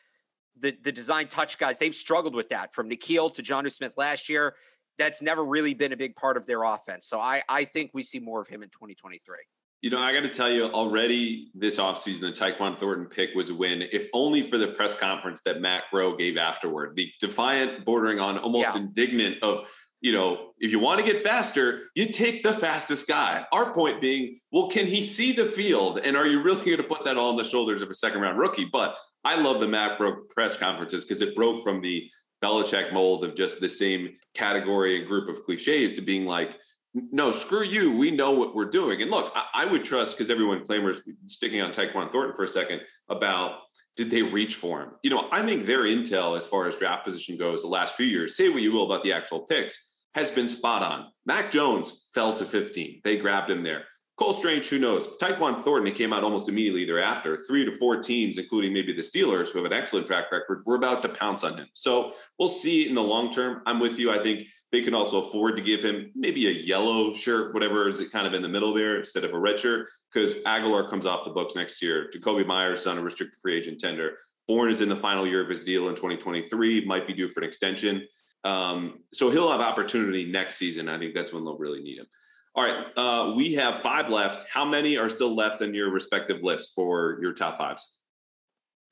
the 0.60 0.75
the 0.84 0.91
design 0.91 1.28
touch 1.28 1.58
guys 1.58 1.78
they've 1.78 1.95
struggled 1.95 2.36
with 2.36 2.49
that 2.49 2.73
from 2.73 2.89
N'Keal 2.89 3.34
to 3.34 3.41
Jonnu 3.41 3.71
Smith 3.71 3.93
last 3.97 4.30
year. 4.30 4.56
That's 4.97 5.21
never 5.21 5.45
really 5.45 5.73
been 5.73 5.93
a 5.93 5.97
big 5.97 6.15
part 6.15 6.36
of 6.36 6.45
their 6.45 6.63
offense. 6.63 7.08
So 7.08 7.19
I 7.19 7.41
I 7.47 7.63
think 7.63 7.91
we 7.93 8.04
see 8.04 8.19
more 8.19 8.41
of 8.41 8.47
him 8.47 8.63
in 8.63 8.69
2023. 8.69 9.38
You 9.82 9.89
know, 9.89 10.02
I 10.02 10.12
got 10.12 10.21
to 10.21 10.30
tell 10.30 10.52
you 10.52 10.65
already 10.65 11.52
this 11.56 11.80
offseason, 11.80 12.19
the 12.19 12.34
Tyquan 12.34 12.78
Thornton 12.78 13.06
pick 13.06 13.34
was 13.34 13.49
a 13.49 13.56
win, 13.56 13.84
if 13.93 14.10
only 14.13 14.41
for 14.41 14.58
the 14.58 14.67
press 14.67 14.93
conference 14.93 15.39
that 15.45 15.62
Matt 15.62 15.84
Groh 15.93 16.17
gave 16.17 16.36
afterward. 16.36 16.97
The 16.97 17.10
defiant, 17.21 17.86
bordering 17.86 18.19
on 18.19 18.38
almost 18.39 18.75
yeah. 18.75 18.82
indignant 18.82 19.41
of, 19.41 19.71
you 20.01 20.12
know, 20.12 20.51
if 20.59 20.71
you 20.71 20.79
want 20.79 20.99
to 20.99 21.05
get 21.05 21.23
faster, 21.23 21.83
you 21.95 22.07
take 22.07 22.41
the 22.43 22.53
fastest 22.53 23.07
guy. 23.07 23.45
Our 23.51 23.73
point 23.73 23.99
being, 23.99 24.39
well, 24.51 24.69
can 24.69 24.85
he 24.85 25.01
see 25.01 25.33
the 25.33 25.45
field? 25.45 25.99
And 25.99 26.15
are 26.15 26.27
you 26.27 26.41
really 26.41 26.63
going 26.65 26.77
to 26.77 26.83
put 26.83 27.03
that 27.05 27.17
all 27.17 27.31
on 27.31 27.35
the 27.35 27.43
shoulders 27.43 27.81
of 27.81 27.89
a 27.89 27.93
second 27.93 28.21
round 28.21 28.38
rookie? 28.38 28.69
But 28.71 28.95
I 29.25 29.35
love 29.35 29.59
the 29.59 29.67
Matt 29.67 29.99
Groh 29.99 30.27
press 30.29 30.55
conferences 30.55 31.03
because 31.03 31.21
it 31.21 31.35
broke 31.35 31.63
from 31.63 31.81
the 31.81 32.09
Belichick 32.41 32.93
mold 32.93 33.25
of 33.25 33.35
just 33.35 33.59
the 33.59 33.69
same 33.69 34.15
category 34.33 34.99
and 34.99 35.07
group 35.07 35.27
of 35.27 35.43
cliches 35.43 35.93
to 35.93 36.01
being 36.01 36.25
like, 36.25 36.57
no, 36.93 37.31
screw 37.31 37.63
you. 37.63 37.97
We 37.97 38.09
know 38.12 38.31
what 38.31 38.55
we're 38.55 38.69
doing. 38.69 39.01
And 39.01 39.12
look, 39.12 39.31
I, 39.35 39.45
I 39.53 39.65
would 39.65 39.83
trust 39.83 40.17
because 40.17 40.29
everyone 40.29 40.65
clamors, 40.65 41.01
sticking 41.27 41.62
on 41.62 41.71
Tyquan 41.71 42.12
Thornton 42.12 42.35
for 42.35 42.43
a 42.43 42.47
second, 42.47 42.81
about 43.09 43.59
did 43.95 44.10
they 44.10 44.21
reach 44.21 44.56
for 44.56 44.82
him? 44.82 44.91
You 45.04 45.10
know, 45.10 45.28
I 45.32 45.45
think 45.45 45.65
their 45.65 45.84
intel 45.84 46.38
as 46.38 46.47
far 46.47 46.67
as 46.67 46.78
draft 46.78 47.06
position 47.06 47.38
goes 47.38 47.62
the 47.62 47.67
last 47.67 47.95
few 47.95 48.06
years, 48.06 48.36
say 48.36 48.49
what 48.49 48.62
you 48.62 48.71
will 48.71 48.86
about 48.86 49.04
the 49.04 49.13
actual 49.13 49.41
picks, 49.41 49.93
has 50.15 50.32
been 50.32 50.49
spot 50.49 50.82
on. 50.84 51.08
Mac 51.25 51.52
Jones 51.52 52.08
fell 52.13 52.34
to 52.36 52.45
15. 52.45 53.02
They 53.04 53.17
grabbed 53.17 53.49
him 53.52 53.63
there. 53.63 53.84
Cole 54.19 54.34
Strange, 54.34 54.67
who 54.67 54.80
knows? 54.80 55.17
Tyquan 55.17 55.63
Thornton, 55.63 55.86
he 55.86 55.93
came 55.93 56.12
out 56.12 56.25
almost 56.25 56.49
immediately 56.49 56.84
thereafter. 56.84 57.38
Three 57.47 57.63
to 57.63 57.78
four 57.78 58.02
teams, 58.02 58.38
including 58.38 58.73
maybe 58.73 58.91
the 58.91 59.02
Steelers, 59.02 59.49
who 59.49 59.63
have 59.63 59.71
an 59.71 59.78
excellent 59.78 60.08
track 60.08 60.25
record, 60.30 60.63
were 60.65 60.75
about 60.75 61.02
to 61.04 61.10
pounce 61.10 61.45
on 61.45 61.58
him. 61.58 61.67
So 61.73 62.12
we'll 62.38 62.49
see 62.49 62.89
in 62.89 62.95
the 62.95 63.02
long 63.02 63.32
term. 63.32 63.62
I'm 63.65 63.80
with 63.80 63.97
you. 63.97 64.12
I 64.12 64.19
think 64.19 64.47
they 64.71 64.82
can 64.82 64.93
also 64.93 65.23
afford 65.23 65.55
to 65.55 65.62
give 65.62 65.84
him 65.84 66.12
maybe 66.15 66.47
a 66.47 66.51
yellow 66.51 67.13
shirt, 67.13 67.53
whatever 67.53 67.89
is 67.89 67.99
it 67.99 68.12
kind 68.12 68.27
of 68.27 68.34
in 68.34 68.41
the 68.41 68.49
middle 68.49 68.73
there 68.73 68.97
instead 68.97 69.23
of 69.23 69.34
a 69.34 69.39
red 69.39 69.60
shirt, 69.60 69.88
because 70.13 70.43
Agholor 70.43 70.88
comes 70.89 71.05
off 71.05 71.25
the 71.25 71.32
books 71.32 71.55
next 71.55 71.82
year. 71.82 72.10
Jakobi 72.13 72.45
Meyers 72.45 72.86
on 72.86 72.97
a 72.97 73.01
restricted 73.01 73.39
free 73.41 73.58
agent 73.58 73.79
tender. 73.79 74.17
Bourne 74.47 74.69
is 74.69 74.82
in 74.82 74.89
the 74.89 74.95
final 74.95 75.27
year 75.27 75.41
of 75.41 75.49
his 75.49 75.63
deal 75.63 75.89
in 75.89 75.95
2023, 75.95 76.86
might 76.86 77.08
be 77.08 77.13
due 77.13 77.29
for 77.29 77.41
an 77.41 77.47
extension. 77.47 78.08
Um, 78.43 78.99
so 79.12 79.29
he'll 79.29 79.51
have 79.51 79.62
opportunity 79.62 80.32
next 80.32 80.58
season. 80.58 80.88
I 80.88 80.97
think 80.97 81.13
that's 81.13 81.34
when 81.34 81.43
they'll 81.43 81.58
really 81.58 81.82
need 81.82 81.99
him. 81.99 82.08
All 82.55 82.65
right, 82.65 82.86
uh, 82.97 83.34
we 83.36 83.53
have 83.53 83.79
five 83.79 84.10
left. 84.10 84.47
How 84.51 84.65
many 84.65 84.97
are 84.97 85.10
still 85.10 85.36
left 85.36 85.62
on 85.62 85.73
your 85.73 85.91
respective 85.91 86.41
list 86.41 86.73
for 86.75 87.19
your 87.21 87.34
top 87.34 87.58
fives? 87.58 87.99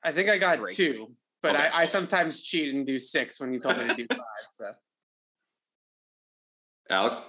I 0.02 0.12
think 0.12 0.28
I 0.28 0.38
got 0.38 0.60
Great. 0.60 0.74
two, 0.74 1.12
but 1.42 1.56
okay. 1.56 1.68
I, 1.68 1.82
I, 1.82 1.86
sometimes 1.86 2.42
cheat 2.42 2.72
and 2.72 2.86
do 2.86 2.98
six 2.98 3.40
when 3.40 3.52
you 3.52 3.58
told 3.58 3.78
me 3.78 3.88
to 3.88 3.94
do 3.94 4.06
five. 4.10 4.20
So. 4.60 4.72
Alex? 6.90 7.22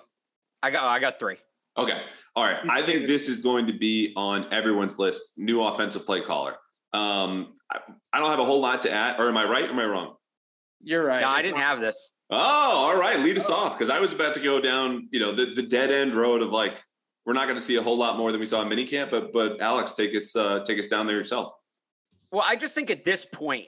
I 0.61 0.71
got 0.71 0.83
I 0.83 0.99
got 0.99 1.19
three. 1.19 1.37
Okay. 1.77 2.01
All 2.35 2.43
right. 2.43 2.57
I 2.69 2.81
think 2.81 3.07
this 3.07 3.29
is 3.29 3.41
going 3.41 3.67
to 3.67 3.73
be 3.73 4.13
on 4.15 4.51
everyone's 4.51 4.99
list. 4.99 5.37
New 5.37 5.63
offensive 5.63 6.05
play 6.05 6.21
caller. 6.21 6.55
Um, 6.93 7.53
I, 7.71 7.79
I 8.11 8.19
don't 8.19 8.29
have 8.29 8.39
a 8.39 8.45
whole 8.45 8.59
lot 8.59 8.81
to 8.83 8.91
add. 8.91 9.19
Or 9.19 9.29
am 9.29 9.37
I 9.37 9.45
right? 9.45 9.65
Or 9.65 9.71
am 9.71 9.79
I 9.79 9.85
wrong? 9.85 10.15
You're 10.81 11.05
right. 11.05 11.21
No, 11.21 11.29
I 11.29 11.41
didn't 11.41 11.57
have 11.59 11.79
this. 11.79 12.11
Oh, 12.29 12.37
all 12.37 12.97
right. 12.97 13.19
Lead 13.19 13.37
us 13.37 13.49
oh. 13.49 13.55
off 13.55 13.77
because 13.77 13.89
I 13.89 13.99
was 13.99 14.13
about 14.13 14.33
to 14.35 14.39
go 14.39 14.59
down, 14.59 15.07
you 15.11 15.19
know, 15.19 15.33
the, 15.33 15.53
the 15.53 15.63
dead 15.63 15.91
end 15.91 16.13
road 16.13 16.41
of 16.41 16.51
like 16.51 16.83
we're 17.25 17.33
not 17.33 17.45
going 17.45 17.57
to 17.57 17.61
see 17.61 17.75
a 17.75 17.81
whole 17.81 17.97
lot 17.97 18.17
more 18.17 18.31
than 18.31 18.39
we 18.39 18.45
saw 18.45 18.61
in 18.61 18.67
minicamp. 18.67 19.11
But 19.11 19.31
but 19.31 19.61
Alex, 19.61 19.93
take 19.93 20.15
us 20.15 20.35
uh, 20.35 20.63
take 20.65 20.79
us 20.79 20.87
down 20.87 21.07
there 21.07 21.17
yourself. 21.17 21.53
Well, 22.31 22.43
I 22.45 22.55
just 22.55 22.75
think 22.75 22.91
at 22.91 23.05
this 23.05 23.25
point, 23.25 23.67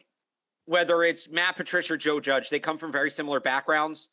whether 0.66 1.04
it's 1.04 1.30
Matt 1.30 1.56
Patricia 1.56 1.94
or 1.94 1.98
Joe 1.98 2.20
Judge, 2.20 2.50
they 2.50 2.60
come 2.60 2.78
from 2.78 2.92
very 2.92 3.10
similar 3.10 3.40
backgrounds 3.40 4.10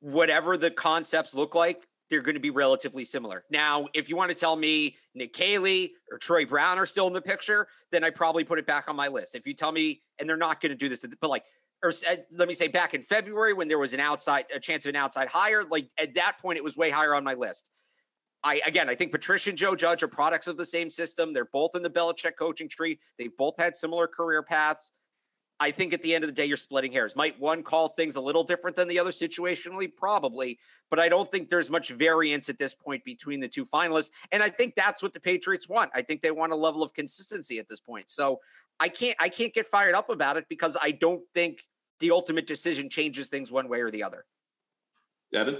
whatever 0.00 0.56
the 0.56 0.70
concepts 0.70 1.34
look 1.34 1.54
like, 1.54 1.86
they're 2.10 2.22
going 2.22 2.34
to 2.34 2.40
be 2.40 2.50
relatively 2.50 3.04
similar. 3.04 3.44
Now, 3.50 3.86
if 3.94 4.08
you 4.08 4.16
want 4.16 4.30
to 4.30 4.36
tell 4.36 4.56
me 4.56 4.96
Nick 5.14 5.32
Caley 5.32 5.92
or 6.10 6.18
Troy 6.18 6.46
Brown 6.46 6.78
are 6.78 6.86
still 6.86 7.06
in 7.06 7.12
the 7.12 7.20
picture, 7.20 7.68
then 7.92 8.02
I 8.02 8.10
probably 8.10 8.44
put 8.44 8.58
it 8.58 8.66
back 8.66 8.88
on 8.88 8.96
my 8.96 9.08
list. 9.08 9.34
If 9.34 9.46
you 9.46 9.54
tell 9.54 9.72
me, 9.72 10.00
and 10.18 10.28
they're 10.28 10.36
not 10.36 10.60
going 10.60 10.70
to 10.70 10.76
do 10.76 10.88
this, 10.88 11.04
but 11.20 11.28
like, 11.28 11.44
or 11.82 11.92
eh, 12.06 12.16
let 12.32 12.48
me 12.48 12.54
say 12.54 12.68
back 12.68 12.94
in 12.94 13.02
February 13.02 13.52
when 13.52 13.68
there 13.68 13.78
was 13.78 13.92
an 13.92 14.00
outside, 14.00 14.46
a 14.54 14.58
chance 14.58 14.86
of 14.86 14.90
an 14.90 14.96
outside 14.96 15.28
hire, 15.28 15.64
like 15.64 15.88
at 15.98 16.14
that 16.14 16.38
point, 16.40 16.56
it 16.56 16.64
was 16.64 16.76
way 16.76 16.90
higher 16.90 17.14
on 17.14 17.22
my 17.24 17.34
list. 17.34 17.70
I 18.44 18.60
again, 18.66 18.88
I 18.88 18.94
think 18.94 19.12
Patricia 19.12 19.50
and 19.50 19.58
Joe 19.58 19.74
Judge 19.74 20.02
are 20.02 20.08
products 20.08 20.46
of 20.46 20.56
the 20.56 20.66
same 20.66 20.90
system. 20.90 21.32
They're 21.32 21.48
both 21.52 21.74
in 21.74 21.82
the 21.82 21.90
Belichick 21.90 22.36
coaching 22.38 22.68
tree. 22.68 22.98
They've 23.18 23.36
both 23.36 23.54
had 23.58 23.76
similar 23.76 24.06
career 24.06 24.42
paths. 24.42 24.92
I 25.60 25.72
think 25.72 25.92
at 25.92 26.02
the 26.02 26.14
end 26.14 26.22
of 26.22 26.28
the 26.28 26.34
day, 26.34 26.44
you're 26.44 26.56
splitting 26.56 26.92
hairs. 26.92 27.16
Might 27.16 27.38
one 27.40 27.62
call 27.62 27.88
things 27.88 28.14
a 28.16 28.20
little 28.20 28.44
different 28.44 28.76
than 28.76 28.86
the 28.86 28.98
other 28.98 29.10
situationally? 29.10 29.90
Probably. 29.94 30.58
But 30.88 31.00
I 31.00 31.08
don't 31.08 31.30
think 31.30 31.48
there's 31.48 31.68
much 31.68 31.90
variance 31.90 32.48
at 32.48 32.58
this 32.58 32.74
point 32.74 33.04
between 33.04 33.40
the 33.40 33.48
two 33.48 33.64
finalists. 33.64 34.12
And 34.30 34.42
I 34.42 34.50
think 34.50 34.76
that's 34.76 35.02
what 35.02 35.12
the 35.12 35.20
Patriots 35.20 35.68
want. 35.68 35.90
I 35.94 36.02
think 36.02 36.22
they 36.22 36.30
want 36.30 36.52
a 36.52 36.56
level 36.56 36.82
of 36.82 36.94
consistency 36.94 37.58
at 37.58 37.68
this 37.68 37.80
point. 37.80 38.08
So 38.08 38.40
I 38.78 38.88
can't 38.88 39.16
I 39.18 39.28
can't 39.28 39.52
get 39.52 39.66
fired 39.66 39.94
up 39.94 40.10
about 40.10 40.36
it 40.36 40.46
because 40.48 40.76
I 40.80 40.92
don't 40.92 41.22
think 41.34 41.64
the 41.98 42.12
ultimate 42.12 42.46
decision 42.46 42.88
changes 42.88 43.28
things 43.28 43.50
one 43.50 43.68
way 43.68 43.80
or 43.80 43.90
the 43.90 44.04
other. 44.04 44.24
Devin? 45.32 45.56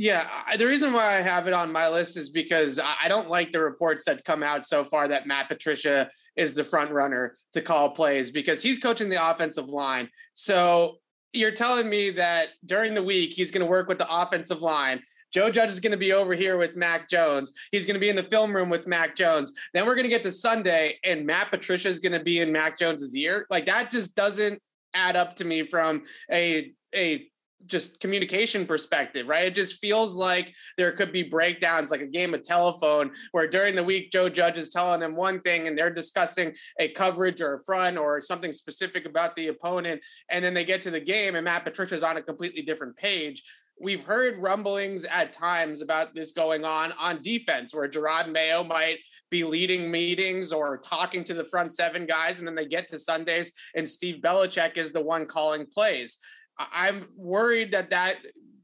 Yeah, 0.00 0.28
the 0.56 0.64
reason 0.64 0.92
why 0.92 1.16
I 1.16 1.22
have 1.22 1.48
it 1.48 1.52
on 1.52 1.72
my 1.72 1.88
list 1.88 2.16
is 2.16 2.28
because 2.28 2.78
I 2.78 3.08
don't 3.08 3.28
like 3.28 3.50
the 3.50 3.60
reports 3.60 4.04
that 4.04 4.24
come 4.24 4.44
out 4.44 4.64
so 4.64 4.84
far 4.84 5.08
that 5.08 5.26
Matt 5.26 5.48
Patricia 5.48 6.08
is 6.36 6.54
the 6.54 6.62
front 6.62 6.92
runner 6.92 7.34
to 7.54 7.60
call 7.60 7.90
plays 7.90 8.30
because 8.30 8.62
he's 8.62 8.78
coaching 8.78 9.08
the 9.08 9.28
offensive 9.28 9.66
line. 9.68 10.08
So 10.34 10.98
you're 11.32 11.50
telling 11.50 11.88
me 11.88 12.10
that 12.10 12.50
during 12.64 12.94
the 12.94 13.02
week 13.02 13.32
he's 13.32 13.50
going 13.50 13.66
to 13.66 13.68
work 13.68 13.88
with 13.88 13.98
the 13.98 14.06
offensive 14.08 14.62
line. 14.62 15.02
Joe 15.34 15.50
Judge 15.50 15.72
is 15.72 15.80
going 15.80 15.90
to 15.90 15.98
be 15.98 16.12
over 16.12 16.32
here 16.32 16.58
with 16.58 16.76
Mac 16.76 17.08
Jones. 17.08 17.50
He's 17.72 17.84
going 17.84 17.94
to 17.94 18.00
be 18.00 18.08
in 18.08 18.14
the 18.14 18.22
film 18.22 18.54
room 18.54 18.70
with 18.70 18.86
Mac 18.86 19.16
Jones. 19.16 19.52
Then 19.74 19.84
we're 19.84 19.96
going 19.96 20.04
to 20.04 20.10
get 20.10 20.22
to 20.22 20.30
Sunday 20.30 21.00
and 21.02 21.26
Matt 21.26 21.50
Patricia 21.50 21.88
is 21.88 21.98
going 21.98 22.12
to 22.12 22.22
be 22.22 22.38
in 22.38 22.52
Mac 22.52 22.78
Jones's 22.78 23.16
ear. 23.16 23.48
Like 23.50 23.66
that 23.66 23.90
just 23.90 24.14
doesn't 24.14 24.62
add 24.94 25.16
up 25.16 25.34
to 25.34 25.44
me 25.44 25.64
from 25.64 26.04
a 26.30 26.70
a 26.94 27.28
just 27.66 28.00
communication 28.00 28.66
perspective, 28.66 29.26
right? 29.26 29.46
It 29.46 29.54
just 29.54 29.78
feels 29.78 30.14
like 30.14 30.54
there 30.76 30.92
could 30.92 31.12
be 31.12 31.22
breakdowns, 31.22 31.90
like 31.90 32.00
a 32.00 32.06
game 32.06 32.34
of 32.34 32.42
telephone, 32.42 33.10
where 33.32 33.48
during 33.48 33.74
the 33.74 33.84
week 33.84 34.10
Joe 34.10 34.28
Judge 34.28 34.58
is 34.58 34.70
telling 34.70 35.00
them 35.00 35.16
one 35.16 35.40
thing 35.40 35.66
and 35.66 35.76
they're 35.76 35.92
discussing 35.92 36.54
a 36.78 36.88
coverage 36.88 37.40
or 37.40 37.54
a 37.54 37.64
front 37.64 37.98
or 37.98 38.20
something 38.20 38.52
specific 38.52 39.06
about 39.06 39.34
the 39.36 39.48
opponent, 39.48 40.00
and 40.30 40.44
then 40.44 40.54
they 40.54 40.64
get 40.64 40.82
to 40.82 40.90
the 40.90 41.00
game 41.00 41.34
and 41.34 41.44
Matt 41.44 41.64
Patricia's 41.64 42.02
on 42.02 42.16
a 42.16 42.22
completely 42.22 42.62
different 42.62 42.96
page. 42.96 43.42
We've 43.80 44.02
heard 44.02 44.38
rumblings 44.38 45.04
at 45.04 45.32
times 45.32 45.82
about 45.82 46.12
this 46.12 46.32
going 46.32 46.64
on 46.64 46.92
on 46.98 47.22
defense, 47.22 47.72
where 47.72 47.88
Jerod 47.88 48.28
Mayo 48.30 48.64
might 48.64 48.98
be 49.30 49.44
leading 49.44 49.88
meetings 49.88 50.52
or 50.52 50.78
talking 50.78 51.22
to 51.24 51.34
the 51.34 51.44
front 51.44 51.72
seven 51.72 52.04
guys, 52.04 52.38
and 52.38 52.48
then 52.48 52.56
they 52.56 52.66
get 52.66 52.88
to 52.88 52.98
Sundays 52.98 53.52
and 53.76 53.88
Steve 53.88 54.20
Belichick 54.20 54.76
is 54.76 54.90
the 54.90 55.00
one 55.00 55.26
calling 55.26 55.64
plays. 55.64 56.18
I'm 56.58 57.06
worried 57.16 57.72
that 57.72 57.90
that 57.90 58.16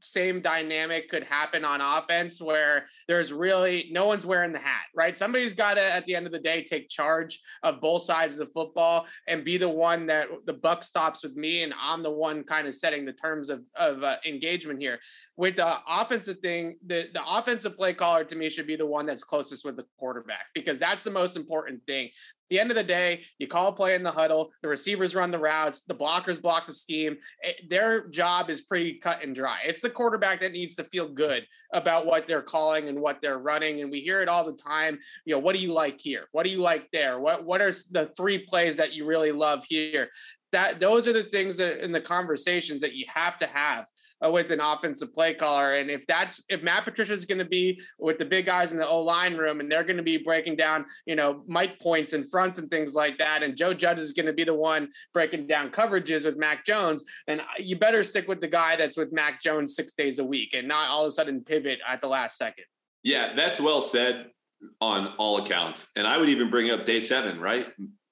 same 0.05 0.41
dynamic 0.41 1.09
could 1.09 1.23
happen 1.23 1.65
on 1.65 1.81
offense 1.81 2.39
where 2.39 2.85
there's 3.07 3.33
really 3.33 3.89
no 3.91 4.05
one's 4.05 4.25
wearing 4.25 4.53
the 4.53 4.59
hat, 4.59 4.85
right? 4.95 5.17
Somebody's 5.17 5.53
got 5.53 5.75
to, 5.75 5.81
at 5.81 6.05
the 6.05 6.15
end 6.15 6.25
of 6.25 6.31
the 6.31 6.39
day, 6.39 6.63
take 6.63 6.89
charge 6.89 7.39
of 7.63 7.81
both 7.81 8.03
sides 8.03 8.35
of 8.35 8.47
the 8.47 8.53
football 8.53 9.07
and 9.27 9.43
be 9.43 9.57
the 9.57 9.69
one 9.69 10.05
that 10.07 10.27
the 10.45 10.53
buck 10.53 10.83
stops 10.83 11.23
with 11.23 11.35
me, 11.35 11.63
and 11.63 11.73
I'm 11.81 12.03
the 12.03 12.11
one 12.11 12.43
kind 12.43 12.67
of 12.67 12.75
setting 12.75 13.05
the 13.05 13.13
terms 13.13 13.49
of 13.49 13.65
of 13.75 14.03
uh, 14.03 14.17
engagement 14.25 14.79
here. 14.79 14.99
With 15.37 15.57
the 15.57 15.77
offensive 15.87 16.39
thing, 16.39 16.77
the 16.85 17.09
the 17.13 17.23
offensive 17.27 17.75
play 17.75 17.93
caller 17.93 18.23
to 18.23 18.35
me 18.35 18.49
should 18.49 18.67
be 18.67 18.75
the 18.75 18.85
one 18.85 19.05
that's 19.05 19.23
closest 19.23 19.65
with 19.65 19.75
the 19.75 19.85
quarterback 19.97 20.47
because 20.53 20.79
that's 20.79 21.03
the 21.03 21.11
most 21.11 21.35
important 21.35 21.81
thing 21.85 22.09
the 22.49 22.59
end 22.59 22.71
of 22.71 22.75
the 22.75 22.83
day, 22.83 23.23
you 23.39 23.47
call 23.47 23.73
play 23.73 23.95
in 23.95 24.03
the 24.03 24.11
huddle, 24.11 24.51
the 24.61 24.67
receivers 24.67 25.15
run 25.15 25.31
the 25.31 25.39
routes, 25.39 25.81
the 25.81 25.95
blockers 25.95 26.41
block 26.41 26.67
the 26.67 26.73
scheme. 26.73 27.17
Eh, 27.43 27.53
their 27.69 28.07
job 28.07 28.49
is 28.49 28.61
pretty 28.61 28.95
cut 28.95 29.23
and 29.23 29.35
dry. 29.35 29.59
It's 29.65 29.81
the 29.81 29.89
quarterback 29.89 30.39
that 30.41 30.51
needs 30.51 30.75
to 30.75 30.83
feel 30.83 31.07
good 31.07 31.45
about 31.73 32.05
what 32.05 32.27
they're 32.27 32.41
calling 32.41 32.87
and 32.87 32.99
what 32.99 33.21
they're 33.21 33.39
running. 33.39 33.81
And 33.81 33.91
we 33.91 34.01
hear 34.01 34.21
it 34.21 34.29
all 34.29 34.45
the 34.45 34.53
time. 34.53 34.99
You 35.25 35.33
know, 35.33 35.39
what 35.39 35.55
do 35.55 35.61
you 35.61 35.73
like 35.73 35.99
here? 35.99 36.25
What 36.31 36.43
do 36.43 36.49
you 36.49 36.59
like 36.59 36.89
there? 36.91 37.19
What 37.19 37.45
what 37.45 37.61
are 37.61 37.71
the 37.91 38.11
three 38.15 38.39
plays 38.39 38.77
that 38.77 38.93
you 38.93 39.05
really 39.05 39.31
love 39.31 39.63
here? 39.67 40.09
That 40.51 40.79
those 40.79 41.07
are 41.07 41.13
the 41.13 41.23
things 41.23 41.57
that 41.57 41.83
in 41.83 41.91
the 41.91 42.01
conversations 42.01 42.81
that 42.81 42.93
you 42.93 43.05
have 43.13 43.37
to 43.39 43.47
have 43.47 43.85
uh, 44.23 44.29
with 44.29 44.51
an 44.51 44.59
offensive 44.59 45.13
play 45.13 45.33
caller. 45.33 45.75
And 45.75 45.89
if 45.89 46.05
that's 46.07 46.43
if 46.49 46.61
Matt 46.63 46.85
Patricia 46.85 47.13
is 47.13 47.25
going 47.25 47.39
to 47.39 47.45
be 47.45 47.81
with 47.99 48.17
the 48.17 48.25
big 48.25 48.45
guys 48.45 48.71
in 48.71 48.77
the 48.77 48.87
O 48.87 49.01
line 49.01 49.35
room 49.35 49.59
and 49.59 49.71
they're 49.71 49.83
going 49.83 49.97
to 49.97 50.03
be 50.03 50.17
breaking 50.17 50.55
down, 50.55 50.85
you 51.05 51.15
know, 51.15 51.43
Mike 51.47 51.79
points 51.79 52.13
and 52.13 52.29
fronts 52.29 52.57
and 52.57 52.69
things 52.69 52.95
like 52.95 53.17
that, 53.17 53.43
and 53.43 53.57
Joe 53.57 53.73
Judge 53.73 53.99
is 53.99 54.11
going 54.11 54.25
to 54.25 54.33
be 54.33 54.43
the 54.43 54.53
one 54.53 54.89
breaking 55.13 55.47
down 55.47 55.69
coverages 55.69 56.25
with 56.25 56.37
Mac 56.37 56.65
Jones, 56.65 57.03
then 57.27 57.41
you 57.57 57.77
better 57.77 58.03
stick 58.03 58.27
with 58.27 58.41
the 58.41 58.47
guy 58.47 58.75
that's 58.75 58.97
with 58.97 59.11
Mac 59.11 59.41
Jones 59.41 59.75
six 59.75 59.93
days 59.93 60.19
a 60.19 60.25
week 60.25 60.53
and 60.53 60.67
not 60.67 60.89
all 60.89 61.03
of 61.03 61.09
a 61.09 61.11
sudden 61.11 61.41
pivot 61.41 61.79
at 61.87 62.01
the 62.01 62.07
last 62.07 62.37
second. 62.37 62.65
Yeah, 63.03 63.33
that's 63.35 63.59
well 63.59 63.81
said 63.81 64.31
on 64.81 65.13
all 65.17 65.37
accounts. 65.43 65.91
And 65.95 66.07
I 66.07 66.17
would 66.17 66.29
even 66.29 66.49
bring 66.49 66.71
up 66.71 66.85
day 66.85 66.99
seven, 66.99 67.39
right? 67.39 67.67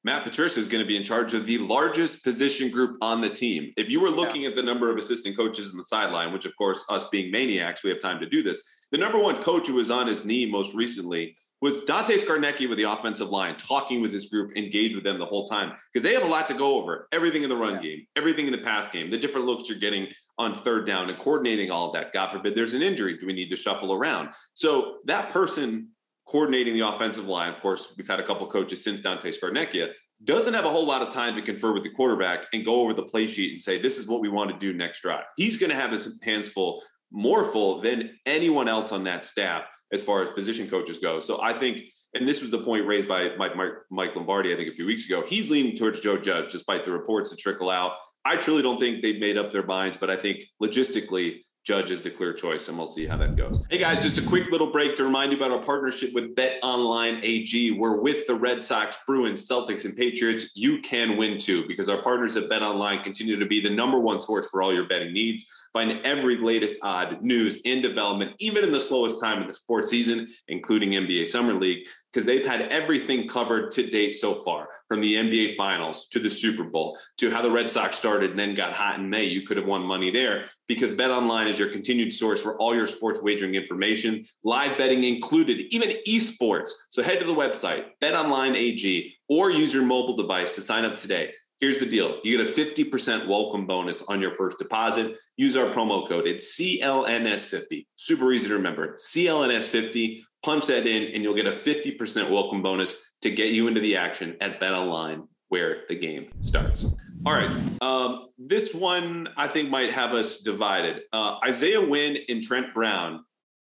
Matt 0.06 0.26
Patricia 0.26 0.60
is 0.60 0.68
going 0.68 0.84
to 0.84 0.88
be 0.88 0.98
in 0.98 1.04
charge 1.04 1.34
of 1.34 1.46
the 1.46 1.58
largest 1.60 2.26
position 2.26 2.70
group 2.70 2.98
on 3.02 3.22
the 3.22 3.30
team. 3.30 3.72
If 3.78 3.90
you 3.90 4.02
were 4.02 4.10
looking 4.10 4.42
yeah. 4.42 4.50
at 4.50 4.56
the 4.56 4.64
number 4.64 4.90
of 4.90 4.98
assistant 4.98 5.38
coaches 5.38 5.72
in 5.72 5.78
the 5.78 5.86
sideline, 5.86 6.34
which 6.34 6.46
of 6.46 6.56
course, 6.58 6.84
us 6.90 7.08
being 7.08 7.32
maniacs, 7.32 7.84
we 7.84 7.90
have 7.90 8.02
time 8.02 8.20
to 8.20 8.28
do 8.28 8.44
this. 8.44 8.62
The 8.92 8.98
number 8.98 9.18
one 9.18 9.42
coach 9.42 9.68
who 9.68 9.76
was 9.76 9.90
on 9.90 10.08
his 10.08 10.26
knee 10.26 10.46
most 10.46 10.74
recently 10.74 11.38
was 11.62 11.80
Dante 11.86 12.18
Scarnecchia 12.18 12.68
with 12.68 12.78
the 12.78 12.92
offensive 12.92 13.30
line, 13.30 13.56
talking 13.56 14.02
with 14.02 14.12
his 14.12 14.26
group, 14.26 14.58
engaged 14.58 14.96
with 14.96 15.06
them 15.06 15.18
the 15.18 15.26
whole 15.26 15.48
time 15.48 15.72
because 15.94 16.04
they 16.04 16.14
have 16.14 16.24
a 16.24 16.28
lot 16.28 16.50
to 16.50 16.54
go 16.54 16.76
over. 16.76 17.08
Everything 17.14 17.44
in 17.44 17.50
the 17.50 17.56
run 17.56 17.76
yeah. 17.76 17.82
game, 17.82 18.08
everything 18.18 18.46
in 18.46 18.52
the 18.52 18.58
pass 18.58 18.90
game, 18.90 19.10
the 19.10 19.18
different 19.18 19.48
looks 19.48 19.70
you're 19.70 19.80
getting 19.80 20.10
on 20.38 20.54
third 20.54 20.86
down, 20.86 21.10
and 21.10 21.18
coordinating 21.18 21.72
all 21.72 21.88
of 21.88 21.94
that. 21.94 22.12
God 22.12 22.30
forbid 22.30 22.56
there's 22.56 22.74
an 22.74 22.82
injury. 22.82 23.18
Do 23.18 23.26
we 23.26 23.32
need 23.32 23.50
to 23.50 23.56
shuffle 23.56 23.94
around? 23.94 24.32
So 24.54 24.98
that 25.06 25.30
person 25.30 25.92
coordinating 26.26 26.74
the 26.74 26.88
offensive 26.88 27.28
line, 27.28 27.54
of 27.54 27.60
course, 27.62 27.94
we've 27.98 28.08
had 28.08 28.20
a 28.20 28.24
couple 28.24 28.48
coaches 28.48 28.84
since 28.84 29.00
Dante 29.00 29.32
Scarnecchia, 29.32 29.92
doesn't 30.24 30.54
have 30.54 30.66
a 30.66 30.70
whole 30.70 30.86
lot 30.86 31.02
of 31.02 31.10
time 31.10 31.36
to 31.36 31.42
confer 31.42 31.74
with 31.74 31.84
the 31.84 31.90
quarterback 31.90 32.46
and 32.54 32.64
go 32.64 32.76
over 32.76 32.94
the 32.94 33.04
play 33.04 33.28
sheet 33.28 33.52
and 33.52 33.62
say, 33.62 33.78
this 33.78 33.98
is 33.98 34.08
what 34.08 34.22
we 34.22 34.30
want 34.30 34.50
to 34.50 34.58
do 34.58 34.78
next 34.78 35.02
drive. 35.02 35.26
He's 35.36 35.58
going 35.58 35.70
to 35.70 35.76
have 35.76 35.92
his 35.92 36.18
hands 36.24 36.48
full, 36.48 36.82
more 37.12 37.52
full 37.52 37.82
than 37.82 38.18
anyone 38.26 38.68
else 38.68 38.92
on 38.92 39.04
that 39.04 39.26
staff 39.26 39.64
as 39.92 40.02
far 40.02 40.24
as 40.24 40.32
position 40.32 40.68
coaches 40.68 41.00
go. 41.00 41.20
So 41.20 41.42
I 41.42 41.54
think, 41.54 41.82
and 42.14 42.28
this 42.28 42.42
was 42.42 42.52
the 42.52 42.60
point 42.60 42.88
raised 42.88 43.08
by 43.08 43.36
Mike, 43.38 43.56
Mike, 43.56 43.74
Mike 43.92 44.16
Lombardi, 44.16 44.54
I 44.54 44.56
think 44.56 44.70
a 44.70 44.74
few 44.74 44.86
weeks 44.86 45.06
ago, 45.06 45.24
he's 45.28 45.52
leaning 45.52 45.76
towards 45.76 46.00
Joe 46.00 46.18
Judge, 46.18 46.52
despite 46.52 46.86
the 46.86 46.92
reports 46.92 47.30
that 47.32 47.40
trickle 47.40 47.70
out. 47.70 47.94
I 48.26 48.38
truly 48.38 48.62
don't 48.62 48.80
think 48.80 49.02
they've 49.02 49.20
made 49.20 49.38
up 49.38 49.52
their 49.52 49.66
minds, 49.66 49.98
but 49.98 50.10
I 50.10 50.16
think 50.16 50.46
logistically, 50.62 51.42
Judge 51.64 51.92
is 51.92 52.04
the 52.04 52.10
clear 52.10 52.34
choice, 52.34 52.68
and 52.68 52.78
we'll 52.78 52.88
see 52.88 53.06
how 53.06 53.16
that 53.16 53.38
goes. 53.38 53.66
Hey 53.70 53.78
guys, 53.78 54.04
just 54.04 54.18
a 54.18 54.22
quick 54.22 54.52
little 54.52 54.70
break 54.70 54.96
to 54.98 55.04
remind 55.06 55.32
you 55.32 55.38
about 55.38 55.52
our 55.52 55.64
partnership 55.64 56.14
with 56.14 56.36
Bet 56.36 56.60
Online 56.62 57.22
AG. 57.24 57.72
We're 57.72 58.02
with 58.02 58.28
the 58.28 58.36
Red 58.36 58.62
Sox, 58.62 58.98
Bruins, 59.08 59.48
Celtics, 59.48 59.86
and 59.86 59.96
Patriots. 59.96 60.58
You 60.58 60.82
can 60.82 61.16
win 61.16 61.38
too 61.38 61.66
because 61.66 61.88
our 61.88 62.02
partners 62.02 62.36
at 62.36 62.50
Bet 62.50 62.64
Online 62.64 63.02
continue 63.02 63.40
to 63.40 63.46
be 63.46 63.62
the 63.62 63.70
number 63.70 63.98
one 63.98 64.20
source 64.20 64.50
for 64.50 64.62
all 64.62 64.74
your 64.74 64.90
betting 64.90 65.14
needs. 65.14 65.50
Find 65.74 66.00
every 66.06 66.38
latest 66.38 66.80
odd 66.84 67.24
news 67.24 67.62
in 67.66 67.82
development, 67.82 68.34
even 68.40 68.64
in 68.64 68.72
the 68.72 68.80
slowest 68.80 69.20
time 69.20 69.42
of 69.42 69.48
the 69.48 69.56
sports 69.56 69.90
season, 69.90 70.28
including 70.48 70.92
NBA 70.92 71.28
Summer 71.28 71.54
League, 71.54 71.88
because 72.12 72.28
they've 72.28 72.46
had 72.46 72.62
everything 72.64 73.28
covered 73.28 73.72
to 73.72 73.90
date 73.90 74.14
so 74.14 74.36
far, 74.36 74.68
from 74.88 75.02
the 75.02 75.16
NBA 75.16 75.56
Finals 75.56 76.08
to 76.10 76.20
the 76.20 76.30
Super 76.30 76.66
Bowl 76.66 76.96
to 77.18 77.32
how 77.32 77.42
the 77.42 77.50
Red 77.50 77.68
Sox 77.68 77.98
started 77.98 78.30
and 78.30 78.40
then 78.40 78.54
got 78.54 78.74
hot 78.74 79.00
in 79.00 79.10
May. 79.10 79.26
You 79.26 79.42
could 79.42 79.58
have 79.58 79.66
won 79.66 79.82
money 79.82 80.12
there 80.12 80.46
because 80.68 80.92
Bet 80.92 81.10
Online 81.10 81.48
is 81.48 81.58
your 81.58 81.70
continued 81.70 82.14
source 82.14 82.44
for 82.44 82.56
all 82.60 82.76
your 82.76 82.86
sports 82.86 83.20
wagering 83.24 83.56
information, 83.56 84.24
live 84.44 84.78
betting 84.78 85.04
included, 85.04 85.74
even 85.74 85.90
esports. 86.08 86.70
So 86.92 87.02
head 87.02 87.20
to 87.22 87.26
the 87.26 87.34
website, 87.34 87.86
Bet 88.00 88.14
Online 88.14 88.56
AG, 88.56 89.16
or 89.28 89.50
use 89.50 89.74
your 89.74 89.84
mobile 89.84 90.16
device 90.16 90.54
to 90.54 90.62
sign 90.62 90.86
up 90.86 90.96
today. 90.96 91.32
Here's 91.60 91.80
the 91.80 91.86
deal 91.86 92.20
you 92.24 92.38
get 92.38 92.48
a 92.48 92.52
50% 92.52 93.26
welcome 93.26 93.66
bonus 93.66 94.04
on 94.04 94.22
your 94.22 94.36
first 94.36 94.60
deposit. 94.60 95.16
Use 95.36 95.58
our 95.58 95.68
promo 95.68 96.08
code. 96.08 96.28
It's 96.28 96.60
CLNS50. 96.60 97.88
Super 97.96 98.32
easy 98.32 98.48
to 98.48 98.54
remember. 98.54 98.96
CLNS50. 98.96 100.22
Punch 100.44 100.68
that 100.68 100.86
in, 100.86 101.14
and 101.14 101.24
you'll 101.24 101.34
get 101.34 101.48
a 101.48 101.52
50% 101.52 102.30
welcome 102.30 102.62
bonus 102.62 103.02
to 103.22 103.32
get 103.32 103.52
you 103.52 103.68
into 103.68 103.80
the 103.80 103.96
action 103.96 104.36
at 104.42 104.60
Bet 104.60 104.74
Online, 104.74 105.24
where 105.48 105.84
the 105.88 105.96
game 105.96 106.30
starts. 106.42 106.86
All 107.26 107.34
right. 107.34 107.50
Um, 107.82 108.28
this 108.38 108.74
one 108.74 109.30
I 109.38 109.48
think 109.48 109.70
might 109.70 109.92
have 109.92 110.12
us 110.12 110.40
divided. 110.40 111.04
Uh, 111.14 111.40
Isaiah 111.46 111.82
Wynn 111.82 112.18
and 112.28 112.44
Trent 112.44 112.74
Brown 112.74 113.24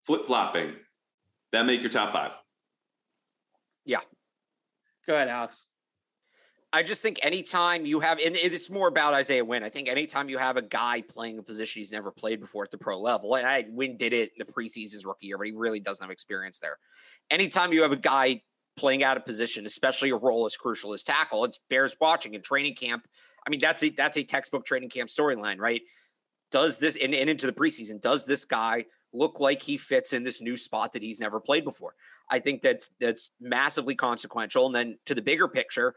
flip 0.05 0.25
flopping. 0.25 0.75
That 1.53 1.65
make 1.65 1.83
your 1.83 1.91
top 1.91 2.13
five? 2.13 2.35
Yeah. 3.87 4.01
Go 5.07 5.15
ahead, 5.15 5.29
Alex. 5.29 5.67
I 6.75 6.83
just 6.83 7.03
think 7.03 7.21
anytime 7.25 7.87
you 7.87 8.01
have, 8.01 8.19
and 8.19 8.35
it's 8.35 8.69
more 8.69 8.89
about 8.89 9.15
Isaiah 9.15 9.45
Wynn. 9.45 9.63
I 9.63 9.69
think 9.69 9.89
anytime 9.89 10.29
you 10.29 10.39
have 10.39 10.57
a 10.57 10.63
guy 10.63 11.03
playing 11.03 11.39
a 11.39 11.43
position 11.43 11.79
he's 11.79 11.93
never 11.93 12.11
played 12.11 12.41
before 12.41 12.65
at 12.65 12.73
the 12.73 12.79
pro 12.79 13.01
level, 13.01 13.37
and 13.37 13.47
I 13.47 13.65
Wynn 13.71 13.97
did 13.97 14.13
it 14.13 14.33
in 14.37 14.45
the 14.45 14.53
preseason's 14.53 15.07
rookie 15.07 15.29
year, 15.29 15.39
but 15.39 15.47
he 15.47 15.53
really 15.53 15.79
doesn't 15.79 16.03
have 16.03 16.11
experience 16.11 16.59
there. 16.59 16.77
Anytime 17.31 17.73
you 17.73 17.83
have 17.83 17.93
a 17.93 17.97
guy 17.97 18.43
playing 18.77 19.05
out 19.05 19.17
of 19.17 19.25
position, 19.25 19.67
especially 19.67 20.11
a 20.11 20.17
role 20.17 20.47
as 20.47 20.57
crucial 20.57 20.93
as 20.95 21.05
tackle, 21.05 21.45
it 21.45 21.57
bears 21.71 21.95
watching 22.01 22.35
in 22.35 22.43
training 22.43 22.75
camp. 22.75 23.07
I 23.47 23.51
mean, 23.51 23.61
that's 23.61 23.85
a 23.85 23.91
that's 23.91 24.17
a 24.17 24.25
textbook 24.25 24.67
training 24.67 24.91
camp 24.91 25.11
storyline, 25.11 25.61
right? 25.61 25.83
Does 26.51 26.79
this 26.79 26.97
and, 27.01 27.15
and 27.15 27.31
into 27.31 27.47
the 27.47 27.53
preseason, 27.53 28.01
does 28.01 28.25
this 28.25 28.45
guy 28.45 28.87
look 29.13 29.39
like 29.39 29.63
he 29.63 29.77
fits 29.77 30.13
in 30.13 30.25
this 30.25 30.41
new 30.41 30.57
spot 30.57 30.95
that 30.95 31.05
he's 31.05 31.21
never 31.21 31.39
played 31.39 31.63
before? 31.63 31.95
I 32.29 32.41
think 32.41 32.63
that's 32.63 32.91
that's 32.99 33.31
massively 33.41 33.95
consequential. 33.95 34.67
And 34.67 34.75
then 34.75 34.99
to 35.07 35.15
the 35.15 35.23
bigger 35.23 35.47
picture, 35.47 35.95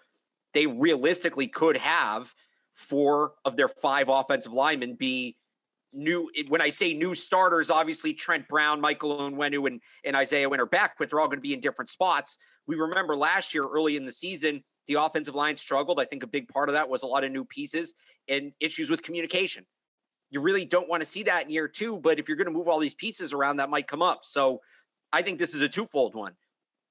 they 0.57 0.65
realistically 0.65 1.45
could 1.45 1.77
have 1.77 2.33
four 2.73 3.33
of 3.45 3.55
their 3.55 3.67
five 3.67 4.09
offensive 4.09 4.51
linemen 4.51 4.95
be 4.95 5.37
new. 5.93 6.31
When 6.47 6.61
I 6.61 6.69
say 6.69 6.95
new 6.95 7.13
starters, 7.13 7.69
obviously 7.69 8.11
Trent 8.11 8.47
Brown, 8.47 8.81
Michael 8.81 9.19
Onwenu, 9.19 9.67
and, 9.67 9.79
and 10.03 10.15
Isaiah 10.15 10.49
Winter 10.49 10.65
back, 10.65 10.95
but 10.97 11.11
they're 11.11 11.19
all 11.19 11.27
going 11.27 11.37
to 11.37 11.43
be 11.43 11.53
in 11.53 11.61
different 11.61 11.91
spots. 11.91 12.39
We 12.65 12.75
remember 12.75 13.15
last 13.15 13.53
year, 13.53 13.67
early 13.67 13.97
in 13.97 14.05
the 14.05 14.11
season, 14.11 14.63
the 14.87 14.95
offensive 14.95 15.35
line 15.35 15.57
struggled. 15.57 15.99
I 15.99 16.05
think 16.05 16.23
a 16.23 16.27
big 16.27 16.47
part 16.47 16.69
of 16.69 16.73
that 16.73 16.89
was 16.89 17.03
a 17.03 17.07
lot 17.07 17.23
of 17.23 17.31
new 17.31 17.45
pieces 17.45 17.93
and 18.27 18.51
issues 18.59 18.89
with 18.89 19.03
communication. 19.03 19.63
You 20.31 20.41
really 20.41 20.65
don't 20.65 20.89
want 20.89 21.01
to 21.01 21.05
see 21.05 21.21
that 21.23 21.43
in 21.43 21.51
year 21.51 21.67
two, 21.67 21.99
but 21.99 22.17
if 22.17 22.27
you're 22.27 22.37
going 22.37 22.47
to 22.47 22.51
move 22.51 22.67
all 22.67 22.79
these 22.79 22.95
pieces 22.95 23.31
around, 23.31 23.57
that 23.57 23.69
might 23.69 23.85
come 23.85 24.01
up. 24.01 24.21
So 24.23 24.61
I 25.13 25.21
think 25.21 25.37
this 25.37 25.53
is 25.53 25.61
a 25.61 25.69
twofold 25.69 26.15
one. 26.15 26.33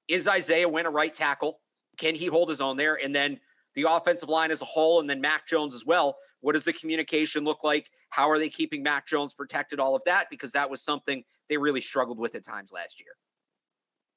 Is 0.07 0.25
Isaiah 0.25 0.69
Wynn 0.69 0.85
a 0.85 0.89
right 0.89 1.13
tackle? 1.13 1.59
Can 1.97 2.15
he 2.15 2.27
hold 2.27 2.49
his 2.49 2.61
own 2.61 2.77
there? 2.77 2.97
And 3.03 3.13
then 3.13 3.41
the 3.77 3.89
offensive 3.89 4.27
line 4.27 4.49
as 4.49 4.61
a 4.61 4.65
whole, 4.65 4.99
and 4.99 5.09
then 5.09 5.21
Mac 5.21 5.47
Jones 5.47 5.75
as 5.75 5.85
well. 5.85 6.17
What 6.41 6.53
does 6.53 6.63
the 6.63 6.73
communication 6.73 7.43
look 7.43 7.63
like? 7.63 7.89
How 8.09 8.29
are 8.29 8.39
they 8.39 8.49
keeping 8.49 8.81
Mac 8.81 9.07
Jones 9.07 9.35
protected? 9.35 9.79
All 9.79 9.95
of 9.95 10.03
that, 10.05 10.25
because 10.31 10.51
that 10.53 10.69
was 10.69 10.83
something 10.83 11.23
they 11.47 11.57
really 11.57 11.81
struggled 11.81 12.17
with 12.17 12.33
at 12.33 12.43
times 12.43 12.71
last 12.73 12.99
year. 12.99 13.11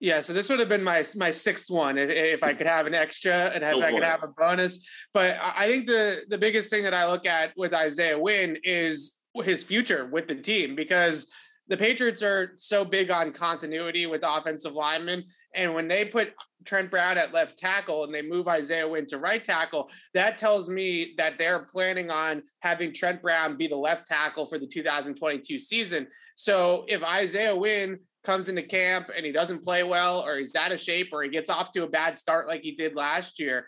Yeah, 0.00 0.22
so 0.22 0.32
this 0.32 0.48
would 0.48 0.60
have 0.60 0.70
been 0.70 0.82
my 0.82 1.04
my 1.14 1.30
sixth 1.30 1.70
one 1.70 1.98
if, 1.98 2.08
if 2.08 2.42
I 2.42 2.54
could 2.54 2.66
have 2.66 2.86
an 2.86 2.94
extra 2.94 3.50
and 3.54 3.62
if 3.62 3.84
I 3.84 3.92
could 3.92 4.02
have 4.02 4.22
a 4.22 4.28
bonus. 4.28 4.82
But 5.12 5.36
I 5.42 5.68
think 5.68 5.86
the 5.86 6.22
the 6.30 6.38
biggest 6.38 6.70
thing 6.70 6.84
that 6.84 6.94
I 6.94 7.06
look 7.06 7.26
at 7.26 7.52
with 7.54 7.74
Isaiah 7.74 8.18
Wynn 8.18 8.56
is 8.64 9.20
his 9.44 9.62
future 9.62 10.08
with 10.10 10.26
the 10.26 10.36
team 10.36 10.74
because 10.74 11.26
the 11.68 11.76
Patriots 11.76 12.22
are 12.22 12.54
so 12.56 12.82
big 12.82 13.10
on 13.10 13.32
continuity 13.32 14.06
with 14.06 14.22
offensive 14.24 14.72
linemen. 14.72 15.24
And 15.54 15.74
when 15.74 15.86
they 15.86 16.06
put 16.06 16.32
Trent 16.64 16.90
Brown 16.90 17.18
at 17.18 17.32
left 17.32 17.58
tackle 17.58 18.04
and 18.04 18.14
they 18.14 18.22
move 18.22 18.48
Isaiah 18.48 18.88
Wynn 18.88 19.06
to 19.06 19.18
right 19.18 19.42
tackle, 19.42 19.90
that 20.14 20.38
tells 20.38 20.68
me 20.68 21.14
that 21.16 21.38
they're 21.38 21.66
planning 21.72 22.10
on 22.10 22.42
having 22.60 22.92
Trent 22.92 23.22
Brown 23.22 23.56
be 23.56 23.66
the 23.66 23.76
left 23.76 24.06
tackle 24.06 24.46
for 24.46 24.58
the 24.58 24.66
2022 24.66 25.58
season. 25.58 26.06
So 26.34 26.84
if 26.88 27.02
Isaiah 27.02 27.56
Wynn 27.56 27.98
comes 28.24 28.48
into 28.48 28.62
camp 28.62 29.10
and 29.14 29.24
he 29.24 29.32
doesn't 29.32 29.64
play 29.64 29.82
well, 29.82 30.20
or 30.20 30.38
he's 30.38 30.54
out 30.54 30.72
of 30.72 30.80
shape, 30.80 31.08
or 31.12 31.22
he 31.22 31.30
gets 31.30 31.50
off 31.50 31.72
to 31.72 31.84
a 31.84 31.88
bad 31.88 32.18
start 32.18 32.46
like 32.46 32.62
he 32.62 32.72
did 32.72 32.94
last 32.94 33.38
year, 33.38 33.66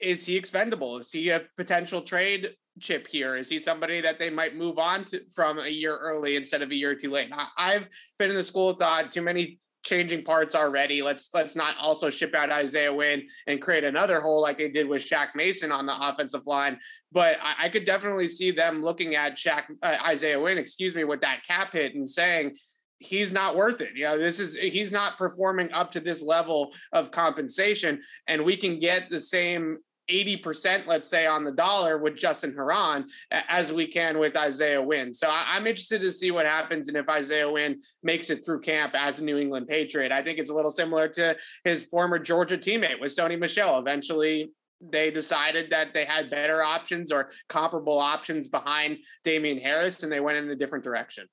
is 0.00 0.26
he 0.26 0.36
expendable? 0.36 0.98
Is 0.98 1.12
he 1.12 1.30
a 1.30 1.42
potential 1.56 2.02
trade 2.02 2.54
chip 2.80 3.06
here? 3.06 3.36
Is 3.36 3.48
he 3.48 3.58
somebody 3.58 4.00
that 4.00 4.18
they 4.18 4.30
might 4.30 4.56
move 4.56 4.78
on 4.78 5.04
to 5.06 5.20
from 5.32 5.58
a 5.58 5.68
year 5.68 5.96
early 5.96 6.36
instead 6.36 6.62
of 6.62 6.70
a 6.70 6.74
year 6.74 6.94
too 6.94 7.10
late? 7.10 7.30
I, 7.56 7.72
have 7.72 7.88
been 8.18 8.30
in 8.30 8.36
the 8.36 8.42
school 8.42 8.70
of 8.70 8.78
thought 8.78 9.12
too 9.12 9.22
many 9.22 9.60
changing 9.82 10.24
parts 10.24 10.54
already. 10.54 11.02
Let's 11.02 11.28
let's 11.34 11.56
not 11.56 11.76
also 11.80 12.10
ship 12.10 12.34
out 12.34 12.50
Isaiah 12.50 12.92
Wynn 12.92 13.26
and 13.46 13.60
create 13.60 13.84
another 13.84 14.20
hole 14.20 14.40
like 14.40 14.58
they 14.58 14.70
did 14.70 14.88
with 14.88 15.02
Shaq 15.02 15.28
Mason 15.34 15.72
on 15.72 15.86
the 15.86 15.96
offensive 16.08 16.46
line. 16.46 16.78
But 17.10 17.38
I, 17.42 17.66
I 17.66 17.68
could 17.68 17.84
definitely 17.84 18.28
see 18.28 18.50
them 18.50 18.82
looking 18.82 19.14
at 19.14 19.36
Shaq 19.36 19.64
uh, 19.82 19.98
Isaiah 20.06 20.40
Wynn, 20.40 20.58
excuse 20.58 20.94
me, 20.94 21.04
with 21.04 21.20
that 21.22 21.42
cap 21.46 21.72
hit 21.72 21.94
and 21.94 22.08
saying 22.08 22.56
he's 22.98 23.32
not 23.32 23.56
worth 23.56 23.80
it. 23.80 23.90
You 23.94 24.04
know, 24.04 24.18
this 24.18 24.38
is 24.38 24.54
he's 24.54 24.92
not 24.92 25.18
performing 25.18 25.72
up 25.72 25.92
to 25.92 26.00
this 26.00 26.22
level 26.22 26.72
of 26.92 27.10
compensation, 27.10 28.00
and 28.26 28.44
we 28.44 28.56
can 28.56 28.78
get 28.78 29.10
the 29.10 29.20
same 29.20 29.78
80%, 30.12 30.86
let's 30.86 31.08
say, 31.08 31.26
on 31.26 31.44
the 31.44 31.52
dollar 31.52 31.98
with 31.98 32.16
Justin 32.16 32.54
Herron 32.54 33.06
as 33.30 33.72
we 33.72 33.86
can 33.86 34.18
with 34.18 34.36
Isaiah 34.36 34.82
Wynn. 34.82 35.14
So 35.14 35.28
I, 35.28 35.56
am 35.56 35.66
interested 35.66 36.00
to 36.02 36.12
see 36.12 36.30
what 36.30 36.46
happens 36.46 36.88
and 36.88 36.96
if 36.96 37.08
Isaiah 37.08 37.50
Wynn 37.50 37.80
makes 38.02 38.30
it 38.30 38.44
through 38.44 38.60
camp 38.60 38.94
as 38.94 39.18
a 39.18 39.24
New 39.24 39.38
England 39.38 39.68
Patriot. 39.68 40.12
I 40.12 40.22
think 40.22 40.38
it's 40.38 40.50
a 40.50 40.54
little 40.54 40.70
similar 40.70 41.08
to 41.08 41.36
his 41.64 41.82
former 41.84 42.18
Georgia 42.18 42.58
teammate 42.58 43.00
with 43.00 43.14
Sony 43.14 43.38
Michel. 43.38 43.78
Eventually, 43.78 44.52
they 44.80 45.10
decided 45.10 45.70
that 45.70 45.94
they 45.94 46.04
had 46.04 46.30
better 46.30 46.62
options 46.62 47.12
or 47.12 47.30
comparable 47.48 47.98
options 47.98 48.48
behind 48.48 48.98
Damien 49.22 49.58
Harris 49.58 50.02
and 50.02 50.12
they 50.12 50.20
went 50.20 50.38
in 50.38 50.50
a 50.50 50.56
different 50.56 50.84
direction. 50.84 51.26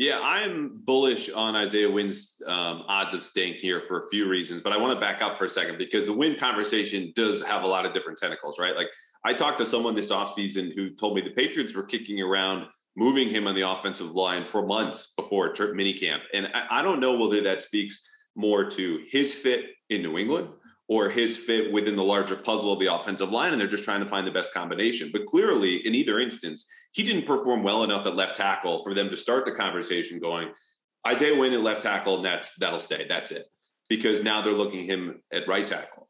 Yeah, 0.00 0.18
I'm 0.20 0.80
bullish 0.86 1.28
on 1.28 1.54
Isaiah 1.54 1.90
Wynn's 1.90 2.40
um, 2.46 2.84
odds 2.88 3.12
of 3.12 3.22
staying 3.22 3.52
here 3.52 3.82
for 3.82 4.06
a 4.06 4.08
few 4.08 4.26
reasons, 4.26 4.62
but 4.62 4.72
I 4.72 4.78
want 4.78 4.94
to 4.94 4.98
back 4.98 5.20
up 5.20 5.36
for 5.36 5.44
a 5.44 5.50
second 5.50 5.76
because 5.76 6.06
the 6.06 6.12
Wynn 6.14 6.36
conversation 6.36 7.12
does 7.14 7.44
have 7.44 7.64
a 7.64 7.66
lot 7.66 7.84
of 7.84 7.92
different 7.92 8.16
tentacles, 8.16 8.58
right? 8.58 8.74
Like 8.74 8.88
I 9.26 9.34
talked 9.34 9.58
to 9.58 9.66
someone 9.66 9.94
this 9.94 10.10
offseason 10.10 10.74
who 10.74 10.88
told 10.88 11.16
me 11.16 11.20
the 11.20 11.32
Patriots 11.32 11.74
were 11.74 11.82
kicking 11.82 12.18
around 12.18 12.66
moving 12.96 13.28
him 13.28 13.46
on 13.46 13.54
the 13.54 13.68
offensive 13.68 14.12
line 14.12 14.46
for 14.46 14.64
months 14.64 15.12
before 15.18 15.52
trip 15.52 15.74
minicamp. 15.74 16.20
And 16.32 16.48
I, 16.54 16.78
I 16.78 16.82
don't 16.82 17.00
know 17.00 17.18
whether 17.18 17.42
that 17.42 17.60
speaks 17.60 18.02
more 18.34 18.70
to 18.70 19.04
his 19.06 19.34
fit 19.34 19.66
in 19.90 20.00
New 20.00 20.16
England 20.16 20.48
or 20.90 21.08
his 21.08 21.36
fit 21.36 21.72
within 21.72 21.94
the 21.94 22.02
larger 22.02 22.34
puzzle 22.34 22.72
of 22.72 22.80
the 22.80 22.92
offensive 22.92 23.30
line, 23.30 23.52
and 23.52 23.60
they're 23.60 23.68
just 23.68 23.84
trying 23.84 24.02
to 24.02 24.08
find 24.08 24.26
the 24.26 24.32
best 24.32 24.52
combination. 24.52 25.08
But 25.12 25.24
clearly, 25.24 25.76
in 25.86 25.94
either 25.94 26.18
instance, 26.18 26.66
he 26.90 27.04
didn't 27.04 27.28
perform 27.28 27.62
well 27.62 27.84
enough 27.84 28.06
at 28.06 28.16
left 28.16 28.36
tackle 28.36 28.82
for 28.82 28.92
them 28.92 29.08
to 29.08 29.16
start 29.16 29.44
the 29.44 29.52
conversation 29.52 30.18
going, 30.18 30.48
Isaiah 31.06 31.38
Wynn 31.38 31.52
at 31.52 31.60
left 31.60 31.82
tackle, 31.82 32.16
and 32.16 32.24
that's 32.24 32.56
that'll 32.56 32.80
stay. 32.80 33.06
That's 33.08 33.30
it. 33.30 33.46
Because 33.88 34.24
now 34.24 34.42
they're 34.42 34.52
looking 34.52 34.84
him 34.84 35.22
at 35.32 35.46
right 35.46 35.64
tackle. 35.64 36.08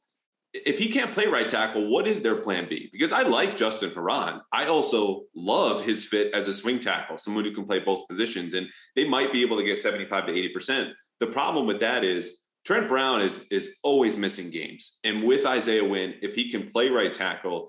If 0.55 0.78
he 0.78 0.89
can't 0.89 1.12
play 1.12 1.26
right 1.26 1.49
tackle, 1.49 1.91
what 1.91 2.09
is 2.09 2.22
their 2.22 2.37
plan 2.37 2.66
B? 2.66 2.89
Because 2.91 3.12
I 3.12 3.22
like 3.22 3.59
Justin 3.59 3.91
Herron. 3.91 4.41
I 4.51 4.64
also 4.64 5.24
love 5.37 5.85
his 5.85 6.07
fit 6.07 6.33
as 6.33 6.49
a 6.49 6.55
swing 6.55 6.81
tackle, 6.81 7.18
someone 7.18 7.45
who 7.45 7.53
can 7.53 7.66
play 7.66 7.81
both 7.81 8.09
positions, 8.09 8.55
and 8.55 8.66
they 8.97 9.07
might 9.07 9.31
be 9.31 9.43
able 9.43 9.59
to 9.59 9.64
get 9.64 9.78
75 9.78 10.26
to 10.26 10.33
80%. 10.33 10.93
The 11.20 11.26
problem 11.26 11.66
with 11.66 11.81
that 11.81 12.03
is 12.03 12.39
Trent 12.65 12.89
Brown 12.89 13.21
is 13.21 13.45
is 13.51 13.79
always 13.83 14.17
missing 14.19 14.51
games, 14.51 15.01
and 15.05 15.25
with 15.25 15.47
Isaiah 15.47 15.85
Wynn, 15.85 16.15
if 16.23 16.35
he 16.35 16.51
can 16.51 16.69
play 16.69 16.91
right 16.91 17.13
tackle, 17.13 17.69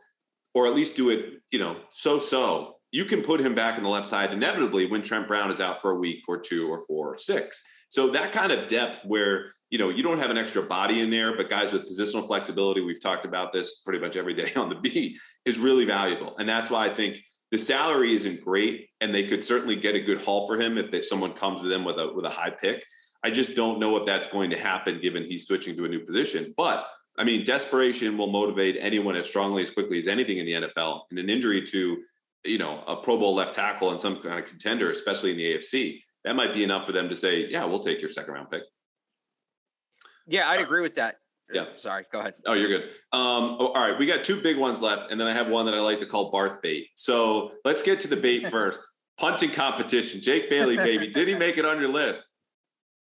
or 0.53 0.67
at 0.67 0.75
least 0.75 0.95
do 0.95 1.09
it, 1.09 1.41
you 1.51 1.59
know, 1.59 1.77
so 1.89 2.19
so, 2.19 2.75
you 2.91 3.05
can 3.05 3.21
put 3.21 3.39
him 3.39 3.55
back 3.55 3.77
on 3.77 3.83
the 3.83 3.89
left 3.89 4.07
side 4.07 4.31
inevitably 4.31 4.85
when 4.85 5.01
Trent 5.01 5.27
Brown 5.27 5.49
is 5.49 5.61
out 5.61 5.81
for 5.81 5.91
a 5.91 5.95
week 5.95 6.23
or 6.27 6.39
two 6.39 6.69
or 6.69 6.81
four 6.81 7.13
or 7.13 7.17
six. 7.17 7.63
So 7.89 8.09
that 8.11 8.31
kind 8.31 8.51
of 8.51 8.67
depth 8.67 9.05
where 9.05 9.53
you 9.69 9.77
know 9.77 9.89
you 9.89 10.03
don't 10.03 10.19
have 10.19 10.29
an 10.29 10.37
extra 10.37 10.61
body 10.61 10.99
in 10.99 11.09
there, 11.09 11.35
but 11.35 11.49
guys 11.49 11.71
with 11.71 11.89
positional 11.89 12.27
flexibility, 12.27 12.81
we've 12.81 13.01
talked 13.01 13.25
about 13.25 13.53
this 13.53 13.81
pretty 13.81 13.99
much 13.99 14.17
every 14.17 14.33
day 14.33 14.53
on 14.55 14.69
the 14.69 14.75
beat, 14.75 15.17
is 15.45 15.57
really 15.57 15.85
valuable, 15.85 16.35
and 16.37 16.47
that's 16.47 16.69
why 16.69 16.85
I 16.85 16.89
think 16.89 17.21
the 17.51 17.57
salary 17.57 18.13
isn't 18.13 18.41
great, 18.41 18.89
and 19.01 19.13
they 19.13 19.25
could 19.25 19.43
certainly 19.43 19.75
get 19.75 19.95
a 19.95 19.99
good 19.99 20.21
haul 20.21 20.47
for 20.47 20.59
him 20.59 20.77
if 20.77 20.89
they, 20.89 21.01
someone 21.01 21.33
comes 21.33 21.61
to 21.61 21.67
them 21.67 21.83
with 21.83 21.97
a 21.97 22.11
with 22.13 22.25
a 22.25 22.29
high 22.29 22.49
pick. 22.49 22.83
I 23.23 23.29
just 23.29 23.55
don't 23.55 23.79
know 23.79 23.97
if 23.97 24.05
that's 24.05 24.27
going 24.27 24.49
to 24.49 24.57
happen 24.57 24.99
given 24.99 25.23
he's 25.23 25.45
switching 25.45 25.75
to 25.77 25.85
a 25.85 25.87
new 25.87 25.99
position. 25.99 26.53
But 26.57 26.87
I 27.17 27.23
mean, 27.23 27.43
desperation 27.43 28.17
will 28.17 28.27
motivate 28.27 28.77
anyone 28.79 29.15
as 29.15 29.27
strongly 29.27 29.61
as 29.61 29.69
quickly 29.69 29.99
as 29.99 30.07
anything 30.07 30.37
in 30.37 30.45
the 30.45 30.53
NFL. 30.53 31.01
And 31.09 31.19
an 31.19 31.29
injury 31.29 31.61
to, 31.63 31.97
you 32.45 32.57
know, 32.57 32.83
a 32.87 32.95
Pro 32.95 33.17
Bowl 33.17 33.35
left 33.35 33.53
tackle 33.53 33.91
and 33.91 33.99
some 33.99 34.17
kind 34.17 34.39
of 34.39 34.45
contender, 34.45 34.89
especially 34.89 35.31
in 35.31 35.37
the 35.37 35.55
AFC, 35.55 36.01
that 36.23 36.35
might 36.35 36.53
be 36.53 36.63
enough 36.63 36.85
for 36.85 36.91
them 36.91 37.09
to 37.09 37.15
say, 37.15 37.47
yeah, 37.47 37.65
we'll 37.65 37.79
take 37.79 37.99
your 37.99 38.09
second 38.09 38.33
round 38.33 38.49
pick. 38.49 38.63
Yeah, 40.27 40.49
I'd 40.49 40.61
agree 40.61 40.81
with 40.81 40.95
that. 40.95 41.15
Yeah. 41.51 41.65
Sorry, 41.75 42.05
go 42.11 42.19
ahead. 42.19 42.35
Oh, 42.45 42.53
you're 42.53 42.69
good. 42.69 42.83
Um, 43.11 43.57
oh, 43.59 43.73
all 43.75 43.87
right, 43.87 43.99
we 43.99 44.05
got 44.05 44.23
two 44.23 44.41
big 44.41 44.57
ones 44.57 44.81
left, 44.81 45.11
and 45.11 45.19
then 45.19 45.27
I 45.27 45.33
have 45.33 45.49
one 45.49 45.65
that 45.65 45.75
I 45.75 45.79
like 45.79 45.97
to 45.99 46.05
call 46.05 46.31
Barth 46.31 46.61
bait. 46.61 46.87
So 46.95 47.51
let's 47.65 47.81
get 47.81 47.99
to 48.01 48.07
the 48.07 48.15
bait 48.15 48.47
first. 48.51 48.87
Punting 49.17 49.51
competition. 49.51 50.21
Jake 50.21 50.49
Bailey, 50.49 50.77
baby. 50.77 51.09
Did 51.09 51.27
he 51.27 51.35
make 51.35 51.57
it 51.57 51.65
on 51.65 51.79
your 51.79 51.89
list? 51.89 52.25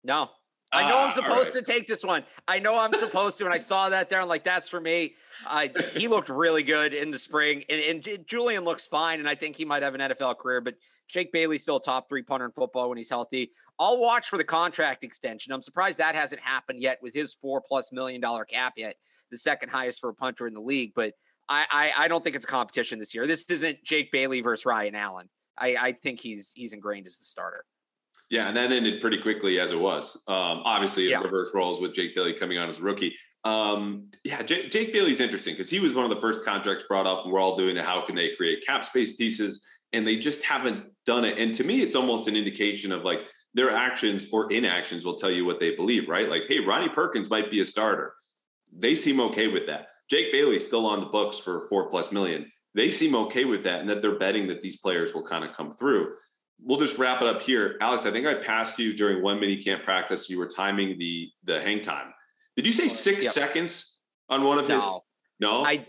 No. 0.07 0.29
I 0.71 0.89
know 0.89 0.99
I'm 0.99 1.11
supposed 1.11 1.55
right. 1.55 1.63
to 1.63 1.71
take 1.71 1.87
this 1.87 2.03
one. 2.03 2.23
I 2.47 2.59
know 2.59 2.77
I'm 2.77 2.93
supposed 2.93 3.37
to, 3.37 3.45
and 3.45 3.53
I 3.53 3.57
saw 3.57 3.89
that 3.89 4.09
there. 4.09 4.21
I'm 4.21 4.27
like, 4.27 4.43
that's 4.43 4.67
for 4.67 4.81
me. 4.81 5.15
Uh, 5.45 5.67
he 5.93 6.09
looked 6.09 6.27
really 6.27 6.63
good 6.63 6.93
in 6.93 7.09
the 7.09 7.17
spring, 7.17 7.63
and, 7.69 8.05
and 8.05 8.27
Julian 8.27 8.65
looks 8.65 8.85
fine, 8.85 9.19
and 9.19 9.29
I 9.29 9.35
think 9.35 9.55
he 9.55 9.63
might 9.63 9.81
have 9.81 9.95
an 9.95 10.01
NFL 10.01 10.37
career. 10.39 10.59
But 10.59 10.75
Jake 11.07 11.31
Bailey's 11.31 11.61
still 11.61 11.79
top 11.79 12.09
three 12.09 12.21
punter 12.21 12.45
in 12.45 12.51
football 12.51 12.89
when 12.89 12.97
he's 12.97 13.09
healthy. 13.09 13.51
I'll 13.79 13.97
watch 13.97 14.27
for 14.27 14.37
the 14.37 14.43
contract 14.43 15.05
extension. 15.05 15.53
I'm 15.53 15.61
surprised 15.61 15.99
that 15.99 16.15
hasn't 16.15 16.41
happened 16.41 16.81
yet 16.81 16.99
with 17.01 17.13
his 17.13 17.33
four 17.41 17.61
plus 17.65 17.93
million 17.93 18.19
dollar 18.19 18.43
cap 18.43 18.73
yet, 18.75 18.95
the 19.31 19.37
second 19.37 19.69
highest 19.69 20.01
for 20.01 20.09
a 20.09 20.13
punter 20.13 20.47
in 20.47 20.53
the 20.53 20.61
league. 20.61 20.91
But 20.95 21.13
I, 21.47 21.65
I, 21.71 22.03
I 22.03 22.07
don't 22.09 22.23
think 22.23 22.35
it's 22.35 22.45
a 22.45 22.49
competition 22.49 22.99
this 22.99 23.15
year. 23.15 23.25
This 23.25 23.49
isn't 23.49 23.83
Jake 23.85 24.11
Bailey 24.11 24.41
versus 24.41 24.65
Ryan 24.65 24.95
Allen. 24.95 25.29
I, 25.57 25.77
I 25.79 25.91
think 25.93 26.19
he's 26.19 26.51
he's 26.53 26.73
ingrained 26.73 27.07
as 27.07 27.17
the 27.17 27.25
starter. 27.25 27.63
Yeah, 28.29 28.49
and 28.49 28.57
that 28.57 28.71
ended 28.71 28.99
pretty 28.99 29.21
quickly 29.21 29.59
as 29.59 29.71
it 29.71 29.79
was. 29.79 30.23
Um, 30.27 30.61
obviously, 30.65 31.09
yeah. 31.09 31.21
reverse 31.21 31.53
roles 31.53 31.79
with 31.79 31.93
Jake 31.93 32.13
Bailey 32.13 32.33
coming 32.33 32.57
on 32.57 32.67
as 32.67 32.79
a 32.79 32.83
rookie. 32.83 33.15
Um, 33.45 34.09
yeah, 34.25 34.41
Jake, 34.41 34.69
Jake 34.69 34.91
Bailey's 34.91 35.21
interesting 35.21 35.53
because 35.53 35.69
he 35.69 35.79
was 35.79 35.93
one 35.93 36.03
of 36.03 36.09
the 36.09 36.19
first 36.19 36.43
contracts 36.43 36.83
brought 36.89 37.07
up, 37.07 37.23
and 37.23 37.31
we're 37.31 37.39
all 37.39 37.55
doing 37.55 37.75
the 37.75 37.83
how 37.83 38.01
can 38.05 38.15
they 38.15 38.35
create 38.35 38.65
cap 38.65 38.83
space 38.83 39.15
pieces, 39.15 39.65
and 39.93 40.05
they 40.05 40.17
just 40.17 40.43
haven't 40.43 40.85
done 41.05 41.23
it. 41.23 41.37
And 41.37 41.53
to 41.53 41.63
me, 41.63 41.81
it's 41.81 41.95
almost 41.95 42.27
an 42.27 42.35
indication 42.35 42.91
of 42.91 43.05
like 43.05 43.21
their 43.53 43.71
actions 43.71 44.27
or 44.33 44.51
inactions 44.51 45.05
will 45.05 45.15
tell 45.15 45.31
you 45.31 45.45
what 45.45 45.61
they 45.61 45.75
believe, 45.75 46.09
right? 46.09 46.29
Like, 46.29 46.47
hey, 46.47 46.59
Ronnie 46.59 46.89
Perkins 46.89 47.29
might 47.29 47.49
be 47.49 47.61
a 47.61 47.65
starter. 47.65 48.13
They 48.77 48.93
seem 48.93 49.21
okay 49.21 49.47
with 49.47 49.67
that. 49.67 49.87
Jake 50.09 50.33
Bailey's 50.33 50.67
still 50.67 50.85
on 50.85 50.99
the 50.99 51.05
books 51.05 51.39
for 51.39 51.67
four 51.69 51.89
plus 51.89 52.11
million. 52.11 52.51
They 52.75 52.91
seem 52.91 53.15
okay 53.15 53.45
with 53.45 53.63
that, 53.63 53.79
and 53.79 53.89
that 53.89 54.01
they're 54.01 54.19
betting 54.19 54.47
that 54.47 54.61
these 54.61 54.77
players 54.77 55.13
will 55.13 55.23
kind 55.23 55.45
of 55.45 55.53
come 55.53 55.71
through 55.71 56.13
we'll 56.61 56.79
just 56.79 56.97
wrap 56.97 57.21
it 57.21 57.27
up 57.27 57.41
here. 57.41 57.77
Alex, 57.81 58.05
I 58.05 58.11
think 58.11 58.25
I 58.25 58.35
passed 58.35 58.79
you 58.79 58.93
during 58.93 59.21
one 59.21 59.39
mini 59.39 59.57
camp 59.57 59.83
practice. 59.83 60.29
You 60.29 60.39
were 60.39 60.47
timing 60.47 60.97
the 60.97 61.29
the 61.43 61.61
hang 61.61 61.81
time. 61.81 62.13
Did 62.55 62.65
you 62.65 62.73
say 62.73 62.87
six 62.87 63.23
yep. 63.23 63.33
seconds 63.33 64.03
on 64.29 64.43
one 64.43 64.57
of 64.57 64.67
no. 64.67 64.75
his? 64.75 64.99
No, 65.39 65.63
I 65.63 65.85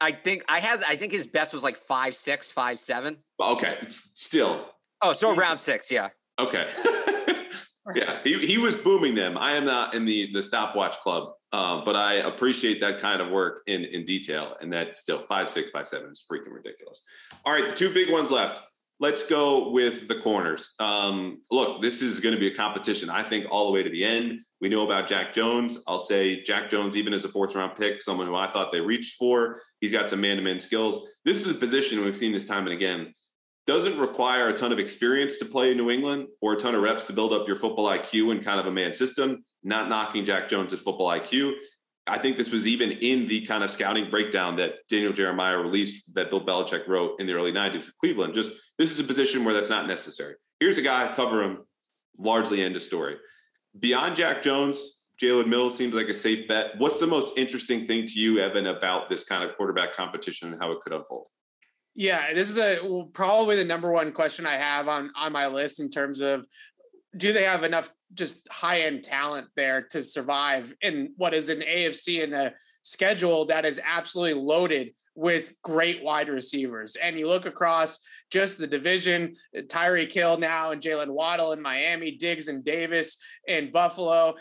I 0.00 0.12
think 0.12 0.44
I 0.48 0.60
had 0.60 0.82
I 0.86 0.96
think 0.96 1.12
his 1.12 1.26
best 1.26 1.52
was 1.52 1.62
like 1.62 1.78
five 1.78 2.14
six 2.14 2.52
five 2.52 2.78
seven. 2.78 3.16
Okay, 3.40 3.76
it's 3.80 4.20
still. 4.20 4.66
Oh, 5.02 5.12
so 5.12 5.34
around 5.34 5.58
six, 5.58 5.90
yeah. 5.90 6.08
Okay. 6.38 6.70
yeah, 7.94 8.18
he, 8.24 8.46
he 8.46 8.58
was 8.58 8.74
booming 8.74 9.14
them. 9.14 9.36
I 9.36 9.52
am 9.52 9.64
not 9.64 9.94
in 9.94 10.04
the 10.04 10.32
the 10.32 10.42
stopwatch 10.42 10.98
club, 10.98 11.32
uh, 11.52 11.84
but 11.84 11.96
I 11.96 12.14
appreciate 12.14 12.80
that 12.80 12.98
kind 12.98 13.20
of 13.20 13.30
work 13.30 13.62
in 13.66 13.84
in 13.84 14.04
detail. 14.04 14.56
And 14.60 14.72
that 14.72 14.96
still 14.96 15.18
five 15.18 15.50
six 15.50 15.70
five 15.70 15.88
seven 15.88 16.10
is 16.10 16.24
freaking 16.30 16.52
ridiculous. 16.52 17.02
All 17.44 17.52
right, 17.52 17.68
the 17.68 17.74
two 17.74 17.92
big 17.92 18.10
ones 18.10 18.30
left 18.30 18.60
let's 19.00 19.26
go 19.26 19.70
with 19.70 20.08
the 20.08 20.20
corners. 20.20 20.74
Um, 20.78 21.42
look, 21.50 21.82
this 21.82 22.02
is 22.02 22.20
going 22.20 22.34
to 22.34 22.40
be 22.40 22.46
a 22.48 22.54
competition, 22.54 23.10
I 23.10 23.22
think, 23.22 23.46
all 23.50 23.66
the 23.66 23.72
way 23.72 23.82
to 23.82 23.90
the 23.90 24.04
end. 24.04 24.40
We 24.60 24.68
know 24.68 24.84
about 24.84 25.08
Jack 25.08 25.32
Jones. 25.32 25.82
I'll 25.86 25.98
say 25.98 26.42
Jack 26.42 26.70
Jones, 26.70 26.96
even 26.96 27.12
as 27.12 27.24
a 27.24 27.28
fourth 27.28 27.54
round 27.54 27.76
pick, 27.76 28.00
someone 28.00 28.26
who 28.26 28.36
I 28.36 28.50
thought 28.50 28.72
they 28.72 28.80
reached 28.80 29.16
for. 29.16 29.60
He's 29.80 29.92
got 29.92 30.08
some 30.08 30.20
man 30.20 30.36
to 30.36 30.42
man 30.42 30.60
skills. 30.60 31.06
This 31.24 31.44
is 31.44 31.54
a 31.54 31.58
position 31.58 32.02
we've 32.02 32.16
seen 32.16 32.32
this 32.32 32.46
time 32.46 32.66
and 32.66 32.72
again. 32.72 33.12
Doesn't 33.66 33.98
require 33.98 34.48
a 34.48 34.54
ton 34.54 34.72
of 34.72 34.78
experience 34.78 35.36
to 35.38 35.46
play 35.46 35.72
in 35.72 35.76
New 35.76 35.90
England 35.90 36.28
or 36.40 36.52
a 36.52 36.56
ton 36.56 36.74
of 36.74 36.82
reps 36.82 37.04
to 37.04 37.12
build 37.12 37.32
up 37.32 37.48
your 37.48 37.58
football 37.58 37.86
IQ 37.86 38.30
in 38.32 38.42
kind 38.42 38.60
of 38.60 38.66
a 38.66 38.70
man 38.70 38.94
system. 38.94 39.44
Not 39.62 39.88
knocking 39.88 40.24
Jack 40.24 40.48
Jones's 40.48 40.80
football 40.80 41.08
IQ. 41.08 41.54
I 42.06 42.18
think 42.18 42.36
this 42.36 42.52
was 42.52 42.66
even 42.66 42.92
in 42.92 43.28
the 43.28 43.46
kind 43.46 43.64
of 43.64 43.70
scouting 43.70 44.10
breakdown 44.10 44.56
that 44.56 44.74
Daniel 44.90 45.12
Jeremiah 45.12 45.56
released 45.56 46.14
that 46.14 46.28
Bill 46.28 46.44
Belichick 46.44 46.86
wrote 46.86 47.18
in 47.18 47.26
the 47.26 47.32
early 47.32 47.52
90s 47.52 47.86
with 47.86 47.98
Cleveland. 47.98 48.34
Just 48.34 48.52
this 48.78 48.90
is 48.90 48.98
a 48.98 49.04
position 49.04 49.44
where 49.44 49.54
that's 49.54 49.70
not 49.70 49.86
necessary. 49.86 50.34
Here's 50.60 50.76
a 50.76 50.82
guy, 50.82 51.12
cover 51.14 51.42
him, 51.42 51.64
largely 52.18 52.62
end 52.62 52.76
of 52.76 52.82
story. 52.82 53.16
Beyond 53.78 54.16
Jack 54.16 54.42
Jones, 54.42 55.04
Jalen 55.20 55.46
Mills 55.46 55.76
seems 55.76 55.94
like 55.94 56.08
a 56.08 56.14
safe 56.14 56.46
bet. 56.46 56.72
What's 56.78 57.00
the 57.00 57.06
most 57.06 57.38
interesting 57.38 57.86
thing 57.86 58.04
to 58.06 58.20
you, 58.20 58.38
Evan, 58.38 58.66
about 58.66 59.08
this 59.08 59.24
kind 59.24 59.42
of 59.42 59.56
quarterback 59.56 59.94
competition 59.94 60.52
and 60.52 60.60
how 60.60 60.72
it 60.72 60.80
could 60.80 60.92
unfold? 60.92 61.28
Yeah, 61.94 62.34
this 62.34 62.54
is 62.54 62.78
probably 63.12 63.56
the 63.56 63.64
number 63.64 63.90
one 63.92 64.12
question 64.12 64.46
I 64.46 64.56
have 64.56 64.88
on 64.88 65.10
on 65.16 65.32
my 65.32 65.46
list 65.46 65.80
in 65.80 65.88
terms 65.88 66.20
of 66.20 66.44
do 67.16 67.32
they 67.32 67.44
have 67.44 67.62
enough 67.62 67.90
just 68.14 68.48
high 68.50 68.82
end 68.82 69.02
talent 69.02 69.48
there 69.56 69.82
to 69.90 70.02
survive 70.02 70.72
in 70.80 71.12
what 71.16 71.34
is 71.34 71.48
an 71.48 71.60
AFC 71.60 72.22
and 72.22 72.34
a 72.34 72.54
schedule 72.82 73.46
that 73.46 73.64
is 73.64 73.80
absolutely 73.84 74.40
loaded 74.40 74.90
with 75.14 75.54
great 75.62 76.02
wide 76.02 76.28
receivers. 76.28 76.96
And 76.96 77.18
you 77.18 77.28
look 77.28 77.46
across 77.46 78.00
just 78.30 78.58
the 78.58 78.66
division, 78.66 79.36
Tyreek 79.54 80.12
Hill 80.12 80.38
now 80.38 80.72
and 80.72 80.82
Jaylen 80.82 81.10
Waddle 81.10 81.52
in 81.52 81.62
Miami, 81.62 82.12
Diggs 82.12 82.48
and 82.48 82.64
Davis 82.64 83.18
in 83.46 83.70
Buffalo. 83.70 84.34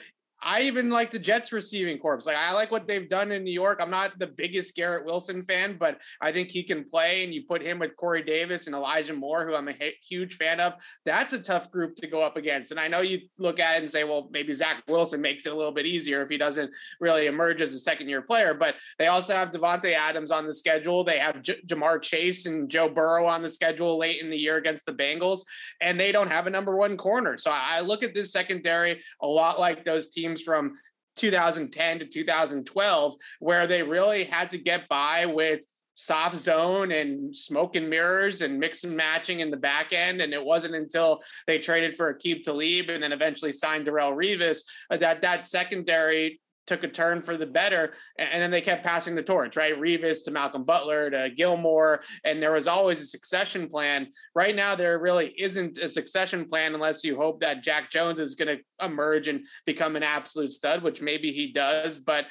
I 0.44 0.62
even 0.62 0.90
like 0.90 1.12
the 1.12 1.20
Jets 1.20 1.52
receiving 1.52 1.98
corps. 1.98 2.22
Like 2.26 2.38
I 2.38 2.54
like 2.54 2.72
what 2.72 2.88
they've 2.88 3.10
done 3.10 3.32
in 3.32 3.44
New 3.44 3.52
York. 3.52 3.80
I'm 3.82 3.90
not 3.90 4.18
the 4.20 4.28
biggest 4.28 4.76
Garrett 4.76 5.06
Wilson 5.06 5.44
fan, 5.46 5.78
but 5.80 6.00
I 6.22 6.32
think 6.32 6.50
he 6.50 6.64
can 6.64 6.84
play. 6.84 7.24
And 7.24 7.34
you 7.34 7.44
put 7.48 7.62
him 7.62 7.80
with 7.80 7.96
Corey 7.96 8.24
Davis 8.24 8.68
and 8.68 8.76
Elijah 8.76 9.14
Moore, 9.14 9.46
who 9.46 9.56
I'm 9.56 9.70
a 9.70 9.94
huge 10.08 10.36
fan 10.36 10.60
of. 10.60 10.74
That's 11.06 11.34
a 11.34 11.40
tough 11.40 11.72
group 11.72 11.96
to 11.96 12.08
go 12.08 12.22
up 12.22 12.38
against. 12.38 12.72
And 12.72 12.80
I 12.80 12.88
know 12.88 13.02
you 13.02 13.20
look 13.38 13.60
at 13.60 13.76
it 13.76 13.80
and 13.80 13.90
say, 13.90 14.04
well, 14.04 14.30
maybe 14.32 14.54
Zach 14.54 14.84
Wilson 14.88 15.22
makes 15.22 15.46
it 15.46 15.54
a 15.54 15.56
little 15.56 15.72
bit 15.72 15.86
easier 15.86 16.22
if 16.22 16.30
he 16.30 16.38
doesn't 16.38 16.72
really 17.00 17.28
emerge 17.28 17.62
as 17.62 17.74
a 17.74 17.80
second 17.80 18.10
year 18.10 18.22
player. 18.22 18.54
But 18.54 18.76
they 19.00 19.08
also 19.08 19.34
have 19.34 19.52
Davante 19.52 19.94
Adams 19.94 20.32
on 20.32 20.46
the 20.46 20.54
schedule. 20.54 21.04
They 21.04 21.20
have 21.20 21.42
J- 21.42 21.62
Ja'Marr 21.66 22.02
Chase 22.02 22.46
and 22.46 22.70
Joe 22.70 22.90
Burrow 22.90 23.26
on 23.26 23.42
the 23.42 23.50
schedule 23.50 23.98
late 23.98 24.22
in 24.22 24.30
the 24.30 24.38
year 24.38 24.58
against 24.58 24.86
the 24.86 24.94
Bengals, 24.94 25.42
and 25.82 26.00
they 26.00 26.12
don't 26.12 26.30
have 26.30 26.48
a 26.48 26.50
number 26.50 26.76
one 26.76 26.98
corner. 26.98 27.38
So 27.38 27.52
I 27.54 27.82
look 27.82 28.04
at 28.04 28.14
this 28.14 28.32
secondary 28.32 29.02
a 29.22 29.28
lot 29.28 29.60
like 29.60 29.86
those 29.86 30.10
teams 30.10 30.33
from 30.42 30.76
2010 31.16 32.00
to 32.00 32.06
2012, 32.06 33.16
where 33.40 33.68
they 33.68 33.84
really 33.84 34.24
had 34.24 34.52
to 34.52 34.58
get 34.58 34.88
by 34.90 35.26
with 35.26 35.64
soft 35.96 36.36
zone 36.36 36.92
and 36.92 37.36
smoke 37.36 37.76
and 37.76 37.90
mirrors 37.90 38.42
and 38.42 38.60
mix 38.60 38.84
and 38.84 38.96
matching 38.96 39.42
in 39.42 39.52
the 39.52 39.58
back 39.58 39.94
end. 39.94 40.22
And 40.22 40.34
it 40.34 40.44
wasn't 40.44 40.76
until 40.76 41.22
they 41.46 41.60
traded 41.60 41.96
for 41.96 42.14
Aqib 42.14 42.44
Talib 42.44 42.90
and 42.90 43.02
then 43.02 43.12
eventually 43.12 43.52
signed 43.52 43.88
Darrelle 43.88 44.16
Revis 44.16 44.62
uh, 44.90 44.98
that 44.98 45.22
that 45.22 45.46
secondary 45.46 46.40
took 46.66 46.84
a 46.84 46.88
turn 46.88 47.22
for 47.22 47.38
the 47.38 47.46
better. 47.46 47.94
And 48.18 48.42
then 48.42 48.52
they 48.52 48.62
kept 48.62 48.84
passing 48.84 49.16
the 49.16 49.24
torch, 49.24 49.58
right? 49.58 49.80
Revis 49.80 50.24
to 50.26 50.32
Malcolm 50.32 50.64
Butler 50.64 51.10
to 51.10 51.30
Gilmore. 51.36 52.02
And 52.24 52.42
there 52.42 52.52
was 52.52 52.68
always 52.68 53.02
a 53.02 53.06
succession 53.06 53.70
plan. 53.70 54.08
Right 54.36 54.56
now, 54.56 54.76
there 54.76 55.00
really 55.00 55.34
isn't 55.38 55.78
a 55.78 55.90
succession 55.90 56.48
plan 56.48 56.74
unless 56.74 57.04
you 57.04 57.18
hope 57.18 57.42
that 57.42 57.64
Jack 57.64 57.92
Jones 57.92 58.20
is 58.20 58.36
going 58.36 58.58
to 58.58 58.86
emerge 58.86 59.28
and 59.28 59.46
become 59.66 59.96
an 59.96 60.04
absolute 60.04 60.52
stud, 60.52 60.84
which 60.84 61.02
maybe 61.02 61.32
he 61.32 61.52
does. 61.52 62.00
But 62.00 62.26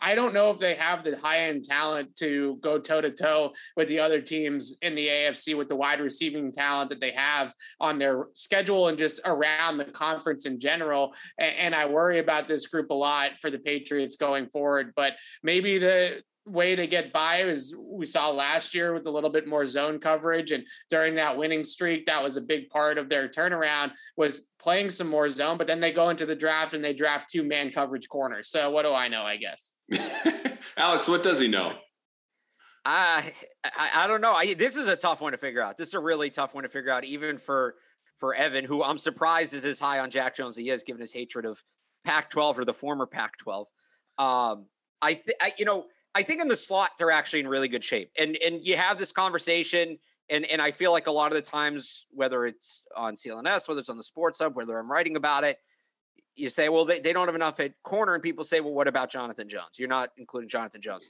I 0.00 0.14
don't 0.14 0.34
know 0.34 0.50
if 0.50 0.58
they 0.58 0.74
have 0.74 1.02
the 1.02 1.16
high 1.16 1.40
end 1.40 1.64
talent 1.64 2.14
to 2.16 2.58
go 2.60 2.78
toe 2.78 3.00
to 3.00 3.10
toe 3.10 3.52
with 3.76 3.88
the 3.88 3.98
other 3.98 4.20
teams 4.20 4.76
in 4.82 4.94
the 4.94 5.08
AFC 5.08 5.56
with 5.56 5.68
the 5.68 5.76
wide 5.76 6.00
receiving 6.00 6.52
talent 6.52 6.90
that 6.90 7.00
they 7.00 7.10
have 7.12 7.52
on 7.80 7.98
their 7.98 8.26
schedule 8.34 8.88
and 8.88 8.98
just 8.98 9.20
around 9.24 9.78
the 9.78 9.84
conference 9.86 10.46
in 10.46 10.60
general. 10.60 11.14
And, 11.38 11.72
I 11.72 11.86
worry 11.86 12.18
about 12.18 12.48
this 12.48 12.66
group 12.66 12.90
a 12.90 12.94
lot 12.94 13.30
for 13.40 13.48
the 13.48 13.58
Patriots 13.58 14.16
going 14.16 14.48
forward. 14.50 14.92
But 14.94 15.14
maybe 15.42 15.78
the 15.78 16.22
way 16.44 16.76
to 16.76 16.86
get 16.86 17.12
by 17.12 17.42
is 17.44 17.74
we 18.02 18.06
saw 18.06 18.30
last 18.30 18.74
year 18.74 18.92
with 18.92 19.06
a 19.06 19.10
little 19.10 19.30
bit 19.30 19.46
more 19.46 19.64
zone 19.64 20.00
coverage 20.00 20.50
and 20.50 20.64
during 20.90 21.14
that 21.14 21.36
winning 21.36 21.62
streak 21.62 22.04
that 22.04 22.20
was 22.20 22.36
a 22.36 22.40
big 22.40 22.68
part 22.68 22.98
of 22.98 23.08
their 23.08 23.28
turnaround 23.28 23.92
was 24.16 24.48
playing 24.58 24.90
some 24.90 25.06
more 25.06 25.30
zone 25.30 25.56
but 25.56 25.68
then 25.68 25.78
they 25.78 25.92
go 25.92 26.08
into 26.08 26.26
the 26.26 26.34
draft 26.34 26.74
and 26.74 26.84
they 26.84 26.92
draft 26.92 27.30
two 27.30 27.44
man 27.44 27.70
coverage 27.70 28.08
corners. 28.08 28.50
So 28.50 28.72
what 28.72 28.84
do 28.84 28.92
i 28.92 29.06
know 29.06 29.22
i 29.22 29.36
guess? 29.36 29.70
Alex 30.76 31.06
what 31.06 31.22
does 31.22 31.38
he 31.38 31.46
know? 31.46 31.74
I, 32.84 33.30
I 33.64 33.90
i 33.94 34.06
don't 34.08 34.20
know. 34.20 34.32
I, 34.32 34.54
this 34.54 34.76
is 34.76 34.88
a 34.88 34.96
tough 34.96 35.20
one 35.20 35.30
to 35.30 35.38
figure 35.38 35.62
out. 35.62 35.78
This 35.78 35.88
is 35.88 35.94
a 35.94 36.00
really 36.00 36.28
tough 36.28 36.54
one 36.54 36.64
to 36.64 36.68
figure 36.68 36.90
out 36.90 37.04
even 37.04 37.38
for 37.38 37.76
for 38.18 38.34
evan 38.34 38.64
who 38.64 38.84
i'm 38.84 38.98
surprised 38.98 39.52
is 39.52 39.64
as 39.64 39.80
high 39.80 39.98
on 39.98 40.08
jack 40.08 40.36
jones 40.36 40.54
as 40.54 40.56
he 40.58 40.70
is 40.70 40.84
given 40.84 41.00
his 41.00 41.12
hatred 41.12 41.44
of 41.44 41.60
pac 42.04 42.30
12 42.30 42.60
or 42.60 42.64
the 42.64 42.74
former 42.74 43.06
pac 43.06 43.36
12 43.38 43.66
um 44.18 44.66
I, 45.02 45.14
th- 45.14 45.36
I 45.40 45.52
you 45.58 45.64
know 45.64 45.86
I 46.14 46.22
think 46.22 46.40
in 46.40 46.48
the 46.48 46.56
slot 46.56 46.90
they're 46.98 47.10
actually 47.10 47.40
in 47.40 47.48
really 47.48 47.68
good 47.68 47.84
shape. 47.84 48.10
And 48.18 48.36
and 48.44 48.64
you 48.64 48.76
have 48.76 48.98
this 48.98 49.12
conversation, 49.12 49.98
and 50.30 50.44
and 50.46 50.60
I 50.60 50.70
feel 50.70 50.92
like 50.92 51.06
a 51.06 51.12
lot 51.12 51.32
of 51.32 51.36
the 51.36 51.42
times, 51.42 52.06
whether 52.10 52.46
it's 52.46 52.82
on 52.96 53.16
CLNS, 53.16 53.68
whether 53.68 53.80
it's 53.80 53.88
on 53.88 53.96
the 53.96 54.04
Sports 54.04 54.38
Hub, 54.40 54.56
whether 54.56 54.78
I'm 54.78 54.90
writing 54.90 55.16
about 55.16 55.44
it, 55.44 55.58
you 56.34 56.50
say, 56.50 56.68
well, 56.68 56.84
they, 56.84 57.00
they 57.00 57.12
don't 57.12 57.28
have 57.28 57.34
enough 57.34 57.60
at 57.60 57.74
corner, 57.82 58.14
and 58.14 58.22
people 58.22 58.44
say, 58.44 58.60
well, 58.60 58.74
what 58.74 58.88
about 58.88 59.10
Jonathan 59.10 59.48
Jones? 59.48 59.78
You're 59.78 59.88
not 59.88 60.10
including 60.16 60.48
Jonathan 60.48 60.80
Jones. 60.80 61.08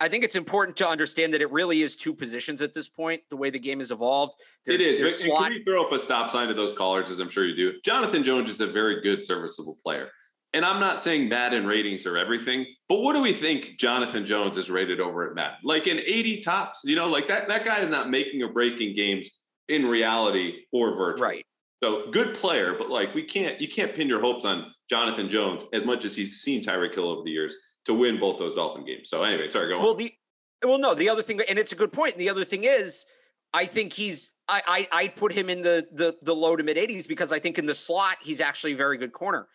I 0.00 0.08
think 0.08 0.24
it's 0.24 0.36
important 0.36 0.76
to 0.78 0.88
understand 0.88 1.32
that 1.34 1.40
it 1.40 1.50
really 1.52 1.82
is 1.82 1.94
two 1.94 2.12
positions 2.12 2.60
at 2.60 2.74
this 2.74 2.88
point. 2.88 3.22
The 3.30 3.36
way 3.36 3.50
the 3.50 3.60
game 3.60 3.78
has 3.78 3.90
evolved, 3.90 4.34
there's, 4.66 4.80
it 4.80 4.84
is. 4.84 4.98
But 5.00 5.14
slot- 5.14 5.42
can 5.44 5.52
you 5.52 5.64
throw 5.64 5.84
up 5.84 5.92
a 5.92 5.98
stop 5.98 6.30
sign 6.30 6.48
to 6.48 6.54
those 6.54 6.72
callers, 6.72 7.10
as 7.10 7.20
I'm 7.20 7.28
sure 7.28 7.46
you 7.46 7.54
do? 7.54 7.80
Jonathan 7.84 8.24
Jones 8.24 8.50
is 8.50 8.60
a 8.60 8.66
very 8.66 9.00
good, 9.00 9.22
serviceable 9.22 9.78
player 9.82 10.10
and 10.54 10.64
I'm 10.64 10.80
not 10.80 11.02
saying 11.02 11.30
in 11.30 11.66
ratings 11.66 12.06
are 12.06 12.16
everything, 12.16 12.64
but 12.88 13.00
what 13.00 13.14
do 13.14 13.20
we 13.20 13.32
think 13.32 13.76
Jonathan 13.76 14.24
Jones 14.24 14.56
is 14.56 14.70
rated 14.70 15.00
over 15.00 15.28
at 15.28 15.34
Madden? 15.34 15.58
Like 15.64 15.88
an 15.88 15.98
80 15.98 16.40
tops, 16.40 16.82
you 16.84 16.94
know, 16.94 17.08
like 17.08 17.26
that 17.28 17.48
that 17.48 17.64
guy 17.64 17.80
is 17.80 17.90
not 17.90 18.08
making 18.08 18.42
or 18.42 18.52
breaking 18.52 18.94
games 18.94 19.42
in 19.68 19.84
reality 19.84 20.60
or 20.72 20.96
virtual. 20.96 21.26
Right. 21.26 21.44
So 21.82 22.10
good 22.12 22.34
player, 22.34 22.74
but 22.78 22.88
like 22.88 23.14
we 23.14 23.24
can't 23.24 23.60
you 23.60 23.68
can't 23.68 23.94
pin 23.94 24.08
your 24.08 24.20
hopes 24.20 24.44
on 24.44 24.72
Jonathan 24.88 25.28
Jones 25.28 25.64
as 25.72 25.84
much 25.84 26.04
as 26.04 26.16
he's 26.16 26.40
seen 26.40 26.62
Tyreek 26.62 26.94
Hill 26.94 27.08
over 27.08 27.22
the 27.24 27.30
years 27.30 27.54
to 27.86 27.92
win 27.92 28.18
both 28.18 28.38
those 28.38 28.54
Dolphin 28.54 28.86
games. 28.86 29.10
So 29.10 29.24
anyway, 29.24 29.50
sorry, 29.50 29.68
go 29.68 29.80
well, 29.80 29.90
on. 29.90 29.96
The, 29.96 30.14
well, 30.62 30.78
no, 30.78 30.94
the 30.94 31.08
other 31.08 31.20
thing, 31.20 31.40
and 31.48 31.58
it's 31.58 31.72
a 31.72 31.76
good 31.76 31.92
point. 31.92 32.12
And 32.12 32.20
the 32.20 32.30
other 32.30 32.44
thing 32.44 32.64
is, 32.64 33.04
I 33.52 33.66
think 33.66 33.92
he's 33.92 34.30
I 34.48 34.62
I 34.92 35.02
I 35.02 35.08
put 35.08 35.32
him 35.32 35.50
in 35.50 35.62
the 35.62 35.86
the 35.92 36.16
the 36.22 36.34
low 36.34 36.54
to 36.54 36.62
mid 36.62 36.76
80s 36.76 37.08
because 37.08 37.32
I 37.32 37.40
think 37.40 37.58
in 37.58 37.66
the 37.66 37.74
slot 37.74 38.18
he's 38.22 38.40
actually 38.40 38.74
a 38.74 38.76
very 38.76 38.96
good 38.96 39.12
corner 39.12 39.48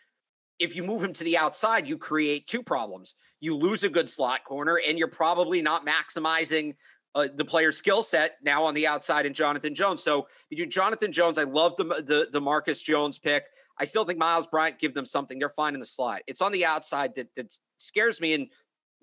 if 0.60 0.76
you 0.76 0.84
move 0.84 1.01
him 1.01 1.14
to 1.14 1.24
the 1.24 1.38
outside, 1.38 1.88
you 1.88 1.97
create 1.97 2.47
two 2.47 2.62
problems. 2.62 3.16
You 3.39 3.55
lose 3.55 3.84
a 3.84 3.89
good 3.89 4.10
slot 4.10 4.43
corner, 4.43 4.80
and 4.86 4.99
you're 4.99 5.07
probably 5.07 5.62
not 5.62 5.88
maximizing 5.88 6.76
uh, 7.16 7.28
the 7.34 7.45
player's 7.45 7.78
skill 7.78 8.03
set 8.03 8.36
now 8.43 8.64
on 8.64 8.74
the 8.74 8.86
outside 8.86 9.26
in 9.26 9.34
Jonathan 9.34 9.74
Jones. 9.74 10.03
So 10.03 10.28
Jonathan 10.68 11.12
Jones. 11.12 11.39
I 11.39 11.43
love 11.43 11.76
the, 11.78 11.86
the 11.86 12.30
the 12.32 12.41
Marcus 12.41 12.82
Jones 12.82 13.18
pick. 13.18 13.45
I 13.80 13.86
still 13.86 14.03
think 14.03 14.20
Myles 14.20 14.47
Bryant 14.47 14.80
give 14.80 14.93
them 14.93 15.05
something. 15.05 15.39
They're 15.39 15.49
fine 15.49 15.74
in 15.74 15.80
the 15.80 15.86
slot. 15.86 16.22
It's 16.28 16.41
on 16.41 16.51
the 16.51 16.66
outside 16.66 17.16
that 17.16 17.34
that 17.36 17.57
scares 17.78 18.22
me. 18.22 18.34
And 18.34 18.47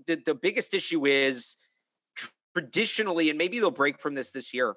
the 0.06 0.20
the 0.24 0.34
biggest 0.34 0.74
issue 0.74 1.06
is 1.06 1.56
traditionally, 2.54 3.30
and 3.30 3.38
maybe 3.38 3.58
they'll 3.58 3.70
break 3.70 3.98
from 3.98 4.14
this 4.14 4.30
this 4.30 4.54
year. 4.54 4.76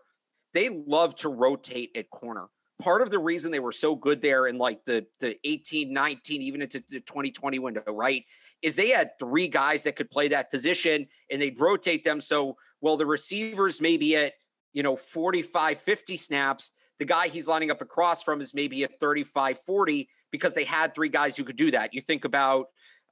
They 0.53 0.69
love 0.69 1.15
to 1.17 1.29
rotate 1.29 1.95
at 1.95 2.09
corner 2.09 2.47
part 2.79 3.01
of 3.01 3.11
the 3.11 3.19
reason 3.19 3.51
they 3.51 3.59
were 3.59 3.73
so 3.73 3.95
good 3.95 4.21
there 4.21 4.47
in 4.47 4.57
like 4.57 4.83
the 4.85 5.05
the 5.19 5.37
18 5.43 5.93
19 5.93 6.41
even 6.41 6.61
into 6.61 6.83
the 6.89 7.01
2020 7.01 7.59
window 7.59 7.83
right 7.89 8.25
is 8.61 8.75
they 8.75 8.89
had 8.89 9.11
three 9.19 9.47
guys 9.47 9.83
that 9.83 9.95
could 9.95 10.09
play 10.09 10.29
that 10.29 10.49
position 10.49 11.05
and 11.29 11.41
they'd 11.41 11.59
rotate 11.59 12.03
them 12.03 12.21
so 12.21 12.57
well 12.81 12.97
the 12.97 13.05
receivers 13.05 13.81
maybe 13.81 14.15
at 14.15 14.33
you 14.73 14.81
know 14.81 14.95
45 14.95 15.79
50 15.79 16.17
snaps 16.17 16.71
the 16.97 17.05
guy 17.05 17.27
he's 17.27 17.47
lining 17.47 17.69
up 17.69 17.81
across 17.81 18.23
from 18.23 18.41
is 18.41 18.53
maybe 18.53 18.83
at 18.83 18.99
35 18.99 19.59
40 19.59 20.09
because 20.31 20.53
they 20.53 20.63
had 20.63 20.95
three 20.95 21.09
guys 21.09 21.35
who 21.35 21.43
could 21.43 21.57
do 21.57 21.71
that 21.71 21.93
you 21.93 22.01
think 22.01 22.23
about 22.25 22.67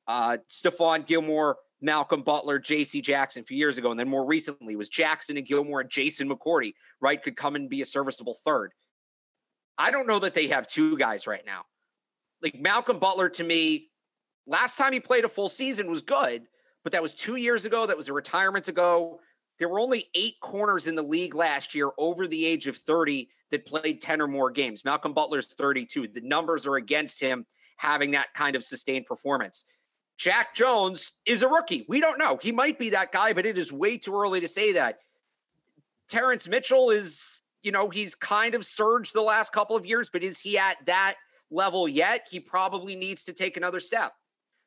uh 0.08 0.38
Stephon 0.50 1.06
Gilmore 1.06 1.58
Malcolm 1.80 2.24
Butler, 2.24 2.58
J.C. 2.58 3.02
Jackson 3.02 3.44
a 3.44 3.46
few 3.46 3.56
years 3.56 3.78
ago, 3.78 3.92
and 3.92 4.00
then 4.00 4.10
more 4.10 4.26
recently 4.26 4.76
was 4.76 4.90
Jackson 4.90 5.38
and 5.38 5.46
Gilmore 5.46 5.82
and 5.82 5.90
Jason 5.92 6.28
McCourty, 6.28 6.74
right? 7.02 7.22
Could 7.22 7.38
come 7.38 7.56
and 7.56 7.70
be 7.70 7.84
a 7.84 7.86
serviceable 7.86 8.36
third. 8.44 8.74
I 9.78 9.92
don't 9.92 10.08
know 10.08 10.20
that 10.20 10.34
they 10.34 10.48
have 10.48 10.68
two 10.68 10.98
guys 10.98 11.28
right 11.28 11.46
now. 11.46 11.66
Like 12.42 12.56
Malcolm 12.60 13.00
Butler 13.00 13.30
to 13.30 13.44
me, 13.44 13.90
last 14.46 14.78
time 14.78 14.94
he 14.94 15.00
played 15.00 15.26
a 15.26 15.30
full 15.30 15.50
season 15.50 15.90
was 15.90 16.02
good, 16.02 16.48
but 16.84 16.92
that 16.94 17.02
was 17.02 17.14
two 17.14 17.36
years 17.36 17.66
ago. 17.66 17.86
That 17.86 17.98
was 17.98 18.10
a 18.10 18.14
retirement 18.14 18.68
ago. 18.68 19.20
There 19.60 19.70
were 19.70 19.80
only 19.80 20.10
eight 20.14 20.36
corners 20.42 20.88
in 20.88 20.96
the 20.96 21.04
league 21.04 21.36
last 21.36 21.74
year 21.74 21.92
over 21.98 22.28
the 22.28 22.46
age 22.46 22.68
of 22.68 22.78
30 22.78 23.28
that 23.52 23.66
played 23.66 24.02
10 24.02 24.22
or 24.22 24.28
more 24.28 24.52
games. 24.52 24.86
Malcolm 24.86 25.14
Butler's 25.14 25.48
32. 25.48 26.08
The 26.08 26.22
numbers 26.22 26.68
are 26.68 26.76
against 26.76 27.20
him 27.20 27.46
having 27.78 28.12
that 28.12 28.34
kind 28.36 28.56
of 28.56 28.64
sustained 28.64 29.06
performance. 29.06 29.66
Jack 30.18 30.56
Jones 30.56 31.12
is 31.26 31.44
a 31.44 31.48
rookie. 31.48 31.86
We 31.88 32.02
don't 32.02 32.18
know. 32.18 32.40
He 32.42 32.52
might 32.52 32.80
be 32.80 32.90
that 32.92 33.12
guy, 33.12 33.34
but 33.34 33.46
it 33.46 33.58
is 33.58 33.72
way 33.72 33.98
too 33.98 34.16
early 34.16 34.40
to 34.40 34.48
say 34.48 34.74
that. 34.74 35.00
Terrance 36.10 36.48
Mitchell 36.48 36.90
is 36.90 37.42
you 37.68 37.74
know, 37.74 37.90
he's 37.90 38.16
kind 38.16 38.56
of 38.56 38.66
surged 38.66 39.14
the 39.14 39.22
last 39.22 39.52
couple 39.52 39.76
of 39.76 39.86
years, 39.86 40.10
but 40.10 40.24
is 40.24 40.40
he 40.40 40.58
at 40.58 40.78
that 40.86 41.16
level 41.52 41.86
yet? 41.86 42.26
He 42.32 42.40
probably 42.40 42.96
needs 42.96 43.26
to 43.26 43.34
take 43.34 43.58
another 43.58 43.82
step. 43.82 44.14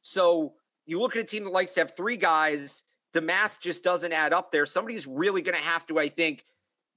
So 0.02 0.52
you 0.84 1.00
look 1.00 1.16
at 1.16 1.22
a 1.22 1.24
team 1.24 1.44
that 1.44 1.50
likes 1.50 1.72
to 1.74 1.80
have 1.80 1.96
three 1.96 2.18
guys, 2.18 2.82
the 3.14 3.22
math 3.22 3.58
just 3.58 3.82
doesn't 3.82 4.12
add 4.12 4.34
up 4.34 4.52
there. 4.52 4.66
Somebody's 4.66 5.06
really 5.06 5.40
going 5.40 5.56
to 5.56 5.64
have 5.64 5.86
to, 5.86 5.98
I 5.98 6.08
think, 6.08 6.44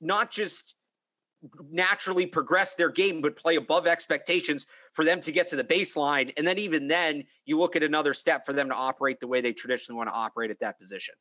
not 0.02 0.30
just 0.30 0.76
naturally 1.72 2.26
progress 2.26 2.74
their 2.74 2.90
game, 2.90 3.22
but 3.22 3.38
play 3.38 3.56
above 3.56 3.88
expectations 3.88 4.68
for 4.92 5.06
them 5.06 5.22
to 5.22 5.32
get 5.32 5.48
to 5.48 5.56
the 5.56 5.64
baseline. 5.64 6.34
And 6.36 6.46
then 6.46 6.58
even 6.58 6.90
then, 6.90 7.24
you 7.46 7.58
look 7.58 7.78
at 7.78 7.84
another 7.84 8.14
step 8.14 8.46
for 8.46 8.52
them 8.52 8.68
to 8.68 8.76
operate 8.76 9.22
the 9.22 9.28
way 9.28 9.40
they 9.40 9.54
traditionally 9.54 9.96
want 9.96 10.10
to 10.10 10.16
operate 10.16 10.52
at 10.52 10.60
that 10.60 10.78
position. 10.78 11.16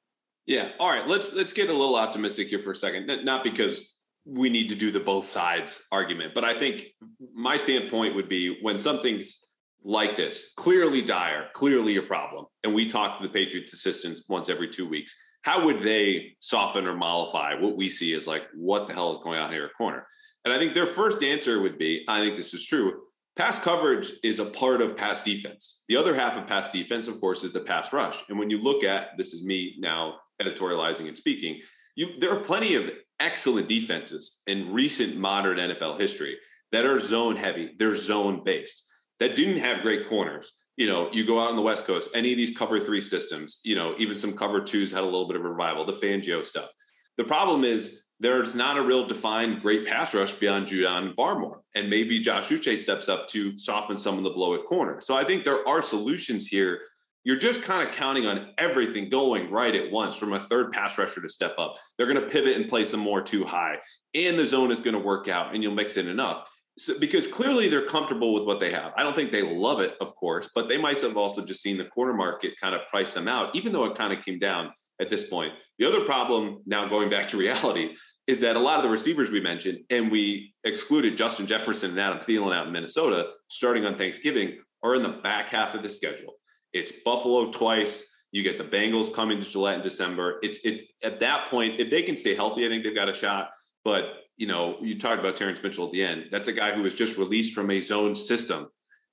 Yeah. 0.45 0.71
All 0.81 0.91
right. 0.91 1.07
Let's 1.07 1.33
let's 1.33 1.53
get 1.53 1.69
a 1.69 1.73
little 1.73 1.95
optimistic 1.95 2.49
here 2.49 2.59
for 2.59 2.73
a 2.73 2.77
second. 2.77 3.07
Not 3.25 3.45
because 3.45 4.02
we 4.25 4.49
need 4.49 4.69
to 4.69 4.75
do 4.75 4.91
the 4.91 5.01
both 5.01 5.25
sides 5.25 5.87
argument. 5.91 6.35
But 6.35 6.45
I 6.45 6.55
think 6.55 6.87
my 7.35 7.57
standpoint 7.57 8.15
would 8.15 8.29
be 8.29 8.59
when 8.63 8.79
something's 8.79 9.41
like 9.85 10.17
this, 10.17 10.53
clearly 10.57 11.03
dire, 11.03 11.49
clearly 11.55 11.97
a 11.97 12.03
problem, 12.03 12.47
and 12.63 12.73
we 12.73 12.87
talk 12.87 13.19
to 13.19 13.27
the 13.27 13.33
Patriots 13.33 13.73
assistants 13.73 14.23
once 14.29 14.49
every 14.49 14.69
two 14.69 14.89
weeks, 14.89 15.15
how 15.43 15.65
would 15.65 15.81
they 15.81 16.37
soften 16.39 16.87
or 16.87 16.95
mollify 16.95 17.55
what 17.55 17.77
we 17.77 17.89
see 17.89 18.15
as 18.15 18.29
like, 18.29 18.45
what 18.55 18.87
the 18.87 18.95
hell 18.95 19.11
is 19.11 19.19
going 19.19 19.41
on 19.41 19.51
here 19.51 19.65
at 19.65 19.75
corner? 19.77 20.07
And 20.45 20.55
I 20.55 20.59
think 20.59 20.75
their 20.75 20.87
first 20.87 21.23
answer 21.23 21.61
would 21.61 21.79
be, 21.79 22.05
I 22.09 22.21
think 22.21 22.37
this 22.37 22.55
is 22.55 22.65
true. 22.65 23.03
Pass 23.35 23.59
coverage 23.59 24.13
is 24.23 24.39
a 24.39 24.45
part 24.45 24.83
of 24.83 24.97
pass 24.97 25.23
defense. 25.23 25.85
The 25.89 25.97
other 25.97 26.15
half 26.15 26.37
of 26.37 26.47
pass 26.47 26.71
defense, 26.71 27.09
of 27.09 27.21
course, 27.21 27.43
is 27.43 27.53
the 27.53 27.61
pass 27.61 27.93
rush. 27.93 28.23
And 28.29 28.39
when 28.39 28.51
you 28.51 28.61
look 28.61 28.85
at 28.85 29.17
this 29.17 29.33
is 29.33 29.45
me 29.45 29.77
now 29.79 30.17
editorializing 30.41 31.09
and 31.09 31.17
speaking, 31.17 31.61
you 31.97 32.19
there 32.21 32.31
are 32.31 32.41
plenty 32.41 32.75
of 32.75 32.91
excellent 33.23 33.69
defenses 33.69 34.43
in 34.47 34.73
recent 34.73 35.17
modern 35.17 35.59
NFL 35.59 35.99
history 36.01 36.37
that 36.73 36.85
are 36.85 36.99
zone 36.99 37.37
heavy, 37.37 37.73
they're 37.79 37.97
zone 37.97 38.43
based, 38.45 38.89
that 39.21 39.37
didn't 39.37 39.61
have 39.61 39.83
great 39.83 40.09
corners. 40.09 40.53
You 40.77 40.89
know, 40.89 41.09
you 41.13 41.25
go 41.27 41.39
out 41.39 41.51
on 41.51 41.57
the 41.57 41.63
West 41.63 41.87
Coast, 41.87 42.11
any 42.15 42.33
of 42.33 42.39
these 42.39 42.57
cover 42.57 42.81
three 42.81 43.01
systems, 43.01 43.61
you 43.63 43.77
know, 43.77 43.95
even 43.99 44.17
some 44.17 44.37
cover 44.37 44.61
twos 44.61 44.91
had 44.91 45.03
a 45.03 45.07
little 45.07 45.29
bit 45.29 45.37
of 45.37 45.45
a 45.45 45.49
revival, 45.49 45.85
the 45.85 45.93
Fangio 45.93 46.45
stuff. 46.45 46.71
The 47.17 47.25
problem 47.25 47.63
is 47.63 48.03
there's 48.19 48.55
not 48.55 48.79
a 48.79 48.83
real 48.83 49.07
defined 49.07 49.63
great 49.63 49.87
pass 49.87 50.15
rush 50.15 50.33
beyond 50.35 50.67
Judon 50.67 51.15
Barmore. 51.15 51.61
And 51.75 51.91
maybe 51.91 52.21
Josh 52.21 52.49
Uche 52.49 52.79
steps 52.79 53.09
up 53.09 53.29
to 53.29 53.59
soften 53.59 53.97
some 53.97 54.17
of 54.17 54.25
the 54.25 54.31
blow 54.31 54.55
at 54.55 54.65
corner. 54.65 55.01
So 55.01 55.15
I 55.15 55.25
think 55.25 55.45
there 55.45 55.67
are 55.69 55.83
solutions 55.83 56.47
here. 56.47 56.81
You're 57.25 57.37
just 57.37 57.63
kind 57.63 57.87
of 57.87 57.95
counting 57.95 58.27
on 58.27 58.49
everything 58.59 59.09
going 59.09 59.51
right 59.51 59.75
at 59.75 59.93
once 59.93 60.19
from 60.19 60.33
a 60.33 60.41
third 60.41 60.73
pass 60.73 60.99
rusher 60.99 61.23
to 61.23 61.29
step 61.29 61.55
up. 61.59 61.77
They're 61.97 62.13
going 62.13 62.21
to 62.21 62.29
pivot 62.29 62.57
and 62.57 62.69
play 62.69 62.85
some 62.85 63.01
more 63.01 63.23
two 63.23 63.45
high, 63.45 63.79
and 64.15 64.39
the 64.39 64.47
zone 64.47 64.73
is 64.73 64.81
going 64.81 64.95
to 64.95 65.01
work 65.01 65.29
out, 65.29 65.55
and 65.55 65.63
you'll 65.63 65.75
mix 65.75 65.97
it 65.97 66.09
enough. 66.09 66.49
So, 66.79 66.99
because 66.99 67.27
clearly 67.27 67.69
they're 67.69 67.87
comfortable 67.87 68.33
with 68.33 68.45
what 68.45 68.59
they 68.59 68.73
have. 68.73 68.93
I 68.97 69.03
don't 69.03 69.15
think 69.15 69.31
they 69.31 69.43
love 69.43 69.81
it, 69.81 69.95
of 70.01 70.15
course, 70.15 70.51
but 70.55 70.69
they 70.69 70.79
might 70.79 71.01
have 71.03 71.17
also 71.17 71.45
just 71.45 71.63
seen 71.63 71.77
the 71.77 71.85
corner 71.85 72.15
market 72.15 72.55
kind 72.61 72.75
of 72.75 72.81
price 72.89 73.13
them 73.13 73.29
out, 73.29 73.55
even 73.55 73.73
though 73.73 73.85
it 73.85 73.95
kind 73.95 74.13
of 74.13 74.25
came 74.25 74.39
down 74.39 74.73
at 75.01 75.11
this 75.11 75.29
point. 75.29 75.53
The 75.79 75.87
other 75.87 76.05
problem, 76.05 76.63
now 76.67 76.89
going 76.89 77.11
back 77.11 77.29
to 77.29 77.37
reality, 77.39 77.95
is 78.27 78.41
that 78.41 78.57
a 78.57 78.61
lot 78.61 78.79
of 78.79 78.85
the 78.85 78.89
receivers 78.89 79.31
we 79.31 79.41
mentioned, 79.41 79.81
and 79.91 80.11
we 80.11 80.55
excluded 80.65 81.17
Justin 81.17 81.47
Jefferson 81.47 81.91
and 81.91 82.01
Adam 82.01 82.19
Thielen 82.19 82.55
out 82.55 82.67
in 82.67 82.73
Minnesota 82.73 83.31
starting 83.49 83.85
on 83.85 83.99
Thanksgiving, 83.99 84.59
are 84.83 84.95
in 84.95 85.03
the 85.03 85.09
back 85.09 85.49
half 85.49 85.75
of 85.75 85.83
the 85.83 85.89
schedule. 85.89 86.35
It's 86.73 86.93
Buffalo 86.93 87.51
twice. 87.51 88.09
You 88.31 88.43
get 88.43 88.59
the 88.59 88.65
Bengals 88.65 89.13
coming 89.13 89.39
to 89.41 89.47
Gillette 89.47 89.77
in 89.77 89.83
December. 89.83 90.39
It's 90.43 90.65
it 90.65 90.89
at 91.05 91.21
that 91.21 91.51
point, 91.51 91.79
if 91.79 91.91
they 91.91 92.03
can 92.03 92.17
stay 92.17 92.35
healthy, 92.35 92.65
I 92.65 92.69
think 92.69 92.83
they've 92.83 92.95
got 92.95 93.09
a 93.09 93.15
shot. 93.15 93.51
But 93.85 94.05
you 94.37 94.47
know, 94.47 94.77
you 94.81 94.99
talked 94.99 95.21
about 95.21 95.37
Terrance 95.37 95.63
Mitchell 95.63 95.87
at 95.87 95.93
the 95.93 96.03
end. 96.03 96.27
That's 96.31 96.49
a 96.49 96.53
guy 96.53 96.73
who 96.73 96.83
was 96.83 96.95
just 96.95 97.19
released 97.19 97.55
from 97.55 97.71
a 97.71 97.81
zone 97.81 98.15
system 98.15 98.69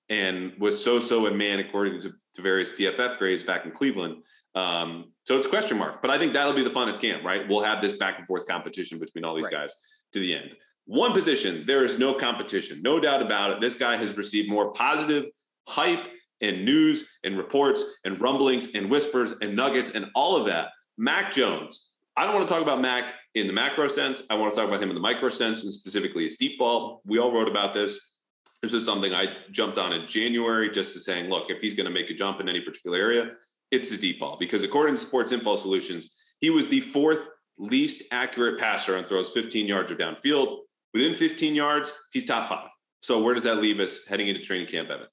and 0.09 0.53
was 0.57 0.83
so-so 0.83 1.27
and 1.27 1.37
man 1.37 1.59
according 1.59 2.01
to, 2.01 2.11
to 2.35 2.41
various 2.41 2.71
PFF 2.71 3.17
grades 3.17 3.43
back 3.43 3.65
in 3.65 3.71
Cleveland. 3.71 4.23
Um, 4.55 5.11
so 5.25 5.37
it's 5.37 5.45
a 5.45 5.49
question 5.49 5.77
mark, 5.77 6.01
but 6.01 6.09
I 6.09 6.17
think 6.17 6.33
that'll 6.33 6.53
be 6.53 6.63
the 6.63 6.69
fun 6.69 6.89
of 6.89 6.99
camp, 6.99 7.23
right? 7.23 7.47
We'll 7.47 7.61
have 7.61 7.81
this 7.81 7.93
back 7.93 8.17
and 8.17 8.25
forth 8.25 8.47
competition 8.47 8.97
between 8.97 9.23
all 9.23 9.35
these 9.35 9.45
right. 9.45 9.53
guys 9.53 9.75
to 10.13 10.19
the 10.19 10.33
end. 10.33 10.51
One 10.85 11.13
position, 11.13 11.65
there 11.67 11.85
is 11.85 11.99
no 11.99 12.15
competition, 12.15 12.81
no 12.81 12.99
doubt 12.99 13.21
about 13.21 13.51
it. 13.51 13.61
This 13.61 13.75
guy 13.75 13.97
has 13.97 14.17
received 14.17 14.49
more 14.49 14.71
positive 14.73 15.25
hype 15.67 16.07
and 16.41 16.65
news 16.65 17.17
and 17.23 17.37
reports 17.37 17.83
and 18.05 18.19
rumblings 18.21 18.75
and 18.75 18.89
whispers 18.89 19.35
and 19.41 19.55
nuggets 19.55 19.91
and 19.91 20.07
all 20.15 20.35
of 20.35 20.45
that. 20.45 20.69
Mac 20.97 21.31
Jones. 21.31 21.91
I 22.17 22.25
don't 22.25 22.35
want 22.35 22.47
to 22.47 22.53
talk 22.53 22.61
about 22.61 22.81
Mac 22.81 23.13
in 23.35 23.47
the 23.47 23.53
macro 23.53 23.87
sense. 23.87 24.23
I 24.29 24.35
want 24.35 24.53
to 24.53 24.59
talk 24.59 24.67
about 24.67 24.83
him 24.83 24.89
in 24.89 24.95
the 24.95 25.01
micro 25.01 25.29
sense 25.29 25.63
and 25.63 25.73
specifically 25.73 26.25
his 26.25 26.35
deep 26.35 26.59
ball. 26.59 27.01
We 27.05 27.19
all 27.19 27.31
wrote 27.31 27.47
about 27.47 27.73
this. 27.73 28.13
This 28.61 28.73
is 28.73 28.83
something 28.85 29.13
I 29.13 29.37
jumped 29.51 29.77
on 29.77 29.93
in 29.93 30.05
January 30.05 30.69
just 30.69 30.91
to 30.93 30.99
saying, 30.99 31.29
look, 31.29 31.49
if 31.49 31.61
he's 31.61 31.75
going 31.75 31.85
to 31.85 31.93
make 31.93 32.09
a 32.09 32.13
jump 32.13 32.41
in 32.41 32.49
any 32.49 32.59
particular 32.59 32.97
area, 32.97 33.31
it's 33.71 33.91
a 33.91 33.97
deep 33.97 34.19
ball 34.19 34.35
because 34.37 34.63
according 34.63 34.95
to 34.95 35.01
Sports 35.01 35.31
Info 35.31 35.55
Solutions, 35.55 36.15
he 36.41 36.49
was 36.49 36.67
the 36.67 36.81
fourth 36.81 37.29
least 37.57 38.03
accurate 38.11 38.59
passer 38.59 38.97
on 38.97 39.03
throws 39.03 39.29
15 39.31 39.67
yards 39.67 39.91
or 39.91 39.95
downfield. 39.95 40.59
Within 40.93 41.13
15 41.13 41.55
yards, 41.55 41.93
he's 42.11 42.25
top 42.25 42.49
five. 42.49 42.67
So 43.01 43.23
where 43.23 43.33
does 43.33 43.43
that 43.43 43.61
leave 43.61 43.79
us 43.79 44.05
heading 44.07 44.27
into 44.27 44.41
training 44.41 44.67
camp, 44.67 44.89
Evan? 44.89 45.07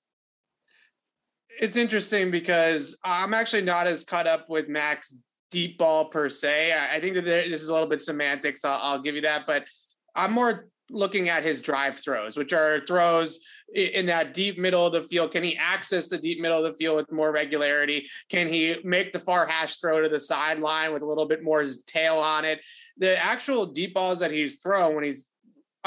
It's 1.58 1.76
interesting 1.76 2.30
because 2.30 2.96
I'm 3.04 3.32
actually 3.32 3.62
not 3.62 3.86
as 3.86 4.04
caught 4.04 4.26
up 4.26 4.48
with 4.48 4.68
Mac's 4.68 5.14
deep 5.50 5.78
ball 5.78 6.06
per 6.06 6.28
se. 6.28 6.74
I 6.92 7.00
think 7.00 7.14
that 7.14 7.24
this 7.24 7.62
is 7.62 7.68
a 7.68 7.72
little 7.72 7.88
bit 7.88 8.00
semantics. 8.00 8.64
I'll, 8.64 8.78
I'll 8.82 9.02
give 9.02 9.14
you 9.14 9.22
that, 9.22 9.46
but 9.46 9.64
I'm 10.14 10.32
more 10.32 10.68
looking 10.90 11.28
at 11.28 11.42
his 11.42 11.60
drive 11.60 11.98
throws, 11.98 12.36
which 12.36 12.52
are 12.52 12.80
throws 12.86 13.40
in 13.74 14.06
that 14.06 14.32
deep 14.32 14.58
middle 14.58 14.86
of 14.86 14.92
the 14.92 15.02
field? 15.02 15.32
Can 15.32 15.42
he 15.42 15.56
access 15.56 16.08
the 16.08 16.18
deep 16.18 16.40
middle 16.40 16.64
of 16.64 16.72
the 16.72 16.76
field 16.78 16.96
with 16.96 17.10
more 17.10 17.32
regularity? 17.32 18.08
Can 18.28 18.46
he 18.46 18.76
make 18.84 19.12
the 19.12 19.18
far 19.18 19.46
hash 19.46 19.78
throw 19.78 20.00
to 20.00 20.08
the 20.08 20.20
sideline 20.20 20.92
with 20.92 21.02
a 21.02 21.06
little 21.06 21.26
bit 21.26 21.42
more 21.42 21.64
tail 21.86 22.16
on 22.16 22.44
it? 22.44 22.60
The 22.98 23.22
actual 23.22 23.66
deep 23.66 23.94
balls 23.94 24.20
that 24.20 24.30
he's 24.30 24.60
thrown 24.60 24.94
when 24.94 25.04
he's 25.04 25.28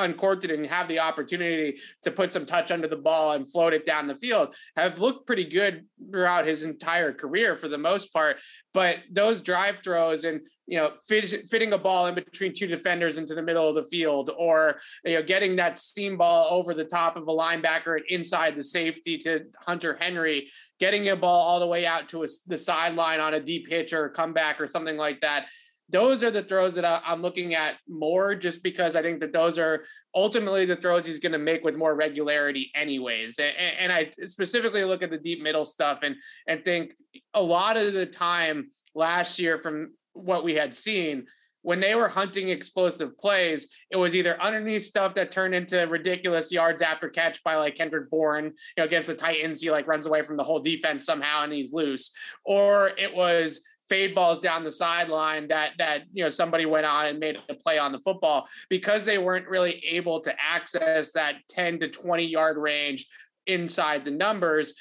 uncorked 0.03 0.45
it 0.45 0.51
and 0.51 0.65
have 0.65 0.87
the 0.87 0.99
opportunity 0.99 1.79
to 2.03 2.11
put 2.11 2.31
some 2.31 2.45
touch 2.45 2.71
under 2.71 2.87
the 2.87 2.97
ball 2.97 3.33
and 3.33 3.49
float 3.49 3.73
it 3.73 3.85
down 3.85 4.07
the 4.07 4.15
field 4.15 4.55
have 4.75 4.99
looked 4.99 5.27
pretty 5.27 5.45
good 5.45 5.85
throughout 6.11 6.45
his 6.45 6.63
entire 6.63 7.13
career 7.13 7.55
for 7.55 7.67
the 7.67 7.77
most 7.77 8.13
part. 8.13 8.37
But 8.73 8.97
those 9.11 9.41
drive 9.41 9.79
throws 9.79 10.23
and 10.23 10.41
you 10.67 10.77
know 10.77 10.91
fit, 11.07 11.49
fitting 11.49 11.73
a 11.73 11.77
ball 11.77 12.07
in 12.07 12.15
between 12.15 12.53
two 12.53 12.67
defenders 12.67 13.17
into 13.17 13.33
the 13.33 13.41
middle 13.41 13.67
of 13.67 13.75
the 13.75 13.83
field, 13.83 14.29
or 14.37 14.79
you 15.03 15.15
know 15.15 15.23
getting 15.23 15.55
that 15.55 15.79
seam 15.79 16.17
ball 16.17 16.47
over 16.51 16.73
the 16.73 16.85
top 16.85 17.17
of 17.17 17.23
a 17.23 17.31
linebacker 17.31 17.95
and 17.95 18.05
inside 18.09 18.55
the 18.55 18.63
safety 18.63 19.17
to 19.17 19.45
Hunter 19.65 19.97
Henry, 19.99 20.49
getting 20.79 21.09
a 21.09 21.15
ball 21.15 21.41
all 21.41 21.59
the 21.59 21.67
way 21.67 21.85
out 21.85 22.09
to 22.09 22.23
a, 22.23 22.27
the 22.47 22.57
sideline 22.57 23.19
on 23.19 23.33
a 23.33 23.39
deep 23.39 23.67
hitch 23.67 23.93
or 23.93 24.09
comeback 24.09 24.61
or 24.61 24.67
something 24.67 24.97
like 24.97 25.21
that 25.21 25.47
those 25.89 26.23
are 26.23 26.31
the 26.31 26.43
throws 26.43 26.75
that 26.75 26.85
I, 26.85 27.01
am 27.05 27.21
looking 27.21 27.55
at 27.55 27.75
more 27.87 28.35
just 28.35 28.63
because 28.63 28.95
I 28.95 29.01
think 29.01 29.19
that 29.21 29.33
those 29.33 29.57
are 29.57 29.83
ultimately 30.15 30.65
the 30.65 30.75
throws 30.75 31.05
he's 31.05 31.19
going 31.19 31.31
to 31.31 31.37
make 31.37 31.63
with 31.63 31.75
more 31.75 31.95
regularity 31.95 32.71
anyways. 32.75 33.39
And, 33.39 33.53
and, 33.79 33.91
I 33.91 34.11
specifically 34.25 34.83
look 34.83 35.03
at 35.03 35.09
the 35.09 35.17
deep 35.17 35.41
middle 35.41 35.65
stuff 35.65 35.99
and, 36.03 36.15
and 36.47 36.63
think 36.63 36.93
a 37.33 37.41
lot 37.41 37.77
of 37.77 37.93
the 37.93 38.05
time 38.05 38.71
last 38.93 39.39
year 39.39 39.57
from 39.57 39.93
what 40.13 40.43
we 40.43 40.55
had 40.55 40.75
seen, 40.75 41.25
when 41.61 41.79
they 41.79 41.93
were 41.93 42.07
hunting 42.07 42.49
explosive 42.49 43.17
plays, 43.17 43.69
it 43.91 43.97
was 43.97 44.15
either 44.15 44.41
underneath 44.41 44.83
stuff 44.83 45.13
that 45.15 45.31
turned 45.31 45.53
into 45.53 45.79
ridiculous 45.87 46.51
yards 46.51 46.81
after 46.81 47.09
catch 47.09 47.43
by 47.43 47.55
like 47.55 47.75
Kendrick 47.75 48.09
Bourne, 48.09 48.45
you 48.45 48.51
know, 48.77 48.85
against 48.85 49.07
the 49.07 49.15
Titans. 49.15 49.61
He 49.61 49.69
like 49.69 49.87
runs 49.87 50.05
away 50.05 50.21
from 50.21 50.37
the 50.37 50.43
whole 50.43 50.59
defense 50.59 51.03
somehow 51.03 51.43
and 51.43 51.51
he's 51.51 51.73
loose, 51.73 52.11
or 52.45 52.91
it 52.97 53.13
was 53.13 53.61
fade 53.89 54.13
balls 54.13 54.39
down 54.39 54.63
the 54.63 54.71
sideline 54.71 55.47
that 55.47 55.71
that 55.77 56.03
you 56.13 56.23
know 56.23 56.29
somebody 56.29 56.65
went 56.65 56.85
on 56.85 57.07
and 57.07 57.19
made 57.19 57.37
a 57.49 57.53
play 57.53 57.77
on 57.77 57.91
the 57.91 57.99
football 57.99 58.47
because 58.69 59.05
they 59.05 59.17
weren't 59.17 59.47
really 59.47 59.83
able 59.85 60.21
to 60.21 60.33
access 60.39 61.11
that 61.13 61.35
10 61.49 61.79
to 61.79 61.89
20 61.89 62.25
yard 62.25 62.57
range 62.57 63.07
inside 63.47 64.05
the 64.05 64.11
numbers. 64.11 64.75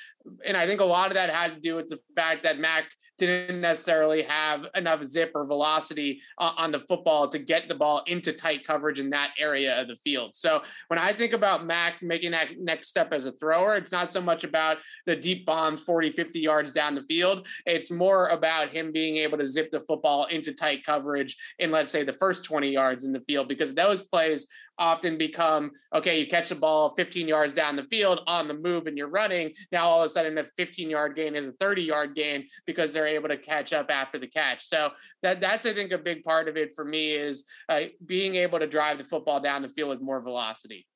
And 0.44 0.56
i 0.56 0.66
think 0.66 0.80
a 0.80 0.84
lot 0.84 1.09
of 1.09 1.14
that 1.14 1.30
had 1.30 1.54
to 1.54 1.61
do 1.61 1.74
with 1.74 1.88
the 1.88 1.98
fact 2.14 2.42
that 2.42 2.59
mac 2.59 2.84
didn't 3.18 3.60
necessarily 3.60 4.22
have 4.22 4.66
enough 4.74 5.02
zip 5.04 5.32
or 5.34 5.44
velocity 5.44 6.20
uh, 6.38 6.52
on 6.56 6.72
the 6.72 6.78
football 6.80 7.28
to 7.28 7.38
get 7.38 7.68
the 7.68 7.74
ball 7.74 8.02
into 8.06 8.32
tight 8.32 8.64
coverage 8.64 9.00
in 9.00 9.10
that 9.10 9.32
area 9.38 9.80
of 9.80 9.88
the 9.88 9.96
field. 9.96 10.34
So 10.34 10.62
when 10.86 10.98
I 10.98 11.12
think 11.12 11.32
about 11.32 11.66
Mac 11.66 12.02
making 12.02 12.30
that 12.30 12.58
next 12.58 12.88
step 12.88 13.12
as 13.12 13.26
a 13.26 13.32
thrower, 13.32 13.76
it's 13.76 13.92
not 13.92 14.08
so 14.08 14.20
much 14.20 14.44
about 14.44 14.78
the 15.06 15.16
deep 15.16 15.44
bombs 15.44 15.82
40, 15.82 16.12
50 16.12 16.40
yards 16.40 16.72
down 16.72 16.94
the 16.94 17.02
field. 17.02 17.46
It's 17.66 17.90
more 17.90 18.28
about 18.28 18.70
him 18.70 18.92
being 18.92 19.16
able 19.18 19.38
to 19.38 19.46
zip 19.46 19.70
the 19.70 19.80
football 19.80 20.26
into 20.26 20.52
tight 20.52 20.84
coverage 20.84 21.36
in, 21.58 21.70
let's 21.70 21.92
say, 21.92 22.02
the 22.02 22.12
first 22.14 22.44
20 22.44 22.70
yards 22.70 23.04
in 23.04 23.12
the 23.12 23.20
field, 23.20 23.48
because 23.48 23.74
those 23.74 24.02
plays 24.02 24.46
often 24.79 25.18
become 25.18 25.72
okay, 25.95 26.20
you 26.20 26.26
catch 26.26 26.49
the 26.49 26.55
ball 26.55 26.95
15 26.97 27.26
yards 27.26 27.55
down 27.55 27.76
the 27.76 27.85
field 27.85 28.20
on 28.26 28.49
the 28.49 28.55
move 28.55 28.87
and 28.87 28.97
you're 28.97 29.09
running. 29.09 29.53
Now 29.72 29.85
all 29.85 30.01
of 30.03 30.07
a 30.07 30.09
sudden 30.09 30.35
the 30.35 30.45
15 30.57 30.91
yard 30.91 31.16
gain 31.16 31.35
is 31.35 31.47
a 31.47 31.53
30 31.53 31.83
yard 31.83 32.14
gain 32.14 32.47
because 32.66 32.93
they're 32.93 33.07
able 33.07 33.29
to 33.29 33.37
catch 33.37 33.72
up 33.72 33.91
after 33.91 34.18
the 34.18 34.26
catch. 34.26 34.66
So 34.66 34.91
that 35.22 35.41
that's 35.41 35.66
I 35.66 35.74
think 35.74 35.93
a 35.93 35.99
big 35.99 36.24
part 36.24 36.49
of 36.49 36.57
it 36.57 36.74
for 36.74 36.85
me 36.85 37.12
is 37.12 37.45
uh, 37.68 37.81
being 38.05 38.37
able 38.37 38.59
to 38.59 38.66
drive 38.66 38.99
the 38.99 39.05
football 39.05 39.41
down 39.41 39.62
the 39.62 39.68
field 39.68 39.91
with 39.91 40.01
more 40.01 40.20
velocity. 40.20 40.87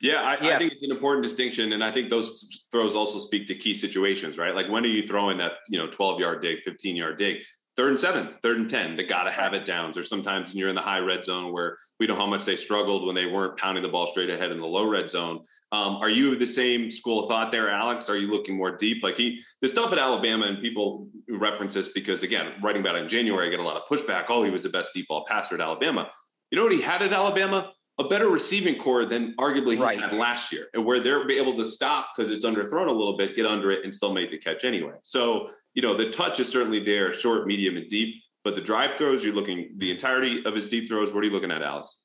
Yeah 0.00 0.22
I, 0.22 0.44
yeah, 0.44 0.54
I, 0.54 0.58
think 0.58 0.72
it's 0.72 0.84
an 0.84 0.92
important 0.92 1.24
distinction, 1.24 1.72
and 1.72 1.82
I 1.82 1.90
think 1.90 2.08
those 2.08 2.68
throws 2.70 2.94
also 2.94 3.18
speak 3.18 3.48
to 3.48 3.54
key 3.56 3.74
situations, 3.74 4.38
right? 4.38 4.54
Like 4.54 4.68
when 4.68 4.84
are 4.84 4.88
you 4.88 5.02
throwing 5.02 5.38
that, 5.38 5.52
you 5.68 5.76
know, 5.76 5.88
12 5.88 6.20
yard 6.20 6.40
dig, 6.40 6.62
15 6.62 6.94
yard 6.94 7.18
dig? 7.18 7.42
Third 7.78 7.90
and 7.90 8.00
seven, 8.00 8.28
third 8.42 8.56
and 8.56 8.68
10, 8.68 8.96
they 8.96 9.04
got 9.04 9.22
to 9.22 9.30
have 9.30 9.54
it 9.54 9.64
downs. 9.64 9.96
Or 9.96 10.02
sometimes 10.02 10.50
when 10.50 10.58
you're 10.58 10.68
in 10.68 10.74
the 10.74 10.80
high 10.80 10.98
red 10.98 11.24
zone 11.24 11.52
where 11.52 11.78
we 12.00 12.08
know 12.08 12.16
how 12.16 12.26
much 12.26 12.44
they 12.44 12.56
struggled 12.56 13.06
when 13.06 13.14
they 13.14 13.26
weren't 13.26 13.56
pounding 13.56 13.84
the 13.84 13.88
ball 13.88 14.08
straight 14.08 14.30
ahead 14.30 14.50
in 14.50 14.58
the 14.58 14.66
low 14.66 14.90
red 14.90 15.08
zone. 15.08 15.44
Um, 15.70 15.94
are 15.98 16.10
you 16.10 16.32
of 16.32 16.40
the 16.40 16.46
same 16.46 16.90
school 16.90 17.22
of 17.22 17.28
thought 17.28 17.52
there, 17.52 17.70
Alex? 17.70 18.10
Are 18.10 18.18
you 18.18 18.32
looking 18.32 18.56
more 18.56 18.76
deep? 18.76 19.04
Like 19.04 19.16
he, 19.16 19.40
the 19.60 19.68
stuff 19.68 19.92
at 19.92 19.98
Alabama, 19.98 20.46
and 20.46 20.60
people 20.60 21.06
reference 21.28 21.72
this 21.72 21.92
because, 21.92 22.24
again, 22.24 22.54
writing 22.64 22.82
about 22.82 22.96
it 22.96 23.02
in 23.02 23.08
January, 23.08 23.46
I 23.46 23.50
get 23.50 23.60
a 23.60 23.62
lot 23.62 23.76
of 23.76 23.84
pushback. 23.88 24.24
Oh, 24.28 24.42
he 24.42 24.50
was 24.50 24.64
the 24.64 24.70
best 24.70 24.92
deep 24.92 25.06
ball 25.06 25.24
passer 25.24 25.54
at 25.54 25.60
Alabama. 25.60 26.10
You 26.50 26.58
know 26.58 26.64
what 26.64 26.72
he 26.72 26.82
had 26.82 27.02
at 27.02 27.12
Alabama? 27.12 27.70
A 28.00 28.08
better 28.08 28.28
receiving 28.28 28.74
corps 28.74 29.04
than 29.04 29.36
arguably 29.36 29.76
he 29.76 29.82
right. 29.82 30.00
had 30.00 30.12
last 30.14 30.52
year, 30.52 30.66
and 30.74 30.84
where 30.84 30.98
they're 30.98 31.30
able 31.30 31.54
to 31.54 31.64
stop 31.64 32.08
because 32.16 32.30
it's 32.30 32.44
underthrown 32.44 32.88
a 32.88 32.92
little 32.92 33.16
bit, 33.16 33.36
get 33.36 33.46
under 33.46 33.70
it, 33.70 33.84
and 33.84 33.94
still 33.94 34.12
make 34.12 34.32
the 34.32 34.38
catch 34.38 34.64
anyway. 34.64 34.94
So 35.02 35.50
you 35.78 35.82
know, 35.82 35.94
the 35.94 36.10
touch 36.10 36.40
is 36.40 36.48
certainly 36.48 36.80
there, 36.80 37.12
short, 37.12 37.46
medium, 37.46 37.76
and 37.76 37.88
deep. 37.88 38.20
But 38.42 38.56
the 38.56 38.60
drive 38.60 38.98
throws, 38.98 39.22
you're 39.22 39.32
looking 39.32 39.76
the 39.76 39.92
entirety 39.92 40.44
of 40.44 40.52
his 40.52 40.68
deep 40.68 40.88
throws. 40.88 41.12
What 41.12 41.22
are 41.22 41.28
you 41.28 41.32
looking 41.32 41.52
at, 41.52 41.62
Alex? 41.62 41.98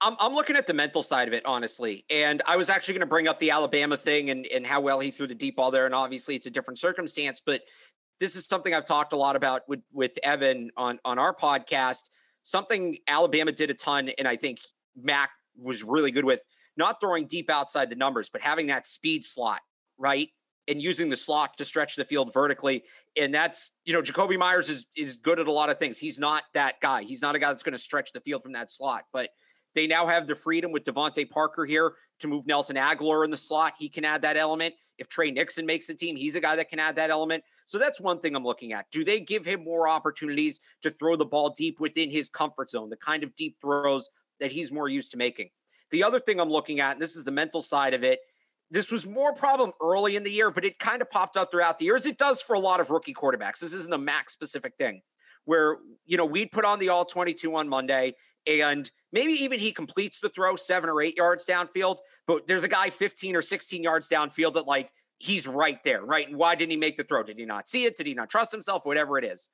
I'm, 0.00 0.14
I'm 0.20 0.34
looking 0.34 0.54
at 0.54 0.68
the 0.68 0.72
mental 0.72 1.02
side 1.02 1.26
of 1.26 1.34
it, 1.34 1.44
honestly. 1.44 2.04
And 2.10 2.42
I 2.46 2.56
was 2.56 2.70
actually 2.70 2.94
going 2.94 3.00
to 3.00 3.06
bring 3.06 3.26
up 3.26 3.40
the 3.40 3.50
Alabama 3.50 3.96
thing 3.96 4.30
and, 4.30 4.46
and 4.54 4.64
how 4.64 4.80
well 4.80 5.00
he 5.00 5.10
threw 5.10 5.26
the 5.26 5.34
deep 5.34 5.56
ball 5.56 5.72
there. 5.72 5.84
And 5.84 5.92
obviously, 5.96 6.36
it's 6.36 6.46
a 6.46 6.50
different 6.50 6.78
circumstance. 6.78 7.42
But 7.44 7.62
this 8.20 8.36
is 8.36 8.46
something 8.46 8.72
I've 8.72 8.86
talked 8.86 9.14
a 9.14 9.16
lot 9.16 9.34
about 9.34 9.68
with, 9.68 9.80
with 9.92 10.16
Evan 10.22 10.70
on, 10.76 11.00
on 11.04 11.18
our 11.18 11.34
podcast. 11.34 12.08
Something 12.44 12.98
Alabama 13.08 13.50
did 13.50 13.70
a 13.70 13.74
ton, 13.74 14.10
and 14.16 14.28
I 14.28 14.36
think 14.36 14.60
Mac 14.94 15.30
was 15.60 15.82
really 15.82 16.12
good 16.12 16.24
with 16.24 16.40
not 16.76 17.00
throwing 17.00 17.26
deep 17.26 17.50
outside 17.50 17.90
the 17.90 17.96
numbers, 17.96 18.30
but 18.32 18.40
having 18.40 18.68
that 18.68 18.86
speed 18.86 19.24
slot, 19.24 19.60
right? 19.98 20.28
And 20.70 20.80
using 20.80 21.10
the 21.10 21.16
slot 21.16 21.58
to 21.58 21.64
stretch 21.64 21.96
the 21.96 22.04
field 22.04 22.32
vertically. 22.32 22.84
And 23.16 23.34
that's, 23.34 23.72
you 23.84 23.92
know, 23.92 24.02
Jakobi 24.02 24.38
Meyers 24.38 24.70
is 24.70 24.86
is 24.96 25.16
good 25.16 25.40
at 25.40 25.48
a 25.48 25.52
lot 25.52 25.68
of 25.68 25.78
things. 25.78 25.98
He's 25.98 26.18
not 26.18 26.44
that 26.54 26.80
guy. 26.80 27.02
He's 27.02 27.20
not 27.20 27.34
a 27.34 27.40
guy 27.40 27.48
that's 27.48 27.64
going 27.64 27.72
to 27.72 27.78
stretch 27.78 28.12
the 28.12 28.20
field 28.20 28.44
from 28.44 28.52
that 28.52 28.70
slot. 28.70 29.04
But 29.12 29.30
they 29.74 29.86
now 29.86 30.06
have 30.06 30.26
the 30.26 30.36
freedom 30.36 30.72
with 30.72 30.84
DeVante 30.84 31.28
Parker 31.28 31.64
here 31.64 31.94
to 32.20 32.28
move 32.28 32.46
Nelson 32.46 32.76
Agholor 32.76 33.24
in 33.24 33.30
the 33.30 33.38
slot. 33.38 33.74
He 33.78 33.88
can 33.88 34.04
add 34.04 34.22
that 34.22 34.36
element. 34.36 34.74
If 34.98 35.08
Tre 35.08 35.30
Nixon 35.30 35.66
makes 35.66 35.86
the 35.86 35.94
team, 35.94 36.16
he's 36.16 36.34
a 36.36 36.40
guy 36.40 36.56
that 36.56 36.70
can 36.70 36.78
add 36.78 36.96
that 36.96 37.10
element. 37.10 37.42
So 37.66 37.78
that's 37.78 38.00
one 38.00 38.20
thing 38.20 38.36
I'm 38.36 38.44
looking 38.44 38.72
at. 38.72 38.86
Do 38.90 39.04
they 39.04 39.20
give 39.20 39.44
him 39.44 39.64
more 39.64 39.88
opportunities 39.88 40.60
to 40.82 40.90
throw 40.90 41.16
the 41.16 41.26
ball 41.26 41.50
deep 41.50 41.80
within 41.80 42.10
his 42.10 42.28
comfort 42.28 42.70
zone, 42.70 42.90
the 42.90 42.96
kind 42.96 43.22
of 43.22 43.34
deep 43.36 43.56
throws 43.60 44.08
that 44.38 44.52
he's 44.52 44.70
more 44.70 44.88
used 44.88 45.10
to 45.12 45.16
making? 45.16 45.50
The 45.90 46.04
other 46.04 46.20
thing 46.20 46.40
I'm 46.40 46.50
looking 46.50 46.80
at, 46.80 46.92
and 46.92 47.02
this 47.02 47.16
is 47.16 47.24
the 47.24 47.32
mental 47.32 47.62
side 47.62 47.94
of 47.94 48.04
it, 48.04 48.20
this 48.70 48.90
was 48.90 49.06
more 49.06 49.34
problem 49.34 49.72
early 49.82 50.16
in 50.16 50.22
the 50.22 50.30
year, 50.30 50.50
but 50.50 50.64
it 50.64 50.78
kind 50.78 51.02
of 51.02 51.10
popped 51.10 51.36
up 51.36 51.50
throughout 51.50 51.78
the 51.78 51.84
years. 51.84 52.06
It 52.06 52.18
does 52.18 52.40
for 52.40 52.54
a 52.54 52.58
lot 52.58 52.80
of 52.80 52.90
rookie 52.90 53.14
quarterbacks. 53.14 53.60
This 53.60 53.72
isn't 53.72 53.92
a 53.92 53.98
max 53.98 54.32
specific 54.32 54.74
thing 54.78 55.02
where, 55.44 55.78
you 56.06 56.16
know, 56.16 56.26
we'd 56.26 56.52
put 56.52 56.64
on 56.64 56.78
the 56.78 56.90
all 56.90 57.04
22 57.04 57.54
on 57.54 57.68
Monday 57.68 58.14
and 58.46 58.90
maybe 59.12 59.32
even 59.32 59.58
he 59.58 59.72
completes 59.72 60.20
the 60.20 60.28
throw 60.28 60.56
seven 60.56 60.88
or 60.88 61.02
eight 61.02 61.16
yards 61.16 61.44
downfield, 61.44 61.98
but 62.26 62.46
there's 62.46 62.64
a 62.64 62.68
guy 62.68 62.90
15 62.90 63.36
or 63.36 63.42
16 63.42 63.82
yards 63.82 64.08
downfield 64.08 64.54
that 64.54 64.66
like 64.66 64.90
he's 65.18 65.46
right 65.46 65.82
there, 65.84 66.04
right? 66.04 66.28
And 66.28 66.36
why 66.36 66.54
didn't 66.54 66.70
he 66.70 66.76
make 66.76 66.96
the 66.96 67.04
throw? 67.04 67.22
Did 67.22 67.38
he 67.38 67.44
not 67.44 67.68
see 67.68 67.84
it? 67.84 67.96
Did 67.96 68.06
he 68.06 68.14
not 68.14 68.30
trust 68.30 68.52
himself? 68.52 68.84
Whatever 68.84 69.18
it 69.18 69.24
is. 69.24 69.50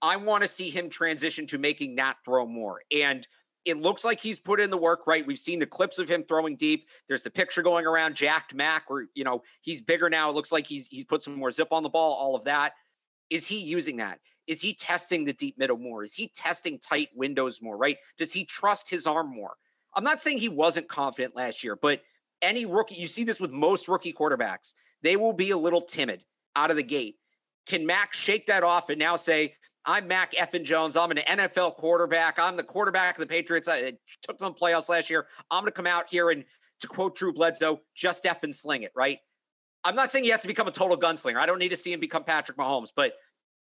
I 0.00 0.16
want 0.16 0.42
to 0.42 0.48
see 0.48 0.70
him 0.70 0.90
transition 0.90 1.46
to 1.48 1.58
making 1.58 1.96
that 1.96 2.16
throw 2.24 2.46
more. 2.46 2.82
And 2.92 3.26
it 3.64 3.78
looks 3.78 4.04
like 4.04 4.20
he's 4.20 4.38
put 4.38 4.60
in 4.60 4.70
the 4.70 4.76
work, 4.76 5.06
right? 5.06 5.26
We've 5.26 5.38
seen 5.38 5.58
the 5.58 5.66
clips 5.66 5.98
of 5.98 6.08
him 6.08 6.22
throwing 6.22 6.56
deep. 6.56 6.88
There's 7.08 7.22
the 7.22 7.30
picture 7.30 7.62
going 7.62 7.86
around, 7.86 8.14
jacked 8.14 8.54
Mac, 8.54 8.90
where 8.90 9.06
you 9.14 9.24
know 9.24 9.42
he's 9.62 9.80
bigger 9.80 10.10
now. 10.10 10.30
It 10.30 10.34
looks 10.34 10.52
like 10.52 10.66
he's 10.66 10.86
he's 10.88 11.04
put 11.04 11.22
some 11.22 11.36
more 11.36 11.50
zip 11.50 11.68
on 11.72 11.82
the 11.82 11.88
ball. 11.88 12.12
All 12.12 12.36
of 12.36 12.44
that. 12.44 12.74
Is 13.30 13.46
he 13.46 13.58
using 13.58 13.96
that? 13.96 14.20
Is 14.46 14.60
he 14.60 14.74
testing 14.74 15.24
the 15.24 15.32
deep 15.32 15.58
middle 15.58 15.78
more? 15.78 16.04
Is 16.04 16.14
he 16.14 16.28
testing 16.28 16.78
tight 16.78 17.08
windows 17.14 17.62
more? 17.62 17.76
Right? 17.76 17.96
Does 18.18 18.32
he 18.32 18.44
trust 18.44 18.90
his 18.90 19.06
arm 19.06 19.34
more? 19.34 19.54
I'm 19.96 20.04
not 20.04 20.20
saying 20.20 20.38
he 20.38 20.48
wasn't 20.48 20.88
confident 20.88 21.36
last 21.36 21.64
year, 21.64 21.76
but 21.76 22.02
any 22.42 22.66
rookie, 22.66 22.96
you 22.96 23.06
see 23.06 23.24
this 23.24 23.40
with 23.40 23.52
most 23.52 23.88
rookie 23.88 24.12
quarterbacks, 24.12 24.74
they 25.02 25.16
will 25.16 25.32
be 25.32 25.50
a 25.50 25.56
little 25.56 25.80
timid 25.80 26.22
out 26.56 26.70
of 26.70 26.76
the 26.76 26.82
gate. 26.82 27.16
Can 27.66 27.86
Mac 27.86 28.12
shake 28.12 28.46
that 28.48 28.62
off 28.62 28.90
and 28.90 28.98
now 28.98 29.16
say, 29.16 29.54
I'm 29.86 30.08
Mac 30.08 30.32
Effin 30.32 30.64
Jones. 30.64 30.96
I'm 30.96 31.10
an 31.10 31.18
NFL 31.18 31.76
quarterback. 31.76 32.38
I'm 32.38 32.56
the 32.56 32.62
quarterback 32.62 33.16
of 33.16 33.20
the 33.20 33.26
Patriots. 33.26 33.68
I 33.68 33.92
took 34.22 34.38
them 34.38 34.54
playoffs 34.54 34.88
last 34.88 35.10
year. 35.10 35.26
I'm 35.50 35.62
going 35.62 35.70
to 35.70 35.72
come 35.72 35.86
out 35.86 36.06
here 36.08 36.30
and, 36.30 36.44
to 36.80 36.88
quote 36.88 37.16
Drew 37.16 37.32
Bledsoe, 37.32 37.80
just 37.94 38.24
effing 38.24 38.54
sling 38.54 38.82
it, 38.82 38.92
right? 38.96 39.18
I'm 39.84 39.94
not 39.94 40.10
saying 40.10 40.24
he 40.24 40.30
has 40.30 40.40
to 40.42 40.48
become 40.48 40.66
a 40.66 40.72
total 40.72 40.98
gunslinger. 40.98 41.36
I 41.36 41.46
don't 41.46 41.58
need 41.58 41.68
to 41.68 41.76
see 41.76 41.92
him 41.92 42.00
become 42.00 42.24
Patrick 42.24 42.56
Mahomes, 42.56 42.92
but 42.94 43.14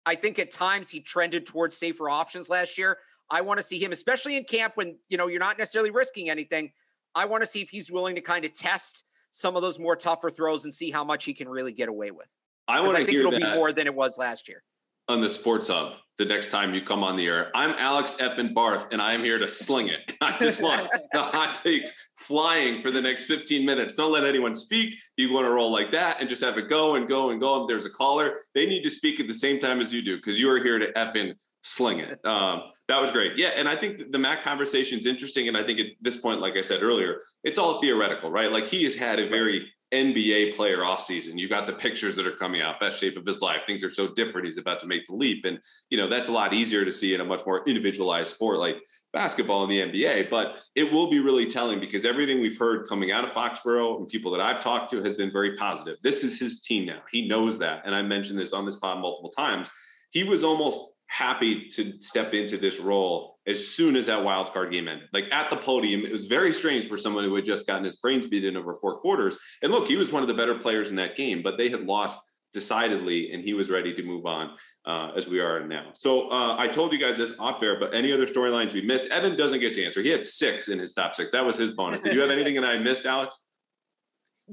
I 0.06 0.16
think 0.16 0.38
at 0.38 0.52
times 0.52 0.90
he 0.90 1.00
trended 1.00 1.46
towards 1.46 1.76
safer 1.76 2.10
options 2.10 2.50
last 2.50 2.78
year. 2.78 3.00
I 3.30 3.42
want 3.42 3.58
to 3.58 3.64
see 3.64 3.84
him, 3.84 3.92
especially 3.92 4.38
in 4.38 4.44
camp 4.44 4.74
when 4.76 4.98
you 5.10 5.18
know 5.18 5.28
you're 5.28 5.40
not 5.40 5.58
necessarily 5.58 5.90
risking 5.90 6.30
anything. 6.30 6.72
I 7.16 7.26
want 7.26 7.42
to 7.42 7.48
see 7.48 7.62
if 7.62 7.70
he's 7.70 7.92
willing 7.92 8.16
to 8.16 8.22
kind 8.22 8.46
of 8.46 8.54
test 8.54 9.06
some 9.32 9.56
of 9.56 9.62
those 9.62 9.80
more 9.80 9.96
tougher 9.96 10.30
throws 10.30 10.66
and 10.66 10.74
see 10.74 10.92
how 10.92 11.04
much 11.04 11.24
he 11.24 11.34
can 11.34 11.50
really 11.50 11.72
get 11.72 11.90
away 11.90 12.12
with. 12.12 12.28
I 12.68 12.82
want 12.82 12.98
to 12.98 13.06
think 13.06 13.18
it'll 13.18 13.32
be 13.32 13.40
more 13.40 13.74
than 13.74 13.88
it 13.88 13.96
was 13.96 14.18
last 14.18 14.48
year 14.48 14.64
on 15.12 15.22
the 15.22 15.30
Sports 15.30 15.68
Hub 15.68 15.94
the 16.18 16.26
next 16.26 16.52
time 16.52 16.74
you 16.74 16.82
come 16.82 17.04
on 17.04 17.18
the 17.18 17.26
air. 17.26 17.52
I'm 17.56 17.72
Alex 17.72 18.16
Effin 18.20 18.54
Barth, 18.54 18.88
and 18.92 19.02
I 19.02 19.14
am 19.14 19.24
here 19.24 19.38
to 19.40 19.48
sling 19.48 19.88
it. 19.88 20.00
I 20.22 20.38
just 20.40 20.62
want 20.62 20.90
the 21.14 21.22
hot 21.22 21.54
takes 21.62 21.92
flying 22.16 22.80
for 22.80 22.92
the 22.92 23.02
next 23.02 23.26
15 23.26 23.66
minutes. 23.66 23.96
Don't 23.96 24.12
let 24.12 24.24
anyone 24.24 24.56
speak. 24.56 24.96
You 25.18 25.34
want 25.34 25.46
to 25.46 25.52
roll 25.52 25.72
like 25.72 25.92
that 25.92 26.18
and 26.20 26.30
just 26.30 26.44
have 26.44 26.58
it 26.58 26.70
go 26.70 26.96
and 26.96 27.08
go 27.08 27.32
and 27.32 27.42
go. 27.42 27.64
If 27.64 27.68
there's 27.68 27.86
a 27.86 27.90
caller, 27.90 28.40
they 28.56 28.66
need 28.66 28.84
to 28.84 28.90
speak 28.90 29.20
at 29.20 29.28
the 29.28 29.34
same 29.34 29.60
time 29.60 29.82
as 29.82 29.92
you 29.92 30.02
do 30.02 30.16
because 30.16 30.40
you 30.40 30.50
are 30.50 30.64
here 30.64 30.80
to 30.80 30.92
effing 30.94 31.34
sling 31.62 32.00
it. 32.00 32.24
Um, 32.26 32.64
that 32.88 33.02
was 33.02 33.12
great. 33.12 33.38
Yeah, 33.38 33.50
and 33.56 33.68
I 33.68 33.76
think 33.76 34.12
the 34.12 34.18
Mac 34.18 34.44
conversation 34.44 35.00
is 35.00 35.06
interesting. 35.06 35.48
And 35.48 35.58
I 35.58 35.64
think 35.64 35.80
at 35.80 35.88
this 36.02 36.18
point, 36.18 36.40
like 36.40 36.56
I 36.56 36.62
said 36.62 36.84
earlier, 36.84 37.22
it's 37.44 37.60
all 37.60 37.82
theoretical, 37.82 38.30
right? 38.32 38.52
Like 38.52 38.66
he 38.66 38.84
has 38.84 38.96
had 38.96 39.20
a 39.20 39.28
very 39.28 39.72
NBA 39.92 40.56
player 40.56 40.80
offseason. 40.80 41.38
You 41.38 41.50
got 41.50 41.68
the 41.68 41.74
pictures 41.74 42.16
that 42.16 42.26
are 42.26 42.36
coming 42.36 42.62
out, 42.62 42.80
best 42.80 43.00
shape 43.00 43.18
of 43.18 43.26
his 43.26 43.42
life. 43.42 43.62
Things 43.68 43.84
are 43.84 43.90
so 43.90 44.08
different. 44.08 44.46
He's 44.46 44.58
about 44.58 44.80
to 44.80 44.88
make 44.88 45.06
the 45.06 45.16
leap. 45.16 45.46
And, 45.46 45.60
you 45.90 45.98
know, 45.98 46.08
that's 46.08 46.30
a 46.30 46.32
lot 46.32 46.54
easier 46.54 46.86
to 46.86 46.92
see 46.92 47.14
in 47.14 47.22
a 47.22 47.26
much 47.26 47.46
more 47.46 47.64
individualized 47.68 48.34
sport 48.34 48.60
like 48.60 48.78
basketball 49.12 49.64
in 49.64 49.70
the 49.70 49.80
NBA. 49.80 50.30
But 50.30 50.62
it 50.76 50.92
will 50.92 51.10
be 51.10 51.20
really 51.20 51.46
telling 51.46 51.80
because 51.80 52.06
everything 52.06 52.40
we've 52.40 52.58
heard 52.58 52.88
coming 52.88 53.12
out 53.12 53.26
of 53.26 53.32
Foxborough 53.32 53.98
and 53.98 54.08
people 54.08 54.32
that 54.32 54.42
I've 54.42 54.62
talked 54.62 54.92
to 54.92 55.04
has 55.04 55.14
been 55.14 55.32
very 55.32 55.58
positive. 55.58 55.98
This 56.02 56.24
is 56.24 56.40
his 56.40 56.62
team 56.62 56.86
now. 56.86 57.02
He 57.12 57.28
knows 57.28 57.60
that. 57.60 57.82
And 57.86 57.94
I 57.94 58.02
mentioned 58.02 58.40
this 58.40 58.54
on 58.54 58.66
this 58.66 58.78
pod 58.78 59.00
multiple 59.00 59.30
times. 59.30 59.70
He 60.12 60.24
was 60.24 60.44
almost 60.44 60.80
happy 61.12 61.68
to 61.68 62.02
step 62.02 62.34
into 62.34 62.56
this 62.56 62.80
role 62.80 63.38
as 63.46 63.68
soon 63.68 63.98
as 63.98 64.06
that 64.06 64.24
wild 64.24 64.54
card 64.54 64.72
game 64.72 64.88
ended. 64.88 65.10
Like 65.12 65.26
at 65.34 65.50
the 65.50 65.58
podium, 65.58 66.06
it 66.06 66.12
was 66.12 66.26
very 66.26 66.54
strange 66.54 66.88
for 66.88 66.98
someone 66.98 67.26
who 67.26 67.36
had 67.36 67.44
just 67.44 67.68
gotten 67.68 67.84
his 67.84 67.98
brains 67.98 68.26
beaten 68.28 68.56
over 68.56 68.74
four 68.76 68.98
quarters. 69.02 69.38
And 69.62 69.74
look, 69.74 69.90
he 69.90 69.98
was 69.98 70.10
one 70.10 70.22
of 70.22 70.30
the 70.30 70.34
better 70.34 70.56
players 70.56 70.90
in 70.90 70.96
that 70.96 71.18
game, 71.18 71.42
but 71.42 71.58
they 71.58 71.68
had 71.68 71.86
lost 71.86 72.18
decidedly, 72.54 73.34
and 73.34 73.44
he 73.44 73.54
was 73.54 73.70
ready 73.70 73.94
to 73.94 74.04
move 74.04 74.26
on 74.26 74.56
uh, 74.86 75.12
as 75.14 75.28
we 75.28 75.42
are 75.42 75.68
now. 75.68 75.90
So 75.94 76.30
uh, 76.30 76.56
I 76.58 76.70
told 76.70 76.94
you 76.94 77.00
guys 77.00 77.18
this 77.18 77.38
off 77.40 77.62
air, 77.62 77.78
but 77.78 77.94
any 77.94 78.14
other 78.14 78.26
storylines 78.26 78.74
we 78.74 78.82
missed? 78.82 79.12
Evan 79.12 79.36
doesn't 79.36 79.60
get 79.60 79.74
to 79.74 79.86
answer. 79.86 80.02
He 80.02 80.10
had 80.10 80.24
six 80.24 80.70
in 80.70 80.80
his 80.80 80.94
top 80.94 81.14
six. 81.14 81.30
That 81.32 81.46
was 81.46 81.58
his 81.58 81.72
bonus. 81.72 82.00
Did 82.00 82.14
you 82.14 82.22
have 82.22 82.32
anything 82.32 82.56
that 82.56 82.64
I 82.64 82.78
missed, 82.78 83.06
Alex? 83.06 83.50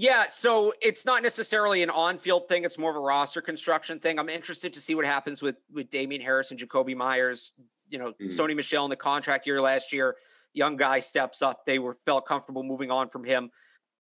Yeah, 0.01 0.28
so 0.28 0.72
it's 0.80 1.05
not 1.05 1.24
necessarily 1.24 1.82
an 1.82 1.90
on-field 1.90 2.46
thing; 2.46 2.62
it's 2.62 2.78
more 2.78 2.92
of 2.92 2.96
a 2.96 3.01
roster 3.01 3.40
construction 3.40 3.99
thing. 3.99 4.20
I'm 4.20 4.28
interested 4.28 4.72
to 4.74 4.80
see 4.80 4.94
what 4.94 5.05
happens 5.05 5.42
with 5.42 5.57
with 5.72 5.90
Damien 5.90 6.22
Harris 6.22 6.53
and 6.53 6.61
Jakobi 6.61 6.94
Meyers. 6.94 7.51
You 7.90 7.99
know, 7.99 8.12
mm. 8.12 8.28
Sony 8.28 8.55
Michel 8.55 8.84
in 8.84 8.90
the 8.90 8.96
contract 8.96 9.44
year 9.44 9.61
last 9.61 9.92
year, 9.92 10.14
young 10.55 10.76
guy 10.76 11.01
steps 11.01 11.42
up. 11.42 11.66
They 11.66 11.80
were 11.80 11.99
felt 12.07 12.26
comfortable 12.26 12.62
moving 12.62 12.92
on 12.92 13.09
from 13.09 13.24
him. 13.24 13.51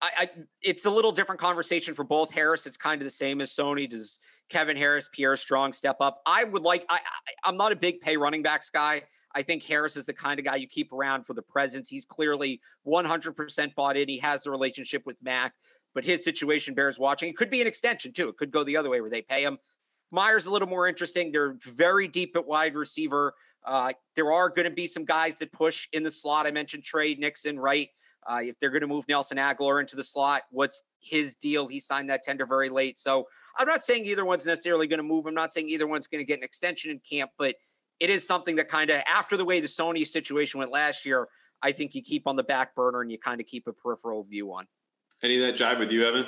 I, 0.00 0.10
I, 0.16 0.30
it's 0.62 0.86
a 0.86 0.90
little 0.90 1.12
different 1.12 1.42
conversation 1.42 1.92
for 1.92 2.04
both 2.04 2.30
Harris. 2.30 2.66
It's 2.66 2.78
kind 2.78 3.02
of 3.02 3.04
the 3.04 3.10
same 3.10 3.42
as 3.42 3.50
Sony. 3.50 3.86
Does 3.86 4.18
Kevin 4.48 4.78
Harris, 4.78 5.10
Pierre 5.12 5.36
Strong 5.36 5.74
step 5.74 5.96
up? 6.00 6.22
I 6.24 6.44
would 6.44 6.62
like. 6.62 6.86
I, 6.88 6.94
I 6.94 7.32
I'm 7.50 7.58
not 7.58 7.70
a 7.70 7.76
big 7.76 8.00
pay 8.00 8.16
running 8.16 8.42
backs 8.42 8.70
guy. 8.70 9.02
I 9.34 9.42
think 9.42 9.62
Harris 9.62 9.98
is 9.98 10.06
the 10.06 10.12
kind 10.14 10.38
of 10.38 10.46
guy 10.46 10.56
you 10.56 10.66
keep 10.66 10.90
around 10.92 11.24
for 11.24 11.34
the 11.34 11.42
presence. 11.42 11.88
He's 11.88 12.04
clearly 12.04 12.60
100% 12.86 13.74
bought 13.74 13.96
in. 13.96 14.08
He 14.08 14.18
has 14.18 14.42
the 14.42 14.50
relationship 14.50 15.04
with 15.06 15.16
Mac 15.22 15.54
but 15.94 16.04
his 16.04 16.24
situation 16.24 16.74
bears 16.74 16.98
watching. 16.98 17.28
It 17.28 17.36
could 17.36 17.50
be 17.50 17.60
an 17.60 17.66
extension 17.66 18.12
too. 18.12 18.28
It 18.28 18.36
could 18.36 18.50
go 18.50 18.64
the 18.64 18.76
other 18.76 18.90
way 18.90 19.00
where 19.00 19.10
they 19.10 19.22
pay 19.22 19.42
him. 19.42 19.58
Meyers 20.10 20.46
a 20.46 20.50
little 20.50 20.68
more 20.68 20.86
interesting. 20.86 21.32
They're 21.32 21.56
very 21.62 22.06
deep 22.06 22.36
at 22.36 22.46
wide 22.46 22.74
receiver. 22.74 23.34
Uh, 23.64 23.92
there 24.16 24.32
are 24.32 24.48
going 24.48 24.68
to 24.68 24.74
be 24.74 24.86
some 24.86 25.04
guys 25.04 25.38
that 25.38 25.52
push 25.52 25.88
in 25.92 26.02
the 26.02 26.10
slot. 26.10 26.46
I 26.46 26.50
mentioned 26.50 26.84
Tre 26.84 27.14
Nixon, 27.14 27.58
right? 27.58 27.88
Uh, 28.26 28.40
if 28.42 28.58
they're 28.58 28.70
going 28.70 28.82
to 28.82 28.88
move 28.88 29.04
Nelson 29.08 29.38
Agholor 29.38 29.80
into 29.80 29.96
the 29.96 30.04
slot, 30.04 30.42
what's 30.50 30.82
his 31.00 31.34
deal? 31.34 31.66
He 31.66 31.80
signed 31.80 32.10
that 32.10 32.22
tender 32.22 32.46
very 32.46 32.68
late. 32.68 33.00
So 33.00 33.26
I'm 33.56 33.66
not 33.66 33.82
saying 33.82 34.06
either 34.06 34.24
one's 34.24 34.46
necessarily 34.46 34.86
going 34.86 34.98
to 34.98 35.04
move. 35.04 35.26
I'm 35.26 35.34
not 35.34 35.52
saying 35.52 35.68
either 35.68 35.86
one's 35.86 36.06
going 36.06 36.20
to 36.20 36.26
get 36.26 36.38
an 36.38 36.44
extension 36.44 36.90
in 36.90 37.00
camp, 37.00 37.32
but 37.36 37.56
it 38.00 38.10
is 38.10 38.26
something 38.26 38.56
that 38.56 38.68
kind 38.68 38.90
of 38.90 39.00
after 39.06 39.36
the 39.36 39.44
way 39.44 39.60
the 39.60 39.68
Sony 39.68 40.06
situation 40.06 40.58
went 40.58 40.70
last 40.70 41.04
year, 41.04 41.28
I 41.62 41.72
think 41.72 41.94
you 41.94 42.02
keep 42.02 42.26
on 42.26 42.36
the 42.36 42.42
back 42.42 42.74
burner 42.74 43.00
and 43.00 43.10
you 43.10 43.18
kind 43.18 43.40
of 43.40 43.46
keep 43.46 43.66
a 43.66 43.72
peripheral 43.72 44.24
view 44.24 44.52
on. 44.52 44.66
Any 45.22 45.40
of 45.40 45.46
that 45.46 45.56
jive 45.56 45.78
with 45.78 45.90
you, 45.90 46.06
Evan? 46.06 46.26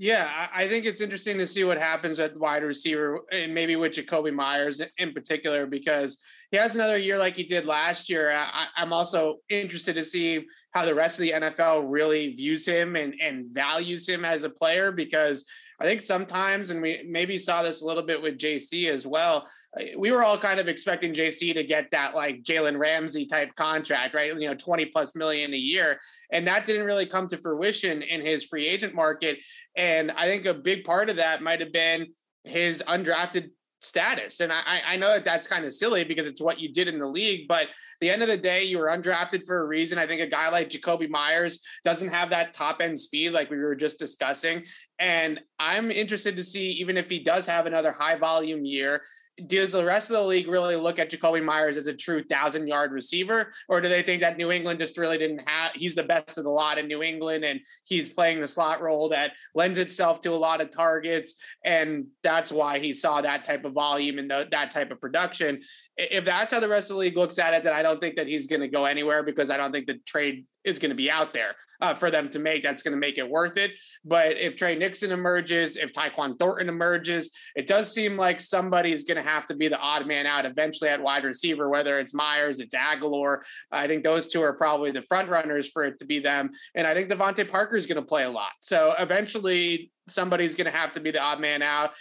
Yeah, 0.00 0.48
I 0.54 0.68
think 0.68 0.84
it's 0.84 1.00
interesting 1.00 1.38
to 1.38 1.46
see 1.46 1.64
what 1.64 1.78
happens 1.78 2.20
at 2.20 2.36
wide 2.38 2.62
receiver 2.62 3.20
and 3.32 3.52
maybe 3.52 3.74
with 3.74 3.92
Jakobi 3.92 4.32
Meyers 4.32 4.80
in 4.96 5.12
particular 5.12 5.66
because 5.66 6.22
he 6.52 6.56
has 6.56 6.76
another 6.76 6.96
year 6.96 7.18
like 7.18 7.34
he 7.34 7.42
did 7.42 7.66
last 7.66 8.08
year. 8.08 8.30
I, 8.32 8.68
am 8.76 8.92
also 8.92 9.38
interested 9.48 9.94
to 9.94 10.04
see 10.04 10.46
how 10.70 10.84
the 10.84 10.94
rest 10.94 11.18
of 11.18 11.22
the 11.22 11.32
NFL 11.32 11.84
really 11.88 12.34
views 12.34 12.64
him 12.64 12.94
and, 12.94 13.14
and 13.20 13.46
values 13.52 14.08
him 14.08 14.24
as 14.24 14.44
a 14.44 14.50
player 14.50 14.92
because 14.92 15.44
I 15.80 15.84
think 15.84 16.00
sometimes, 16.00 16.70
and 16.70 16.80
we 16.80 17.04
maybe 17.08 17.38
saw 17.38 17.62
this 17.62 17.82
a 17.82 17.86
little 17.86 18.02
bit 18.02 18.22
with 18.22 18.38
JC 18.38 18.88
as 18.88 19.06
well. 19.06 19.48
We 19.96 20.10
were 20.10 20.24
all 20.24 20.38
kind 20.38 20.60
of 20.60 20.68
expecting 20.68 21.14
JC 21.14 21.54
to 21.54 21.64
get 21.64 21.90
that 21.92 22.14
like 22.14 22.42
Jalen 22.42 22.78
Ramsey 22.78 23.26
type 23.26 23.54
contract, 23.54 24.14
right? 24.14 24.34
You 24.34 24.48
know, 24.48 24.54
20 24.54 24.86
plus 24.86 25.14
million 25.14 25.54
a 25.54 25.58
year. 25.58 26.00
And 26.32 26.46
that 26.46 26.66
didn't 26.66 26.86
really 26.86 27.06
come 27.06 27.26
to 27.28 27.36
fruition 27.36 28.02
in 28.02 28.20
his 28.20 28.44
free 28.44 28.66
agent 28.66 28.94
market. 28.94 29.38
And 29.76 30.10
I 30.10 30.26
think 30.26 30.46
a 30.46 30.54
big 30.54 30.84
part 30.84 31.10
of 31.10 31.16
that 31.16 31.42
might 31.42 31.60
have 31.60 31.72
been 31.72 32.08
his 32.44 32.82
undrafted 32.86 33.50
status. 33.80 34.40
And 34.40 34.52
I, 34.52 34.82
I 34.86 34.96
know 34.96 35.12
that 35.12 35.24
that's 35.24 35.46
kind 35.46 35.64
of 35.64 35.72
silly 35.72 36.04
because 36.04 36.26
it's 36.26 36.40
what 36.40 36.58
you 36.58 36.72
did 36.72 36.88
in 36.88 36.98
the 36.98 37.06
league, 37.06 37.46
but 37.46 37.68
the 38.00 38.10
end 38.10 38.22
of 38.22 38.28
the 38.28 38.36
day, 38.36 38.64
you 38.64 38.78
were 38.78 38.88
undrafted 38.88 39.44
for 39.44 39.60
a 39.60 39.66
reason. 39.66 39.98
I 39.98 40.06
think 40.06 40.20
a 40.20 40.26
guy 40.26 40.48
like 40.48 40.70
Jakobi 40.70 41.08
Meyers 41.08 41.62
doesn't 41.84 42.08
have 42.08 42.30
that 42.30 42.52
top 42.52 42.80
end 42.80 42.98
speed 42.98 43.30
like 43.30 43.50
we 43.50 43.58
were 43.58 43.76
just 43.76 43.98
discussing. 43.98 44.64
And 44.98 45.40
I'm 45.58 45.90
interested 45.90 46.36
to 46.36 46.44
see, 46.44 46.70
even 46.72 46.96
if 46.96 47.08
he 47.08 47.22
does 47.22 47.46
have 47.46 47.66
another 47.66 47.92
high 47.92 48.16
volume 48.16 48.64
year, 48.64 49.02
does 49.46 49.72
the 49.72 49.84
rest 49.84 50.10
of 50.10 50.16
the 50.16 50.22
league 50.22 50.48
really 50.48 50.76
look 50.76 50.98
at 50.98 51.10
Jakobi 51.10 51.44
Meyers 51.44 51.76
as 51.76 51.86
a 51.86 51.94
true 51.94 52.22
thousand 52.22 52.66
yard 52.66 52.92
receiver, 52.92 53.52
or 53.68 53.80
do 53.80 53.88
they 53.88 54.02
think 54.02 54.20
that 54.20 54.36
New 54.36 54.50
England 54.50 54.80
just 54.80 54.98
really 54.98 55.18
didn't 55.18 55.48
have? 55.48 55.72
He's 55.72 55.94
the 55.94 56.02
best 56.02 56.38
of 56.38 56.44
the 56.44 56.50
lot 56.50 56.78
in 56.78 56.86
New 56.86 57.02
England, 57.02 57.44
and 57.44 57.60
he's 57.84 58.08
playing 58.08 58.40
the 58.40 58.48
slot 58.48 58.80
role 58.80 59.08
that 59.10 59.32
lends 59.54 59.78
itself 59.78 60.20
to 60.22 60.32
a 60.32 60.36
lot 60.36 60.60
of 60.60 60.70
targets, 60.70 61.36
and 61.64 62.06
that's 62.22 62.50
why 62.50 62.78
he 62.78 62.92
saw 62.92 63.20
that 63.20 63.44
type 63.44 63.64
of 63.64 63.72
volume 63.72 64.18
and 64.18 64.30
the, 64.30 64.48
that 64.50 64.70
type 64.70 64.90
of 64.90 65.00
production. 65.00 65.60
If 65.96 66.24
that's 66.24 66.52
how 66.52 66.60
the 66.60 66.68
rest 66.68 66.90
of 66.90 66.94
the 66.94 67.00
league 67.00 67.16
looks 67.16 67.38
at 67.38 67.54
it, 67.54 67.62
then 67.62 67.72
I 67.72 67.82
don't 67.82 68.00
think 68.00 68.16
that 68.16 68.26
he's 68.26 68.46
going 68.46 68.60
to 68.60 68.68
go 68.68 68.84
anywhere 68.84 69.22
because 69.22 69.50
I 69.50 69.56
don't 69.56 69.72
think 69.72 69.86
the 69.86 69.98
trade 70.06 70.46
is 70.68 70.78
going 70.78 70.90
to 70.90 70.96
be 70.96 71.10
out 71.10 71.32
there 71.34 71.54
uh, 71.80 71.94
for 71.94 72.10
them 72.10 72.28
to 72.30 72.38
make. 72.38 72.62
That's 72.62 72.82
going 72.82 72.92
to 72.92 72.98
make 72.98 73.18
it 73.18 73.28
worth 73.28 73.56
it. 73.56 73.72
But 74.04 74.36
if 74.36 74.56
Tre 74.56 74.76
Nixon 74.76 75.12
emerges, 75.12 75.76
if 75.76 75.92
Tyquan 75.92 76.38
Thornton 76.38 76.68
emerges, 76.68 77.30
it 77.56 77.66
does 77.66 77.92
seem 77.92 78.16
like 78.16 78.40
somebody 78.40 78.92
is 78.92 79.04
going 79.04 79.16
to 79.16 79.28
have 79.28 79.46
to 79.46 79.54
be 79.54 79.68
the 79.68 79.78
odd 79.78 80.06
man 80.06 80.26
out 80.26 80.46
eventually 80.46 80.90
at 80.90 81.02
wide 81.02 81.24
receiver, 81.24 81.68
whether 81.68 81.98
it's 81.98 82.14
Meyers, 82.14 82.60
it's 82.60 82.74
Agholor. 82.74 83.38
I 83.70 83.86
think 83.86 84.02
those 84.02 84.28
two 84.28 84.42
are 84.42 84.52
probably 84.52 84.90
the 84.90 85.02
front 85.02 85.28
runners 85.28 85.68
for 85.68 85.84
it 85.84 85.98
to 85.98 86.04
be 86.04 86.20
them. 86.20 86.50
And 86.74 86.86
I 86.86 86.94
think 86.94 87.08
DeVante 87.08 87.48
Parker 87.48 87.76
is 87.76 87.86
going 87.86 87.96
to 87.96 88.06
play 88.06 88.24
a 88.24 88.30
lot. 88.30 88.52
So 88.60 88.94
eventually, 88.98 89.90
somebody's 90.08 90.54
going 90.54 90.66
to 90.66 90.76
have 90.76 90.92
to 90.92 91.00
be 91.00 91.10
the 91.10 91.20
odd 91.20 91.40
man 91.40 91.62
out. 91.62 91.92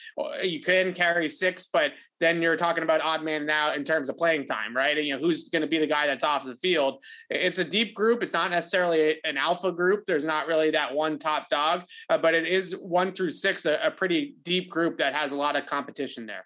You 0.41 0.61
can 0.61 0.93
carry 0.93 1.29
six, 1.29 1.67
but 1.67 1.93
then 2.19 2.41
you're 2.41 2.57
talking 2.57 2.83
about 2.83 3.01
odd 3.01 3.23
man 3.23 3.49
out 3.49 3.75
in 3.75 3.83
terms 3.83 4.09
of 4.09 4.17
playing 4.17 4.45
time, 4.45 4.75
right? 4.75 4.97
And 4.97 5.05
you 5.05 5.13
know 5.13 5.19
who's 5.19 5.49
going 5.49 5.61
to 5.61 5.67
be 5.67 5.77
the 5.77 5.87
guy 5.87 6.07
that's 6.07 6.23
off 6.23 6.45
the 6.45 6.55
field. 6.55 7.03
It's 7.29 7.59
a 7.59 7.63
deep 7.63 7.93
group. 7.93 8.23
It's 8.23 8.33
not 8.33 8.51
necessarily 8.51 9.17
an 9.23 9.37
alpha 9.37 9.71
group. 9.71 10.05
There's 10.05 10.25
not 10.25 10.47
really 10.47 10.71
that 10.71 10.93
one 10.93 11.19
top 11.19 11.49
dog, 11.49 11.83
uh, 12.09 12.17
but 12.17 12.33
it 12.33 12.47
is 12.47 12.73
one 12.73 13.13
through 13.13 13.31
six, 13.31 13.65
a, 13.65 13.79
a 13.83 13.91
pretty 13.91 14.35
deep 14.43 14.69
group 14.69 14.97
that 14.97 15.13
has 15.13 15.31
a 15.31 15.35
lot 15.35 15.55
of 15.55 15.65
competition 15.65 16.25
there. 16.25 16.45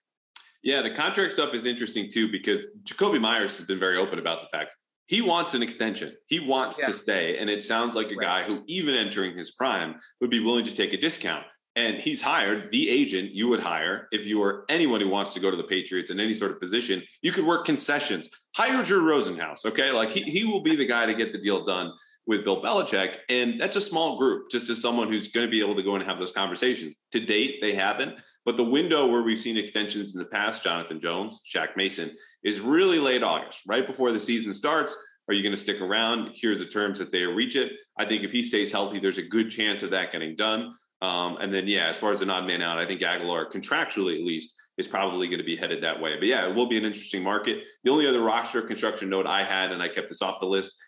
Yeah, 0.64 0.82
the 0.82 0.91
contract 0.91 1.34
stuff 1.34 1.55
is 1.55 1.66
interesting 1.66 2.07
too 2.09 2.32
because 2.32 2.68
Jakobi 2.84 3.20
Meyers 3.20 3.57
has 3.57 3.66
been 3.66 3.80
very 3.80 3.97
open 3.97 4.20
about 4.20 4.41
the 4.41 4.47
fact 4.51 4.76
he 5.12 5.22
wants 5.22 5.53
an 5.55 5.62
extension. 5.62 6.16
He 6.28 6.39
wants 6.39 6.80
yeah. 6.80 6.86
to 6.86 6.93
stay. 6.93 7.38
And 7.38 7.49
it 7.49 7.62
sounds 7.62 7.97
like 7.97 8.12
a 8.12 8.16
guy 8.16 8.43
who, 8.43 8.64
even 8.68 8.95
entering 8.95 9.36
his 9.36 9.51
prime, 9.51 9.95
would 10.22 10.30
be 10.30 10.39
willing 10.39 10.64
to 10.64 10.74
take 10.74 10.93
a 10.93 10.97
discount. 10.97 11.43
And 11.76 11.97
he's 11.97 12.22
hired 12.22 12.72
the 12.72 12.89
agent 12.89 13.32
you 13.32 13.47
would 13.47 13.61
hire 13.61 14.07
if 14.11 14.26
you 14.26 14.39
were 14.39 14.65
anyone 14.67 14.99
who 14.99 15.07
wants 15.07 15.34
to 15.34 15.39
go 15.39 15.49
to 15.49 15.55
the 15.55 15.63
Patriots 15.63 16.11
in 16.11 16.19
any 16.19 16.34
sort 16.34 16.51
of 16.51 16.59
position. 16.59 17.01
You 17.22 17.32
could 17.32 17.45
work 17.45 17.65
concessions. 17.65 18.30
Hire 18.55 18.84
Drew 18.84 19.03
Rosenhaus, 19.03 19.65
okay? 19.65 19.91
Like 19.91 20.09
he, 20.09 20.22
he 20.24 20.43
will 20.43 20.61
be 20.61 20.76
the 20.76 20.86
guy 20.86 21.05
to 21.05 21.13
get 21.13 21.32
the 21.32 21.39
deal 21.39 21.63
done 21.63 21.93
with 22.28 22.43
Bill 22.43 22.61
Belichick. 22.61 23.17
And 23.30 23.59
that's 23.59 23.78
a 23.78 23.82
small 23.82 24.17
group, 24.17 24.49
just 24.51 24.69
as 24.69 24.82
someone 24.82 25.07
who's 25.07 25.30
going 25.30 25.47
to 25.47 25.51
be 25.51 25.61
able 25.61 25.76
to 25.76 25.84
go 25.84 25.95
and 25.95 26.03
have 26.03 26.19
those 26.19 26.32
conversations. 26.32 26.95
To 27.11 27.19
date, 27.19 27.59
they 27.61 27.74
haven't. 27.74 28.22
But 28.45 28.57
the 28.57 28.63
window 28.63 29.07
where 29.07 29.24
we've 29.24 29.39
seen 29.39 29.57
extensions 29.57 30.15
in 30.15 30.19
the 30.19 30.30
past, 30.30 30.63
Jonathan 30.63 30.99
Jones, 30.99 31.41
Shaq 31.53 31.78
Mason, 31.78 32.11
is 32.43 32.59
really 32.59 32.99
late 32.99 33.24
August, 33.24 33.61
right 33.67 33.86
before 33.86 34.11
the 34.11 34.19
season 34.19 34.53
starts. 34.53 34.97
Are 35.28 35.34
you 35.34 35.43
going 35.43 35.55
to 35.55 35.61
stick 35.61 35.80
around? 35.80 36.32
Here's 36.34 36.59
the 36.59 36.65
terms 36.65 36.99
that 36.99 37.11
they 37.11 37.24
reach 37.24 37.55
it. 37.55 37.74
I 37.97 38.05
think 38.05 38.24
if 38.24 38.32
he 38.32 38.43
stays 38.43 38.72
healthy, 38.72 38.99
there's 38.99 39.19
a 39.19 39.24
good 39.24 39.51
chance 39.51 39.84
of 39.84 39.91
that 39.91 40.11
getting 40.11 40.36
done. 40.36 40.74
Um, 41.01 41.37
and 41.41 41.53
then, 41.53 41.67
yeah, 41.67 41.87
as 41.87 41.97
far 41.97 42.11
as 42.11 42.19
the 42.19 42.31
odd 42.31 42.45
man 42.45 42.61
out, 42.61 42.77
I 42.77 42.85
think 42.85 43.01
Agholor, 43.01 43.51
contractually 43.51 44.15
at 44.15 44.23
least, 44.23 44.55
is 44.77 44.87
probably 44.87 45.27
going 45.27 45.39
to 45.39 45.45
be 45.45 45.55
headed 45.55 45.81
that 45.83 45.99
way. 45.99 46.17
But 46.17 46.27
yeah, 46.27 46.47
it 46.47 46.55
will 46.55 46.67
be 46.67 46.77
an 46.77 46.85
interesting 46.85 47.23
market. 47.23 47.63
The 47.83 47.91
only 47.91 48.07
other 48.07 48.21
roster 48.21 48.61
construction 48.61 49.09
note 49.09 49.25
I 49.25 49.43
had, 49.43 49.71
and 49.71 49.81
I 49.81 49.87
kept 49.87 50.09
this 50.09 50.21
off 50.21 50.39
the 50.39 50.45
list, 50.45 50.79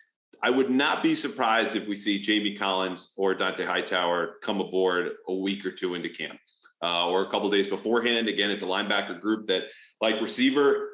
I 0.43 0.49
would 0.49 0.69
not 0.69 1.01
be 1.01 1.15
surprised 1.15 1.75
if 1.75 1.87
we 1.87 1.95
see 1.95 2.19
Jamie 2.19 2.55
Collins 2.55 3.13
or 3.17 3.33
Dont'a 3.33 3.65
Hightower 3.65 4.35
come 4.41 4.59
aboard 4.59 5.13
a 5.27 5.33
week 5.33 5.65
or 5.65 5.71
two 5.71 5.95
into 5.95 6.09
camp. 6.09 6.39
Uh, 6.83 7.07
or 7.07 7.21
a 7.23 7.29
couple 7.29 7.49
days 7.49 7.65
beforehand. 7.65 8.27
Again, 8.27 8.51
it's 8.51 8.61
a 8.61 8.65
linebacker 8.65 9.21
group 9.21 9.47
that, 9.47 9.63
like 10.01 10.19
receiver, 10.19 10.89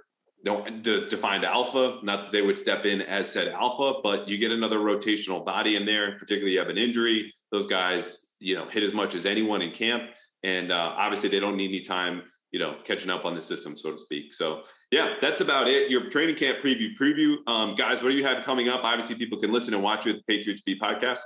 don't 0.45 0.84
de- 0.84 1.09
defined 1.09 1.43
alpha. 1.43 1.97
Not 2.03 2.26
that 2.26 2.32
they 2.32 2.43
would 2.43 2.59
step 2.59 2.86
in 2.86 3.01
as 3.01 3.32
said 3.32 3.47
alpha, 3.47 3.99
but 4.03 4.28
you 4.28 4.38
get 4.38 4.51
another 4.51 4.78
rotational 4.78 5.43
body 5.43 5.78
in 5.78 5.88
there. 5.88 6.20
Particularly, 6.20 6.53
you 6.53 6.59
have 6.59 6.70
an 6.70 6.78
injury. 6.78 7.34
Those 7.51 7.65
guys 7.65 8.29
you 8.40 8.56
know 8.56 8.68
hit 8.70 8.84
as 8.84 8.94
much 8.94 9.16
as 9.16 9.26
anyone 9.26 9.62
in 9.62 9.72
camp, 9.72 10.04
and 10.44 10.72
uh, 10.72 10.94
obviously 10.98 11.30
they 11.30 11.40
don't 11.40 11.58
need 11.58 11.70
any 11.70 11.82
time 11.82 12.24
you 12.52 12.60
know 12.60 12.78
catching 12.84 13.10
up 13.10 13.26
on 13.26 13.36
the 13.36 13.42
system, 13.42 13.76
so 13.76 13.92
to 13.92 13.98
speak. 13.98 14.34
So 14.34 14.64
yeah, 14.92 15.16
that's 15.22 15.42
about 15.42 15.68
it. 15.68 15.92
Your 15.92 16.10
training 16.10 16.36
camp 16.36 16.60
preview 16.60 16.90
preview, 17.00 17.38
um, 17.48 17.76
guys. 17.76 18.02
What 18.02 18.12
do 18.12 18.18
you 18.18 18.26
have 18.26 18.44
coming 18.44 18.70
up? 18.70 18.84
Obviously, 18.84 19.16
people 19.16 19.40
can 19.40 19.52
listen 19.52 19.74
and 19.74 19.84
watch 19.84 20.06
you 20.06 20.12
at 20.14 20.18
the 20.18 20.24
Patriots 20.28 20.62
Beat 20.62 20.82
podcast. 20.82 21.22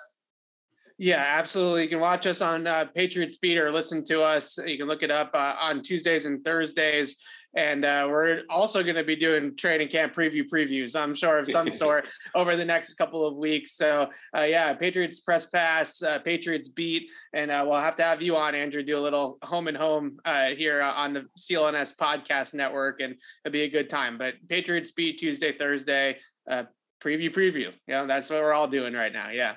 Yeah, 0.98 1.24
absolutely. 1.28 1.84
You 1.84 1.90
can 1.90 2.00
watch 2.00 2.28
us 2.28 2.42
on 2.42 2.68
uh, 2.68 2.86
Patriots 2.86 3.38
Beat 3.38 3.58
or 3.58 3.72
listen 3.72 4.04
to 4.06 4.22
us. 4.22 4.58
You 4.58 4.78
can 4.78 4.88
look 4.88 5.02
it 5.02 5.12
up 5.12 5.32
uh, 5.34 5.56
on 5.60 5.82
Tuesdays 5.82 6.26
and 6.26 6.44
Thursdays. 6.46 7.18
And 7.56 7.86
uh, 7.86 8.08
we're 8.10 8.44
also 8.50 8.82
going 8.82 8.96
to 8.96 9.04
be 9.04 9.16
doing 9.16 9.56
training 9.56 9.90
camp 9.90 10.16
preview 10.16 10.44
previews, 10.50 11.00
I'm 11.00 11.14
sure, 11.14 11.38
of 11.38 11.48
some 11.48 11.70
sort 11.72 12.08
over 12.34 12.56
the 12.56 12.66
next 12.66 12.96
couple 12.96 13.26
of 13.26 13.36
weeks. 13.36 13.76
So, 13.76 14.10
uh, 14.36 14.42
yeah, 14.42 14.74
Patriots 14.74 15.20
Press 15.20 15.46
Pass, 15.46 16.02
uh, 16.02 16.20
Patriots 16.20 16.70
Beat. 16.70 17.10
And 17.34 17.52
uh, 17.52 17.64
we'll 17.68 17.80
have 17.80 17.96
to 17.96 18.04
have 18.04 18.22
you 18.22 18.36
on, 18.36 18.56
Andrew, 18.56 18.82
do 18.82 18.98
a 18.98 19.02
little 19.02 19.38
home 19.44 19.68
and 19.68 19.78
home 19.78 20.18
uh, 20.26 20.50
here 20.50 20.82
on 20.82 21.14
the 21.14 21.26
CLNS 21.38 21.96
podcast 21.96 22.56
network. 22.56 23.02
And 23.02 23.16
it'll 23.46 23.54
be 23.54 23.64
a 23.64 23.70
good 23.70 23.90
time. 23.90 24.18
But 24.18 24.36
Patriots 24.50 24.92
Beat 24.92 25.20
Tuesday, 25.20 25.56
Thursday, 25.56 26.18
uh, 26.50 26.64
preview, 27.04 27.32
preview. 27.32 27.72
You 27.88 27.94
know, 27.94 28.08
that's 28.08 28.32
what 28.32 28.42
we're 28.42 28.54
all 28.54 28.68
doing 28.68 28.94
right 28.94 29.14
now. 29.14 29.30
Yeah. 29.30 29.56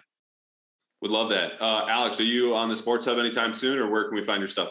Would 1.01 1.11
love 1.11 1.31
that. 1.31 1.53
Alex, 1.61 2.21
are 2.21 2.25
you 2.25 2.55
on 2.55 2.69
the 2.69 2.77
Sports 2.77 3.07
Hub 3.07 3.19
anytime 3.19 3.55
soon 3.55 3.79
or 3.79 3.89
where 3.91 4.05
can 4.05 4.15
we 4.15 4.23
find 4.23 4.41
your 4.41 4.49
stuff? 4.49 4.71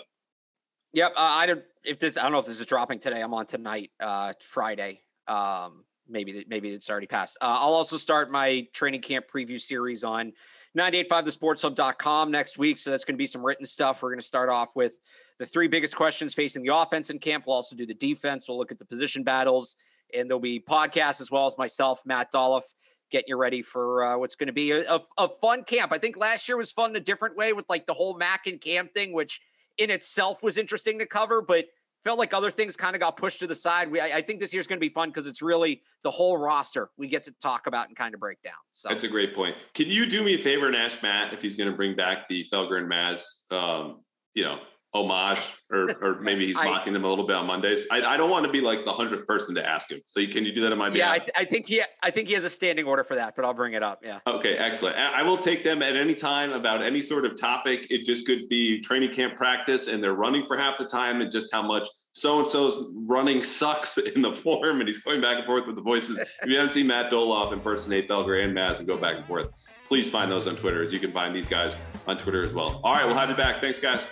Yep. 0.93 1.13
I 1.17 1.45
don't 1.45 1.63
if 1.87 1.99
this 1.99 2.17
I 2.17 2.23
don't 2.23 2.31
know 2.31 2.39
if 2.39 2.45
this 2.45 2.59
is 2.59 2.65
dropping 2.65 2.99
today. 2.99 3.21
I'm 3.21 3.33
on 3.33 3.45
tonight, 3.45 3.91
uh, 3.99 4.33
Friday. 4.41 5.01
Um, 5.27 5.83
maybe 6.07 6.45
maybe 6.47 6.69
it's 6.69 6.89
already 6.89 7.07
passed. 7.07 7.37
Uh, 7.41 7.57
I'll 7.59 7.73
also 7.73 7.97
start 7.97 8.31
my 8.31 8.67
training 8.73 9.01
camp 9.01 9.25
preview 9.33 9.59
series 9.59 10.03
on 10.03 10.33
985thesportshub.com 10.77 12.31
next 12.31 12.57
week. 12.57 12.77
So 12.77 12.91
that's 12.91 13.05
going 13.05 13.15
to 13.15 13.17
be 13.17 13.27
some 13.27 13.45
written 13.45 13.65
stuff. 13.65 14.01
We're 14.01 14.09
going 14.09 14.19
to 14.19 14.25
start 14.25 14.49
off 14.49 14.75
with 14.75 14.99
the 15.39 15.45
three 15.45 15.67
biggest 15.67 15.95
questions 15.95 16.33
facing 16.33 16.63
the 16.63 16.75
offense 16.75 17.09
in 17.09 17.19
camp. 17.19 17.45
We'll 17.47 17.55
also 17.55 17.75
do 17.75 17.85
the 17.85 17.93
defense. 17.93 18.47
We'll 18.47 18.57
look 18.57 18.71
at 18.71 18.79
the 18.79 18.85
position 18.85 19.23
battles, 19.23 19.75
and 20.13 20.29
there'll 20.29 20.39
be 20.39 20.59
podcasts 20.59 21.21
as 21.21 21.31
well 21.31 21.45
with 21.45 21.57
myself, 21.57 22.01
Matt 22.05 22.31
Dolloff, 22.31 22.63
getting 23.11 23.29
you 23.29 23.37
ready 23.37 23.61
for 23.61 24.03
uh, 24.03 24.17
what's 24.17 24.35
going 24.35 24.47
to 24.47 24.53
be 24.53 24.71
a, 24.71 24.81
a, 24.91 25.01
a, 25.17 25.29
fun 25.29 25.63
camp. 25.63 25.91
I 25.93 25.97
think 25.97 26.17
last 26.17 26.47
year 26.47 26.57
was 26.57 26.71
fun 26.71 26.91
in 26.91 26.95
a 26.95 27.01
different 27.01 27.35
way 27.37 27.53
with 27.53 27.65
like 27.69 27.85
the 27.85 27.93
whole 27.93 28.17
Mac 28.17 28.47
and 28.47 28.59
Cam 28.59 28.87
thing, 28.87 29.13
which 29.13 29.41
in 29.77 29.89
itself 29.89 30.43
was 30.43 30.57
interesting 30.57 30.99
to 30.99 31.05
cover, 31.05 31.41
but 31.41 31.65
felt 32.03 32.19
like 32.19 32.33
other 32.33 32.51
things 32.51 32.77
kind 32.77 32.95
of 32.95 33.01
got 33.01 33.17
pushed 33.17 33.39
to 33.39 33.47
the 33.47 33.55
side. 33.55 33.89
We, 33.91 33.99
I, 33.99 34.17
I 34.17 34.21
think 34.21 34.39
this 34.39 34.53
year's 34.53 34.67
going 34.67 34.77
to 34.77 34.87
be 34.87 34.93
fun 34.93 35.09
because 35.09 35.25
it's 35.25 35.41
really 35.41 35.81
the 36.03 36.11
whole 36.11 36.37
roster 36.37 36.91
we 36.97 37.07
get 37.07 37.23
to 37.23 37.31
talk 37.41 37.67
about 37.67 37.87
and 37.87 37.97
kind 37.97 38.13
of 38.13 38.19
break 38.19 38.41
down. 38.43 38.53
So 38.71 38.89
that's 38.89 39.03
a 39.03 39.07
great 39.07 39.33
point. 39.33 39.55
Can 39.73 39.87
you 39.87 40.05
do 40.05 40.23
me 40.23 40.35
a 40.35 40.37
favor 40.37 40.67
and 40.67 40.75
ask 40.75 41.01
Matt 41.01 41.33
if 41.33 41.41
he's 41.41 41.55
going 41.55 41.69
to 41.69 41.75
bring 41.75 41.95
back 41.95 42.29
the 42.29 42.45
Felger 42.45 42.77
and 42.77 42.89
Maz, 42.89 43.51
um, 43.51 44.01
you 44.35 44.43
know, 44.43 44.59
homage, 44.95 45.51
or 45.71 45.91
or 46.01 46.21
maybe 46.21 46.47
he's 46.47 46.57
I, 46.57 46.65
mocking 46.65 46.93
them 46.93 47.03
a 47.03 47.09
little 47.09 47.27
bit 47.27 47.35
on 47.35 47.45
Mondays. 47.45 47.85
I, 47.91 48.01
I 48.01 48.17
don't 48.17 48.29
want 48.29 48.45
to 48.45 48.51
be 48.51 48.61
like 48.61 48.85
the 48.85 48.93
hundredth 48.93 49.27
person 49.27 49.53
to 49.55 49.67
ask 49.67 49.91
him. 49.91 49.99
So 50.05 50.19
you, 50.19 50.29
can 50.29 50.45
you 50.45 50.53
do 50.53 50.61
that 50.61 50.71
on 50.71 50.77
my 50.77 50.89
behalf? 50.89 51.17
Yeah, 51.17 51.23
I, 51.35 51.41
I, 51.41 51.45
think 51.45 51.67
he 51.67 51.81
I 52.01 52.09
think 52.09 52.27
he 52.27 52.33
has 52.33 52.45
a 52.45 52.49
standing 52.49 52.85
order 52.85 53.03
for 53.03 53.15
that, 53.15 53.35
but 53.35 53.43
I'll 53.43 53.53
bring 53.53 53.73
it 53.73 53.83
up. 53.83 53.99
Yeah. 54.03 54.19
Okay, 54.25 54.57
excellent. 54.57 54.97
I 54.97 55.21
will 55.21 55.37
take 55.37 55.63
them 55.63 55.81
at 55.81 55.95
any 55.95 56.15
time 56.15 56.53
about 56.53 56.81
any 56.81 57.01
sort 57.01 57.25
of 57.25 57.39
topic. 57.39 57.87
It 57.89 58.05
just 58.05 58.25
could 58.25 58.47
be 58.47 58.79
training 58.79 59.11
camp 59.13 59.35
practice, 59.35 59.87
and 59.87 60.01
they're 60.01 60.13
running 60.13 60.45
for 60.47 60.57
half 60.57 60.77
the 60.77 60.85
time, 60.85 61.21
and 61.21 61.31
just 61.31 61.53
how 61.53 61.61
much 61.61 61.87
so 62.13 62.39
and 62.39 62.47
so's 62.47 62.91
running 62.95 63.43
sucks 63.43 63.97
in 64.15 64.21
the 64.21 64.33
form, 64.33 64.79
and 64.79 64.87
he's 64.87 64.99
going 64.99 65.21
back 65.21 65.37
and 65.37 65.45
forth 65.45 65.67
with 65.67 65.75
the 65.75 65.81
voices. 65.81 66.17
if 66.17 66.29
you 66.49 66.55
haven't 66.55 66.71
seen 66.71 66.87
Matt 66.87 67.11
Dolloff 67.11 67.51
impersonate 67.51 68.07
Felger 68.07 68.43
and 68.43 68.55
Maz 68.55 68.79
and 68.79 68.87
go 68.87 68.97
back 68.97 69.17
and 69.17 69.25
forth, 69.25 69.49
please 69.87 70.09
find 70.09 70.31
those 70.31 70.47
on 70.47 70.55
Twitter, 70.55 70.83
as 70.83 70.93
you 70.93 70.99
can 70.99 71.11
find 71.11 71.35
these 71.35 71.47
guys 71.47 71.77
on 72.07 72.17
Twitter 72.17 72.43
as 72.43 72.53
well. 72.53 72.81
All 72.83 72.93
right, 72.93 73.05
we'll 73.05 73.15
have 73.15 73.29
you 73.29 73.35
back. 73.35 73.61
Thanks, 73.61 73.79
guys. 73.79 74.07